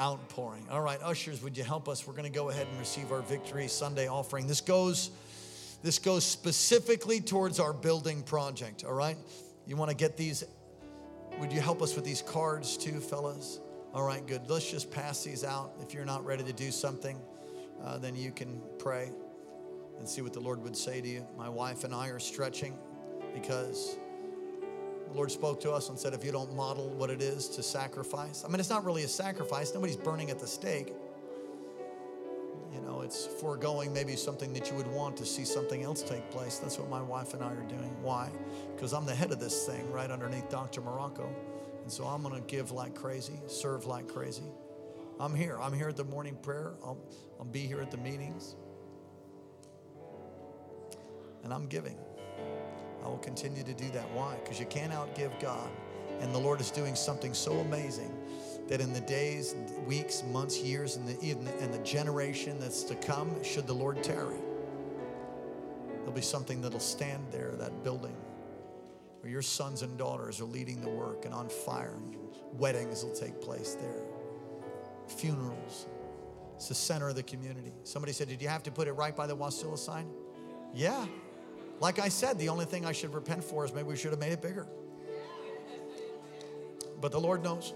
outpouring. 0.00 0.66
All 0.70 0.80
right, 0.80 1.00
ushers, 1.02 1.42
would 1.42 1.56
you 1.56 1.62
help 1.62 1.88
us? 1.88 2.06
We're 2.06 2.14
going 2.14 2.24
to 2.24 2.36
go 2.36 2.48
ahead 2.50 2.66
and 2.68 2.78
receive 2.78 3.12
our 3.12 3.20
Victory 3.20 3.68
Sunday 3.68 4.08
offering. 4.08 4.46
This 4.46 4.60
goes 4.60 5.10
this 5.84 5.98
goes 5.98 6.24
specifically 6.24 7.20
towards 7.20 7.60
our 7.60 7.74
building 7.74 8.22
project, 8.22 8.84
all 8.84 8.94
right? 8.94 9.18
You 9.66 9.76
want 9.76 9.90
to 9.90 9.96
get 9.96 10.16
these 10.16 10.42
would 11.38 11.52
you 11.52 11.60
help 11.60 11.82
us 11.82 11.96
with 11.96 12.04
these 12.04 12.22
cards 12.22 12.76
too, 12.76 13.00
fellas? 13.00 13.60
All 13.92 14.04
right, 14.04 14.26
good. 14.26 14.48
Let's 14.48 14.70
just 14.70 14.90
pass 14.90 15.22
these 15.22 15.44
out. 15.44 15.72
If 15.80 15.94
you're 15.94 16.04
not 16.04 16.24
ready 16.24 16.42
to 16.44 16.52
do 16.52 16.70
something, 16.70 17.20
uh, 17.82 17.98
then 17.98 18.16
you 18.16 18.32
can 18.32 18.60
pray 18.78 19.10
and 19.98 20.08
see 20.08 20.22
what 20.22 20.32
the 20.32 20.40
Lord 20.40 20.62
would 20.62 20.76
say 20.76 21.00
to 21.00 21.08
you. 21.08 21.26
My 21.36 21.48
wife 21.48 21.84
and 21.84 21.94
I 21.94 22.08
are 22.08 22.18
stretching 22.18 22.76
because 23.32 23.96
the 25.08 25.14
Lord 25.14 25.30
spoke 25.30 25.60
to 25.60 25.70
us 25.70 25.88
and 25.88 25.98
said, 25.98 26.12
if 26.14 26.24
you 26.24 26.32
don't 26.32 26.54
model 26.54 26.88
what 26.90 27.10
it 27.10 27.22
is 27.22 27.48
to 27.50 27.62
sacrifice, 27.62 28.44
I 28.44 28.48
mean, 28.48 28.58
it's 28.58 28.70
not 28.70 28.84
really 28.84 29.04
a 29.04 29.08
sacrifice. 29.08 29.72
Nobody's 29.74 29.96
burning 29.96 30.30
at 30.30 30.38
the 30.38 30.46
stake. 30.46 30.92
You 32.74 32.80
know, 32.80 33.02
it's 33.02 33.26
foregoing 33.26 33.92
maybe 33.92 34.16
something 34.16 34.52
that 34.54 34.70
you 34.70 34.76
would 34.76 34.88
want 34.88 35.16
to 35.18 35.24
see 35.24 35.44
something 35.44 35.84
else 35.84 36.02
take 36.02 36.28
place. 36.30 36.58
That's 36.58 36.78
what 36.78 36.90
my 36.90 37.00
wife 37.00 37.32
and 37.32 37.42
I 37.42 37.52
are 37.52 37.68
doing. 37.68 37.96
Why? 38.02 38.30
Because 38.74 38.92
I'm 38.92 39.06
the 39.06 39.14
head 39.14 39.30
of 39.30 39.38
this 39.38 39.66
thing 39.66 39.90
right 39.92 40.10
underneath 40.10 40.48
Dr. 40.48 40.80
Marocco. 40.80 41.32
And 41.82 41.92
so 41.92 42.04
I'm 42.04 42.22
going 42.22 42.34
to 42.34 42.40
give 42.40 42.72
like 42.72 42.94
crazy, 42.94 43.40
serve 43.46 43.86
like 43.86 44.08
crazy. 44.08 44.50
I'm 45.20 45.34
here. 45.34 45.58
I'm 45.60 45.72
here 45.72 45.88
at 45.88 45.96
the 45.96 46.04
morning 46.04 46.36
prayer. 46.42 46.72
I'll, 46.82 46.98
I'll 47.38 47.44
be 47.44 47.60
here 47.60 47.80
at 47.80 47.92
the 47.92 47.98
meetings. 47.98 48.56
And 51.44 51.52
I'm 51.52 51.66
giving. 51.66 51.96
I 53.04 53.06
will 53.06 53.18
continue 53.18 53.62
to 53.62 53.74
do 53.74 53.88
that. 53.90 54.10
Why? 54.12 54.34
Because 54.42 54.58
you 54.58 54.66
can't 54.66 54.92
outgive 54.92 55.38
God. 55.40 55.70
And 56.20 56.34
the 56.34 56.38
Lord 56.38 56.60
is 56.60 56.70
doing 56.70 56.96
something 56.96 57.34
so 57.34 57.52
amazing 57.58 58.12
that 58.68 58.80
in 58.80 58.92
the 58.92 59.00
days, 59.00 59.54
weeks, 59.86 60.22
months, 60.30 60.60
years, 60.60 60.96
and 60.96 61.06
the, 61.06 61.30
and 61.60 61.72
the 61.72 61.82
generation 61.84 62.58
that's 62.58 62.82
to 62.84 62.94
come, 62.94 63.42
should 63.42 63.66
the 63.66 63.74
Lord 63.74 64.02
tarry, 64.02 64.36
there'll 65.98 66.12
be 66.12 66.22
something 66.22 66.60
that'll 66.62 66.80
stand 66.80 67.26
there, 67.30 67.52
that 67.58 67.84
building 67.84 68.16
where 69.24 69.32
your 69.32 69.40
sons 69.40 69.80
and 69.80 69.96
daughters 69.96 70.38
are 70.38 70.44
leading 70.44 70.82
the 70.82 70.88
work 70.88 71.24
and 71.24 71.32
on 71.32 71.48
fire. 71.48 71.94
Weddings 72.58 73.02
will 73.02 73.14
take 73.14 73.40
place 73.40 73.74
there, 73.80 74.02
funerals. 75.08 75.86
It's 76.56 76.68
the 76.68 76.74
center 76.74 77.08
of 77.08 77.16
the 77.16 77.22
community. 77.22 77.72
Somebody 77.84 78.12
said, 78.12 78.28
Did 78.28 78.42
you 78.42 78.48
have 78.48 78.62
to 78.64 78.70
put 78.70 78.86
it 78.86 78.92
right 78.92 79.16
by 79.16 79.26
the 79.26 79.34
Wasilla 79.34 79.78
sign? 79.78 80.10
Yeah. 80.74 81.06
Like 81.80 81.98
I 81.98 82.10
said, 82.10 82.38
the 82.38 82.50
only 82.50 82.66
thing 82.66 82.84
I 82.84 82.92
should 82.92 83.14
repent 83.14 83.42
for 83.42 83.64
is 83.64 83.72
maybe 83.72 83.88
we 83.88 83.96
should 83.96 84.10
have 84.10 84.20
made 84.20 84.32
it 84.32 84.42
bigger. 84.42 84.66
But 87.00 87.10
the 87.10 87.20
Lord 87.20 87.42
knows. 87.42 87.72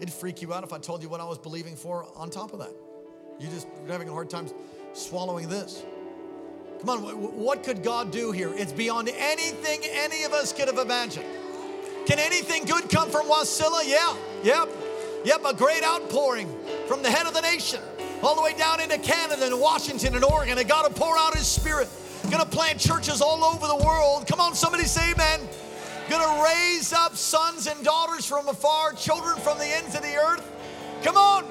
It'd 0.00 0.12
freak 0.12 0.42
you 0.42 0.52
out 0.52 0.64
if 0.64 0.72
I 0.72 0.78
told 0.78 1.02
you 1.02 1.08
what 1.08 1.20
I 1.20 1.24
was 1.24 1.38
believing 1.38 1.76
for 1.76 2.06
on 2.16 2.30
top 2.30 2.52
of 2.52 2.58
that. 2.58 2.72
You 3.38 3.48
just 3.48 3.66
having 3.88 4.08
a 4.08 4.12
hard 4.12 4.30
time 4.30 4.48
swallowing 4.92 5.48
this. 5.48 5.82
Come 6.80 6.90
on, 6.90 7.00
what 7.38 7.62
could 7.62 7.82
God 7.82 8.10
do 8.10 8.30
here? 8.30 8.52
It's 8.54 8.72
beyond 8.72 9.08
anything 9.08 9.80
any 9.90 10.24
of 10.24 10.32
us 10.32 10.52
could 10.52 10.68
have 10.68 10.78
imagined. 10.78 11.26
Can 12.06 12.18
anything 12.18 12.64
good 12.64 12.90
come 12.90 13.08
from 13.08 13.26
Wasilla? 13.26 13.82
Yeah, 13.86 14.14
yep, 14.42 14.68
yep, 15.24 15.42
a 15.46 15.54
great 15.54 15.82
outpouring 15.82 16.54
from 16.86 17.02
the 17.02 17.10
head 17.10 17.26
of 17.26 17.32
the 17.32 17.40
nation 17.40 17.80
all 18.22 18.34
the 18.34 18.42
way 18.42 18.54
down 18.54 18.80
into 18.80 18.98
Canada 18.98 19.46
and 19.46 19.60
Washington 19.60 20.14
and 20.14 20.24
Oregon. 20.24 20.58
And 20.58 20.68
God 20.68 20.90
will 20.90 20.98
pour 20.98 21.16
out 21.16 21.34
His 21.34 21.46
Spirit. 21.46 21.88
Gonna 22.30 22.46
plant 22.46 22.78
churches 22.78 23.20
all 23.20 23.44
over 23.44 23.66
the 23.66 23.76
world. 23.76 24.26
Come 24.26 24.40
on, 24.40 24.54
somebody 24.54 24.84
say 24.84 25.12
amen. 25.12 25.40
Gonna 26.08 26.44
raise 26.44 26.92
up 26.92 27.16
sons 27.16 27.66
and 27.66 27.82
daughters 27.82 28.26
from 28.26 28.46
afar, 28.48 28.92
children 28.92 29.36
from 29.38 29.58
the 29.58 29.64
ends 29.64 29.94
of 29.94 30.02
the 30.02 30.16
earth. 30.16 30.50
Come 31.02 31.16
on. 31.16 31.44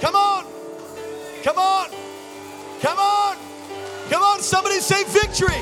Come 0.00 0.14
on. 0.14 0.44
Come 1.42 1.58
on. 1.58 1.90
Come 2.80 2.98
on. 2.98 3.36
Come 4.08 4.22
on, 4.22 4.40
somebody 4.40 4.76
say 4.80 5.02
victory. 5.04 5.60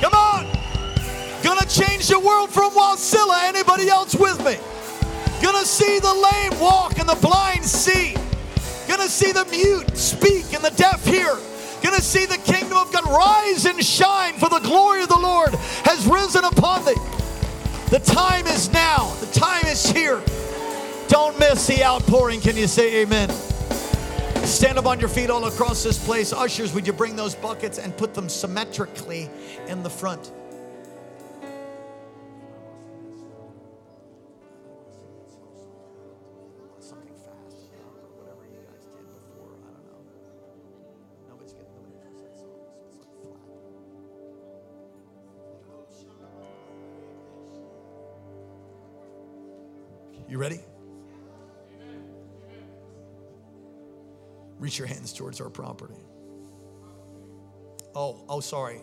Come 0.00 0.14
on. 0.14 0.46
Gonna 1.42 1.66
change 1.66 2.08
the 2.08 2.18
world 2.18 2.50
from 2.50 2.72
Wasilla. 2.72 3.44
Anybody 3.44 3.88
else 3.88 4.14
with 4.14 4.42
me? 4.44 4.56
Gonna 5.42 5.64
see 5.64 5.98
the 5.98 6.12
lame 6.12 6.58
walk 6.58 6.98
and 6.98 7.08
the 7.08 7.14
blind 7.16 7.64
see. 7.64 8.16
Gonna 8.88 9.08
see 9.08 9.32
the 9.32 9.44
mute 9.44 9.96
speak 9.96 10.54
and 10.54 10.64
the 10.64 10.70
deaf 10.70 11.04
hear. 11.04 11.36
Gonna 11.86 12.02
see 12.02 12.26
the 12.26 12.38
kingdom 12.38 12.76
of 12.78 12.92
God 12.92 13.04
rise 13.06 13.64
and 13.64 13.82
shine, 13.82 14.34
for 14.34 14.48
the 14.48 14.58
glory 14.58 15.02
of 15.02 15.08
the 15.08 15.20
Lord 15.20 15.54
has 15.84 16.04
risen 16.04 16.44
upon 16.44 16.84
thee. 16.84 16.96
The 17.90 18.00
time 18.00 18.44
is 18.48 18.72
now, 18.72 19.14
the 19.20 19.26
time 19.26 19.64
is 19.66 19.86
here. 19.86 20.20
Don't 21.06 21.38
miss 21.38 21.68
the 21.68 21.84
outpouring. 21.84 22.40
Can 22.40 22.56
you 22.56 22.66
say 22.66 23.02
amen? 23.02 23.30
Stand 24.44 24.78
up 24.78 24.86
on 24.86 24.98
your 24.98 25.08
feet 25.08 25.30
all 25.30 25.44
across 25.44 25.84
this 25.84 26.04
place. 26.04 26.32
Ushers, 26.32 26.74
would 26.74 26.88
you 26.88 26.92
bring 26.92 27.14
those 27.14 27.36
buckets 27.36 27.78
and 27.78 27.96
put 27.96 28.14
them 28.14 28.28
symmetrically 28.28 29.30
in 29.68 29.84
the 29.84 29.90
front? 29.90 30.32
You 50.36 50.42
ready? 50.42 50.60
Reach 54.58 54.78
your 54.78 54.86
hands 54.86 55.14
towards 55.14 55.40
our 55.40 55.48
property. 55.48 55.96
Oh, 57.94 58.22
oh, 58.28 58.40
sorry. 58.40 58.82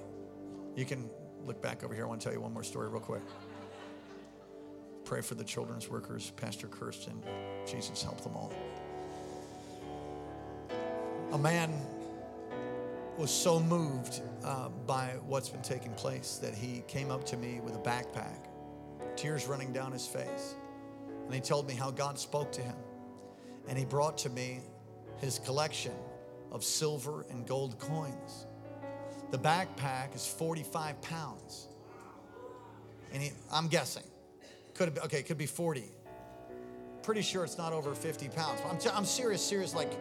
You 0.75 0.83
can 0.83 1.11
look 1.45 1.61
back 1.61 1.83
over 1.83 1.93
here. 1.93 2.05
I 2.05 2.07
want 2.07 2.21
to 2.21 2.25
tell 2.25 2.33
you 2.33 2.41
one 2.41 2.53
more 2.53 2.63
story, 2.63 2.89
real 2.89 3.01
quick. 3.01 3.21
Pray 5.05 5.21
for 5.21 5.35
the 5.35 5.43
children's 5.43 5.87
workers, 5.91 6.31
Pastor 6.37 6.65
Kirsten. 6.65 7.21
Jesus, 7.67 8.01
help 8.01 8.19
them 8.21 8.35
all. 8.35 8.51
A 11.33 11.37
man 11.37 11.71
was 13.15 13.29
so 13.29 13.59
moved 13.59 14.23
uh, 14.43 14.69
by 14.87 15.17
what's 15.27 15.49
been 15.49 15.61
taking 15.61 15.93
place 15.93 16.39
that 16.41 16.55
he 16.55 16.83
came 16.87 17.11
up 17.11 17.23
to 17.25 17.37
me 17.37 17.59
with 17.63 17.75
a 17.75 17.81
backpack, 17.81 18.47
tears 19.15 19.45
running 19.45 19.71
down 19.71 19.91
his 19.91 20.07
face. 20.07 20.55
And 21.25 21.33
he 21.33 21.39
told 21.39 21.67
me 21.67 21.73
how 21.73 21.91
God 21.91 22.19
spoke 22.19 22.51
to 22.53 22.61
him. 22.61 22.75
And 23.67 23.77
he 23.77 23.85
brought 23.85 24.17
to 24.19 24.29
me 24.29 24.59
his 25.17 25.39
collection 25.39 25.93
of 26.51 26.63
silver 26.63 27.25
and 27.29 27.45
gold 27.47 27.79
coins. 27.79 28.45
The 29.31 29.39
backpack 29.39 30.15
is 30.15 30.27
45 30.27 31.01
pounds. 31.01 31.67
And 33.11 33.21
he, 33.21 33.31
I'm 33.51 33.67
guessing, 33.67 34.03
could 34.73 34.85
have 34.85 34.95
been, 34.95 35.03
okay, 35.05 35.19
it 35.19 35.25
could 35.25 35.37
be 35.37 35.45
40. 35.45 35.83
Pretty 37.03 37.21
sure 37.21 37.43
it's 37.43 37.57
not 37.57 37.73
over 37.73 37.93
50 37.95 38.29
pounds. 38.29 38.61
I'm, 38.69 38.77
t- 38.77 38.89
I'm 38.93 39.05
serious, 39.05 39.41
serious, 39.41 39.73
like 39.73 39.91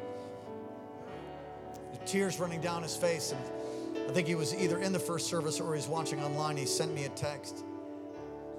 tears 2.07 2.39
running 2.39 2.61
down 2.61 2.83
his 2.83 2.97
face. 2.97 3.33
And 3.33 4.09
I 4.09 4.13
think 4.13 4.27
he 4.27 4.35
was 4.35 4.55
either 4.55 4.79
in 4.79 4.93
the 4.93 4.99
first 4.99 5.29
service 5.29 5.61
or 5.61 5.75
he's 5.75 5.89
watching 5.89 6.23
online. 6.23 6.57
He 6.57 6.67
sent 6.67 6.95
me 6.95 7.05
a 7.05 7.09
text. 7.11 7.65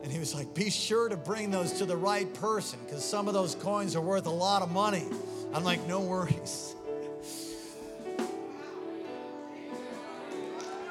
And 0.03 0.11
he 0.11 0.19
was 0.19 0.35
like, 0.35 0.53
Be 0.53 0.69
sure 0.69 1.07
to 1.07 1.15
bring 1.15 1.49
those 1.49 1.71
to 1.73 1.85
the 1.85 1.97
right 1.97 2.31
person 2.35 2.77
because 2.85 3.03
some 3.03 3.27
of 3.29 3.33
those 3.33 3.55
coins 3.55 3.95
are 3.95 4.01
worth 4.01 4.25
a 4.25 4.31
lot 4.31 4.61
of 4.61 4.69
money. 4.69 5.05
I'm 5.53 5.63
like, 5.63 5.87
no 5.87 6.01
worries. 6.01 6.75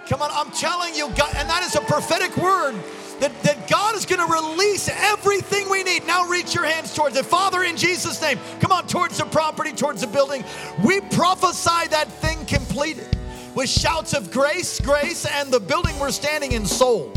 Come 0.08 0.22
on, 0.22 0.30
I'm 0.32 0.50
telling 0.52 0.94
you, 0.94 1.08
God, 1.16 1.34
and 1.36 1.48
that 1.48 1.62
is 1.62 1.74
a 1.74 1.80
prophetic 1.80 2.36
word 2.36 2.74
that, 3.20 3.42
that 3.42 3.68
God 3.68 3.94
is 3.94 4.04
going 4.06 4.24
to 4.24 4.32
release 4.32 4.88
everything 4.88 5.68
we 5.70 5.82
need. 5.82 6.06
Now 6.06 6.28
reach 6.28 6.54
your 6.54 6.64
hands 6.64 6.94
towards 6.94 7.16
it. 7.16 7.24
Father, 7.24 7.62
in 7.62 7.76
Jesus' 7.76 8.20
name, 8.20 8.38
come 8.60 8.72
on, 8.72 8.86
towards 8.86 9.18
the 9.18 9.24
property, 9.26 9.72
towards 9.72 10.00
the 10.00 10.06
building. 10.06 10.44
We 10.84 11.00
prophesy 11.00 11.88
that 11.88 12.06
thing 12.08 12.44
completed 12.46 13.16
with 13.54 13.68
shouts 13.68 14.12
of 14.12 14.30
grace, 14.30 14.80
grace, 14.80 15.26
and 15.26 15.52
the 15.52 15.60
building 15.60 15.98
we're 15.98 16.10
standing 16.10 16.52
in 16.52 16.66
soul. 16.66 17.12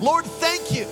Lord, 0.00 0.24
thank 0.24 0.72
you 0.72 0.86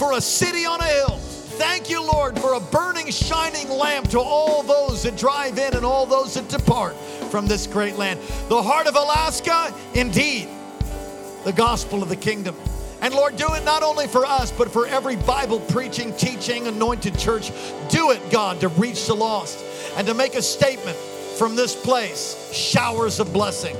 for 0.00 0.12
a 0.12 0.20
city 0.20 0.64
on 0.64 0.80
a 0.80 0.84
hill 0.84 1.20
Thank 1.60 1.90
you, 1.90 2.02
Lord, 2.02 2.38
for 2.40 2.54
a 2.54 2.60
burning, 2.60 3.10
shining 3.10 3.68
lamp 3.68 4.08
to 4.10 4.18
all 4.18 4.62
those 4.62 5.02
that 5.02 5.18
drive 5.18 5.58
in 5.58 5.74
and 5.74 5.84
all 5.84 6.06
those 6.06 6.32
that 6.32 6.48
depart 6.48 6.96
from 7.30 7.46
this 7.46 7.66
great 7.66 7.96
land. 7.96 8.18
The 8.48 8.62
heart 8.62 8.86
of 8.86 8.96
Alaska, 8.96 9.70
indeed, 9.92 10.48
the 11.44 11.52
gospel 11.52 12.02
of 12.02 12.08
the 12.08 12.16
kingdom. 12.16 12.56
And 13.02 13.12
Lord, 13.12 13.36
do 13.36 13.52
it 13.52 13.62
not 13.62 13.82
only 13.82 14.06
for 14.06 14.24
us, 14.24 14.50
but 14.50 14.70
for 14.70 14.86
every 14.86 15.16
Bible 15.16 15.60
preaching, 15.60 16.16
teaching, 16.16 16.66
anointed 16.66 17.18
church. 17.18 17.52
Do 17.90 18.10
it, 18.12 18.22
God, 18.30 18.58
to 18.60 18.68
reach 18.68 19.06
the 19.06 19.14
lost 19.14 19.62
and 19.98 20.06
to 20.06 20.14
make 20.14 20.34
a 20.34 20.42
statement 20.42 20.96
from 21.36 21.56
this 21.56 21.76
place 21.76 22.50
showers 22.54 23.20
of 23.20 23.34
blessing. 23.34 23.76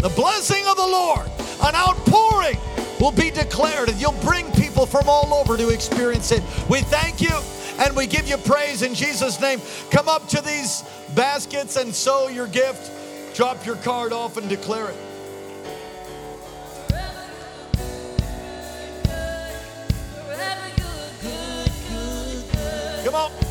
The 0.00 0.12
blessing 0.14 0.66
of 0.66 0.76
the 0.76 0.86
Lord, 0.86 1.26
an 1.62 1.74
outpouring 1.74 2.58
will 3.02 3.10
be 3.10 3.32
declared, 3.32 3.88
and 3.88 4.00
you'll 4.00 4.12
bring 4.22 4.48
people 4.52 4.86
from 4.86 5.08
all 5.08 5.34
over 5.34 5.56
to 5.56 5.70
experience 5.70 6.30
it. 6.30 6.40
We 6.70 6.82
thank 6.82 7.20
you 7.20 7.36
and 7.80 7.96
we 7.96 8.06
give 8.06 8.28
you 8.28 8.36
praise 8.36 8.82
in 8.82 8.94
Jesus' 8.94 9.40
name. 9.40 9.60
Come 9.90 10.08
up 10.08 10.28
to 10.28 10.40
these 10.40 10.84
baskets 11.16 11.74
and 11.74 11.92
sow 11.92 12.28
your 12.28 12.46
gift. 12.46 13.34
Drop 13.34 13.66
your 13.66 13.74
card 13.76 14.12
off 14.12 14.36
and 14.36 14.48
declare 14.48 14.90
it. 14.90 14.96
Come 23.04 23.14
on. 23.16 23.41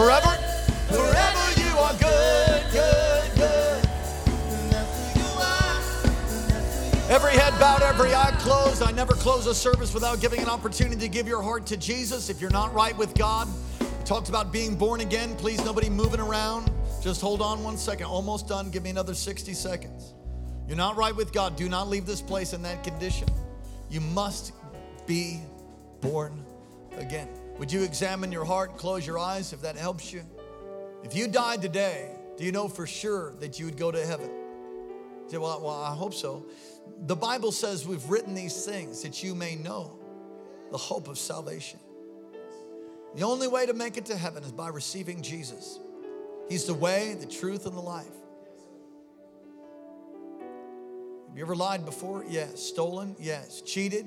Forever, 0.00 0.34
forever 0.88 1.60
you 1.60 1.76
are 1.76 1.92
good, 1.92 2.64
good, 2.72 3.34
good. 3.34 3.84
That's 4.70 5.12
who 5.12 5.20
you 5.20 5.26
are. 5.36 5.82
That's 6.48 6.94
who 6.94 6.98
you 6.98 7.14
Every 7.14 7.32
head 7.32 7.52
bowed, 7.60 7.82
every 7.82 8.14
eye 8.14 8.34
closed. 8.38 8.82
I 8.82 8.92
never 8.92 9.12
close 9.12 9.44
a 9.44 9.54
service 9.54 9.92
without 9.92 10.22
giving 10.22 10.40
an 10.40 10.48
opportunity 10.48 10.96
to 11.02 11.08
give 11.08 11.28
your 11.28 11.42
heart 11.42 11.66
to 11.66 11.76
Jesus. 11.76 12.30
If 12.30 12.40
you're 12.40 12.48
not 12.48 12.72
right 12.72 12.96
with 12.96 13.12
God, 13.14 13.46
talked 14.06 14.30
about 14.30 14.50
being 14.50 14.74
born 14.74 15.02
again. 15.02 15.36
Please, 15.36 15.62
nobody 15.66 15.90
moving 15.90 16.20
around. 16.20 16.70
Just 17.02 17.20
hold 17.20 17.42
on 17.42 17.62
one 17.62 17.76
second. 17.76 18.06
Almost 18.06 18.48
done. 18.48 18.70
Give 18.70 18.82
me 18.82 18.88
another 18.88 19.12
60 19.12 19.52
seconds. 19.52 20.14
You're 20.66 20.78
not 20.78 20.96
right 20.96 21.14
with 21.14 21.30
God. 21.30 21.56
Do 21.56 21.68
not 21.68 21.88
leave 21.88 22.06
this 22.06 22.22
place 22.22 22.54
in 22.54 22.62
that 22.62 22.82
condition. 22.84 23.28
You 23.90 24.00
must 24.00 24.54
be 25.06 25.42
born 26.00 26.42
again. 26.96 27.28
Would 27.60 27.70
you 27.70 27.82
examine 27.82 28.32
your 28.32 28.46
heart, 28.46 28.78
close 28.78 29.06
your 29.06 29.18
eyes 29.18 29.52
if 29.52 29.60
that 29.60 29.76
helps 29.76 30.14
you? 30.14 30.22
If 31.04 31.14
you 31.14 31.28
died 31.28 31.60
today, 31.60 32.10
do 32.38 32.44
you 32.44 32.52
know 32.52 32.68
for 32.68 32.86
sure 32.86 33.34
that 33.34 33.58
you 33.58 33.66
would 33.66 33.76
go 33.76 33.90
to 33.90 34.06
heaven? 34.06 34.30
You 34.30 35.28
say, 35.28 35.36
well, 35.36 35.60
well, 35.60 35.78
I 35.78 35.94
hope 35.94 36.14
so. 36.14 36.46
The 37.00 37.14
Bible 37.14 37.52
says 37.52 37.86
we've 37.86 38.08
written 38.08 38.32
these 38.32 38.64
things 38.64 39.02
that 39.02 39.22
you 39.22 39.34
may 39.34 39.56
know 39.56 39.98
the 40.70 40.78
hope 40.78 41.06
of 41.06 41.18
salvation. 41.18 41.78
The 43.14 43.24
only 43.24 43.46
way 43.46 43.66
to 43.66 43.74
make 43.74 43.98
it 43.98 44.06
to 44.06 44.16
heaven 44.16 44.42
is 44.42 44.52
by 44.52 44.68
receiving 44.70 45.20
Jesus. 45.20 45.78
He's 46.48 46.64
the 46.64 46.72
way, 46.72 47.14
the 47.20 47.26
truth, 47.26 47.66
and 47.66 47.76
the 47.76 47.82
life. 47.82 48.06
Have 51.28 51.36
you 51.36 51.44
ever 51.44 51.54
lied 51.54 51.84
before? 51.84 52.24
Yes. 52.26 52.62
Stolen? 52.62 53.16
Yes. 53.18 53.60
Cheated? 53.60 54.06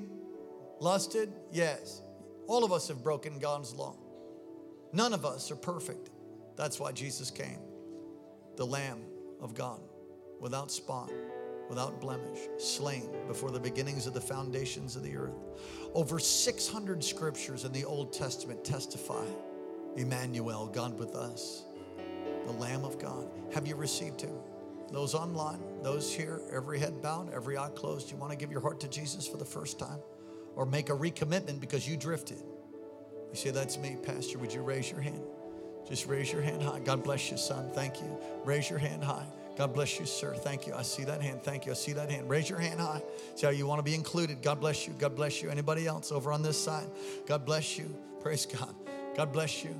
Lusted? 0.80 1.32
Yes. 1.52 2.02
All 2.46 2.64
of 2.64 2.72
us 2.72 2.88
have 2.88 3.02
broken 3.02 3.38
God's 3.38 3.74
law. 3.74 3.96
None 4.92 5.12
of 5.12 5.24
us 5.24 5.50
are 5.50 5.56
perfect. 5.56 6.10
That's 6.56 6.78
why 6.78 6.92
Jesus 6.92 7.30
came, 7.30 7.58
the 8.56 8.66
Lamb 8.66 9.00
of 9.40 9.54
God, 9.54 9.80
without 10.40 10.70
spot, 10.70 11.10
without 11.68 12.00
blemish, 12.00 12.38
slain 12.58 13.08
before 13.26 13.50
the 13.50 13.58
beginnings 13.58 14.06
of 14.06 14.14
the 14.14 14.20
foundations 14.20 14.94
of 14.94 15.02
the 15.02 15.16
earth. 15.16 15.34
Over 15.94 16.18
600 16.18 17.02
scriptures 17.02 17.64
in 17.64 17.72
the 17.72 17.84
Old 17.84 18.12
Testament 18.12 18.64
testify 18.64 19.24
Emmanuel, 19.96 20.66
God 20.66 20.98
with 20.98 21.14
us, 21.16 21.64
the 22.44 22.52
Lamb 22.52 22.84
of 22.84 22.98
God. 22.98 23.28
Have 23.52 23.66
you 23.66 23.74
received 23.74 24.20
him? 24.20 24.36
Those 24.92 25.14
online, 25.14 25.60
those 25.82 26.14
here, 26.14 26.40
every 26.52 26.78
head 26.78 27.00
bowed, 27.00 27.32
every 27.32 27.56
eye 27.56 27.70
closed. 27.74 28.10
You 28.10 28.16
want 28.16 28.30
to 28.32 28.38
give 28.38 28.52
your 28.52 28.60
heart 28.60 28.80
to 28.80 28.88
Jesus 28.88 29.26
for 29.26 29.38
the 29.38 29.44
first 29.44 29.78
time 29.78 29.98
or 30.56 30.66
make 30.66 30.90
a 30.90 30.92
recommitment 30.92 31.60
because 31.60 31.88
you 31.88 31.96
drifted? 31.96 32.42
You 33.30 33.36
say, 33.36 33.50
That's 33.50 33.78
me, 33.78 33.96
Pastor. 34.02 34.38
Would 34.38 34.52
you 34.52 34.62
raise 34.62 34.90
your 34.90 35.00
hand? 35.00 35.22
Just 35.88 36.06
raise 36.06 36.32
your 36.32 36.42
hand 36.42 36.62
high. 36.62 36.80
God 36.80 37.02
bless 37.02 37.30
you, 37.30 37.36
son. 37.36 37.70
Thank 37.74 38.00
you. 38.00 38.18
Raise 38.44 38.70
your 38.70 38.78
hand 38.78 39.04
high. 39.04 39.26
God 39.56 39.72
bless 39.72 40.00
you, 40.00 40.06
sir. 40.06 40.34
Thank 40.34 40.66
you. 40.66 40.74
I 40.74 40.82
see 40.82 41.04
that 41.04 41.22
hand. 41.22 41.42
Thank 41.42 41.66
you. 41.66 41.72
I 41.72 41.74
see 41.74 41.92
that 41.92 42.10
hand. 42.10 42.28
Raise 42.28 42.48
your 42.48 42.58
hand 42.58 42.80
high. 42.80 43.02
See 43.36 43.46
how 43.46 43.52
you 43.52 43.66
want 43.66 43.78
to 43.78 43.82
be 43.84 43.94
included. 43.94 44.42
God 44.42 44.60
bless 44.60 44.86
you. 44.86 44.94
God 44.98 45.14
bless 45.14 45.42
you. 45.42 45.50
Anybody 45.50 45.86
else 45.86 46.10
over 46.10 46.32
on 46.32 46.42
this 46.42 46.62
side? 46.62 46.86
God 47.26 47.44
bless 47.44 47.78
you. 47.78 47.94
Praise 48.20 48.46
God. 48.46 48.74
God 49.16 49.32
bless 49.32 49.62
you. 49.62 49.78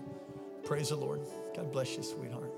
Praise 0.64 0.90
the 0.90 0.96
Lord. 0.96 1.20
God 1.56 1.72
bless 1.72 1.96
you, 1.96 2.02
sweetheart. 2.02 2.52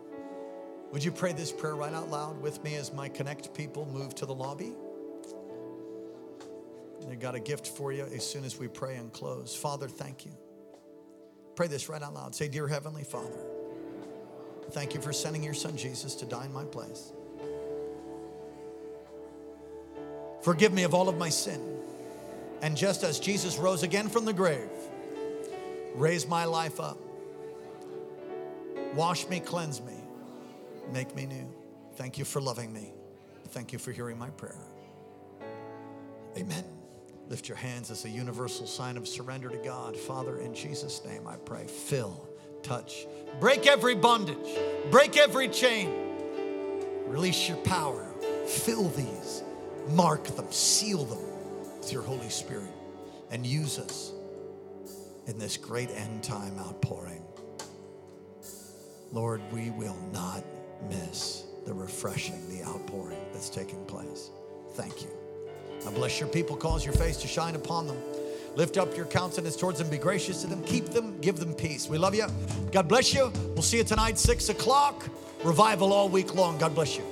Would 0.92 1.02
you 1.02 1.10
pray 1.10 1.32
this 1.32 1.52
prayer 1.52 1.74
right 1.74 1.92
out 1.92 2.10
loud 2.10 2.40
with 2.40 2.62
me 2.62 2.74
as 2.76 2.92
my 2.92 3.08
Connect 3.08 3.52
people 3.54 3.86
move 3.92 4.14
to 4.16 4.26
the 4.26 4.34
lobby? 4.34 4.74
They 7.02 7.16
got 7.16 7.34
a 7.34 7.40
gift 7.40 7.68
for 7.68 7.92
you 7.92 8.04
as 8.04 8.28
soon 8.28 8.44
as 8.44 8.58
we 8.58 8.68
pray 8.68 8.96
and 8.96 9.12
close. 9.12 9.54
Father, 9.54 9.88
thank 9.88 10.24
you. 10.24 10.32
Pray 11.54 11.68
this 11.68 11.88
right 11.88 12.02
out 12.02 12.14
loud. 12.14 12.34
Say, 12.34 12.48
Dear 12.48 12.68
Heavenly 12.68 13.04
Father, 13.04 13.38
thank 14.70 14.94
you 14.94 15.00
for 15.00 15.12
sending 15.12 15.42
your 15.42 15.54
son 15.54 15.76
Jesus 15.76 16.14
to 16.16 16.26
die 16.26 16.46
in 16.46 16.52
my 16.52 16.64
place. 16.64 17.12
Forgive 20.42 20.72
me 20.72 20.84
of 20.84 20.94
all 20.94 21.08
of 21.08 21.16
my 21.16 21.28
sin. 21.28 21.60
And 22.62 22.76
just 22.76 23.02
as 23.02 23.18
Jesus 23.18 23.58
rose 23.58 23.82
again 23.82 24.08
from 24.08 24.24
the 24.24 24.32
grave, 24.32 24.70
raise 25.94 26.26
my 26.26 26.44
life 26.44 26.80
up. 26.80 26.98
Wash 28.94 29.28
me, 29.28 29.40
cleanse 29.40 29.82
me, 29.82 29.94
make 30.92 31.14
me 31.14 31.26
new. 31.26 31.52
Thank 31.96 32.18
you 32.18 32.24
for 32.24 32.40
loving 32.40 32.72
me. 32.72 32.92
Thank 33.48 33.72
you 33.72 33.78
for 33.78 33.92
hearing 33.92 34.18
my 34.18 34.30
prayer. 34.30 34.56
Amen. 36.36 36.75
Lift 37.28 37.48
your 37.48 37.56
hands 37.56 37.90
as 37.90 38.04
a 38.04 38.08
universal 38.08 38.66
sign 38.66 38.96
of 38.96 39.08
surrender 39.08 39.48
to 39.48 39.56
God. 39.58 39.96
Father, 39.96 40.38
in 40.38 40.54
Jesus' 40.54 41.04
name, 41.04 41.26
I 41.26 41.36
pray. 41.36 41.66
Fill, 41.66 42.28
touch, 42.62 43.06
break 43.40 43.66
every 43.66 43.94
bondage, 43.94 44.58
break 44.90 45.16
every 45.16 45.48
chain, 45.48 45.92
release 47.06 47.48
your 47.48 47.58
power. 47.58 48.06
Fill 48.46 48.88
these, 48.90 49.42
mark 49.88 50.24
them, 50.36 50.46
seal 50.50 51.04
them 51.04 51.78
with 51.78 51.92
your 51.92 52.02
Holy 52.02 52.28
Spirit, 52.28 52.70
and 53.30 53.44
use 53.44 53.78
us 53.78 54.12
in 55.26 55.36
this 55.36 55.56
great 55.56 55.90
end 55.90 56.22
time 56.22 56.56
outpouring. 56.60 57.22
Lord, 59.12 59.40
we 59.52 59.70
will 59.70 59.98
not 60.12 60.44
miss 60.88 61.44
the 61.64 61.74
refreshing, 61.74 62.48
the 62.48 62.64
outpouring 62.64 63.18
that's 63.32 63.50
taking 63.50 63.84
place. 63.86 64.30
Thank 64.74 65.02
you. 65.02 65.25
I 65.86 65.90
bless 65.92 66.18
your 66.18 66.28
people, 66.28 66.56
cause 66.56 66.84
your 66.84 66.94
face 66.94 67.16
to 67.18 67.28
shine 67.28 67.54
upon 67.54 67.86
them. 67.86 67.96
Lift 68.56 68.78
up 68.78 68.96
your 68.96 69.06
countenance 69.06 69.56
towards 69.56 69.78
them, 69.78 69.90
be 69.90 69.98
gracious 69.98 70.40
to 70.42 70.46
them, 70.46 70.62
keep 70.64 70.86
them, 70.86 71.20
give 71.20 71.36
them 71.38 71.54
peace. 71.54 71.88
We 71.88 71.98
love 71.98 72.14
you. 72.14 72.26
God 72.72 72.88
bless 72.88 73.12
you. 73.14 73.30
We'll 73.48 73.62
see 73.62 73.78
you 73.78 73.84
tonight, 73.84 74.18
6 74.18 74.48
o'clock. 74.48 75.08
Revival 75.44 75.92
all 75.92 76.08
week 76.08 76.34
long. 76.34 76.58
God 76.58 76.74
bless 76.74 76.96
you. 76.96 77.04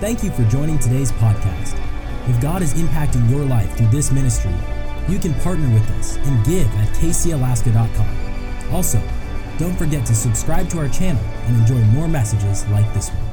Thank 0.00 0.22
you 0.22 0.30
for 0.30 0.44
joining 0.44 0.78
today's 0.78 1.10
podcast. 1.12 1.80
If 2.28 2.40
God 2.40 2.62
is 2.62 2.74
impacting 2.74 3.28
your 3.28 3.44
life 3.44 3.76
through 3.76 3.88
this 3.88 4.12
ministry, 4.12 4.54
you 5.08 5.18
can 5.18 5.34
partner 5.40 5.68
with 5.74 5.88
us 5.92 6.16
and 6.16 6.46
give 6.46 6.66
at 6.76 6.88
kcalaska.com. 6.96 8.72
Also, 8.74 9.02
don't 9.58 9.76
forget 9.76 10.06
to 10.06 10.14
subscribe 10.14 10.68
to 10.70 10.78
our 10.78 10.88
channel 10.88 11.22
and 11.46 11.56
enjoy 11.56 11.80
more 11.92 12.08
messages 12.08 12.66
like 12.68 12.92
this 12.94 13.10
one. 13.10 13.23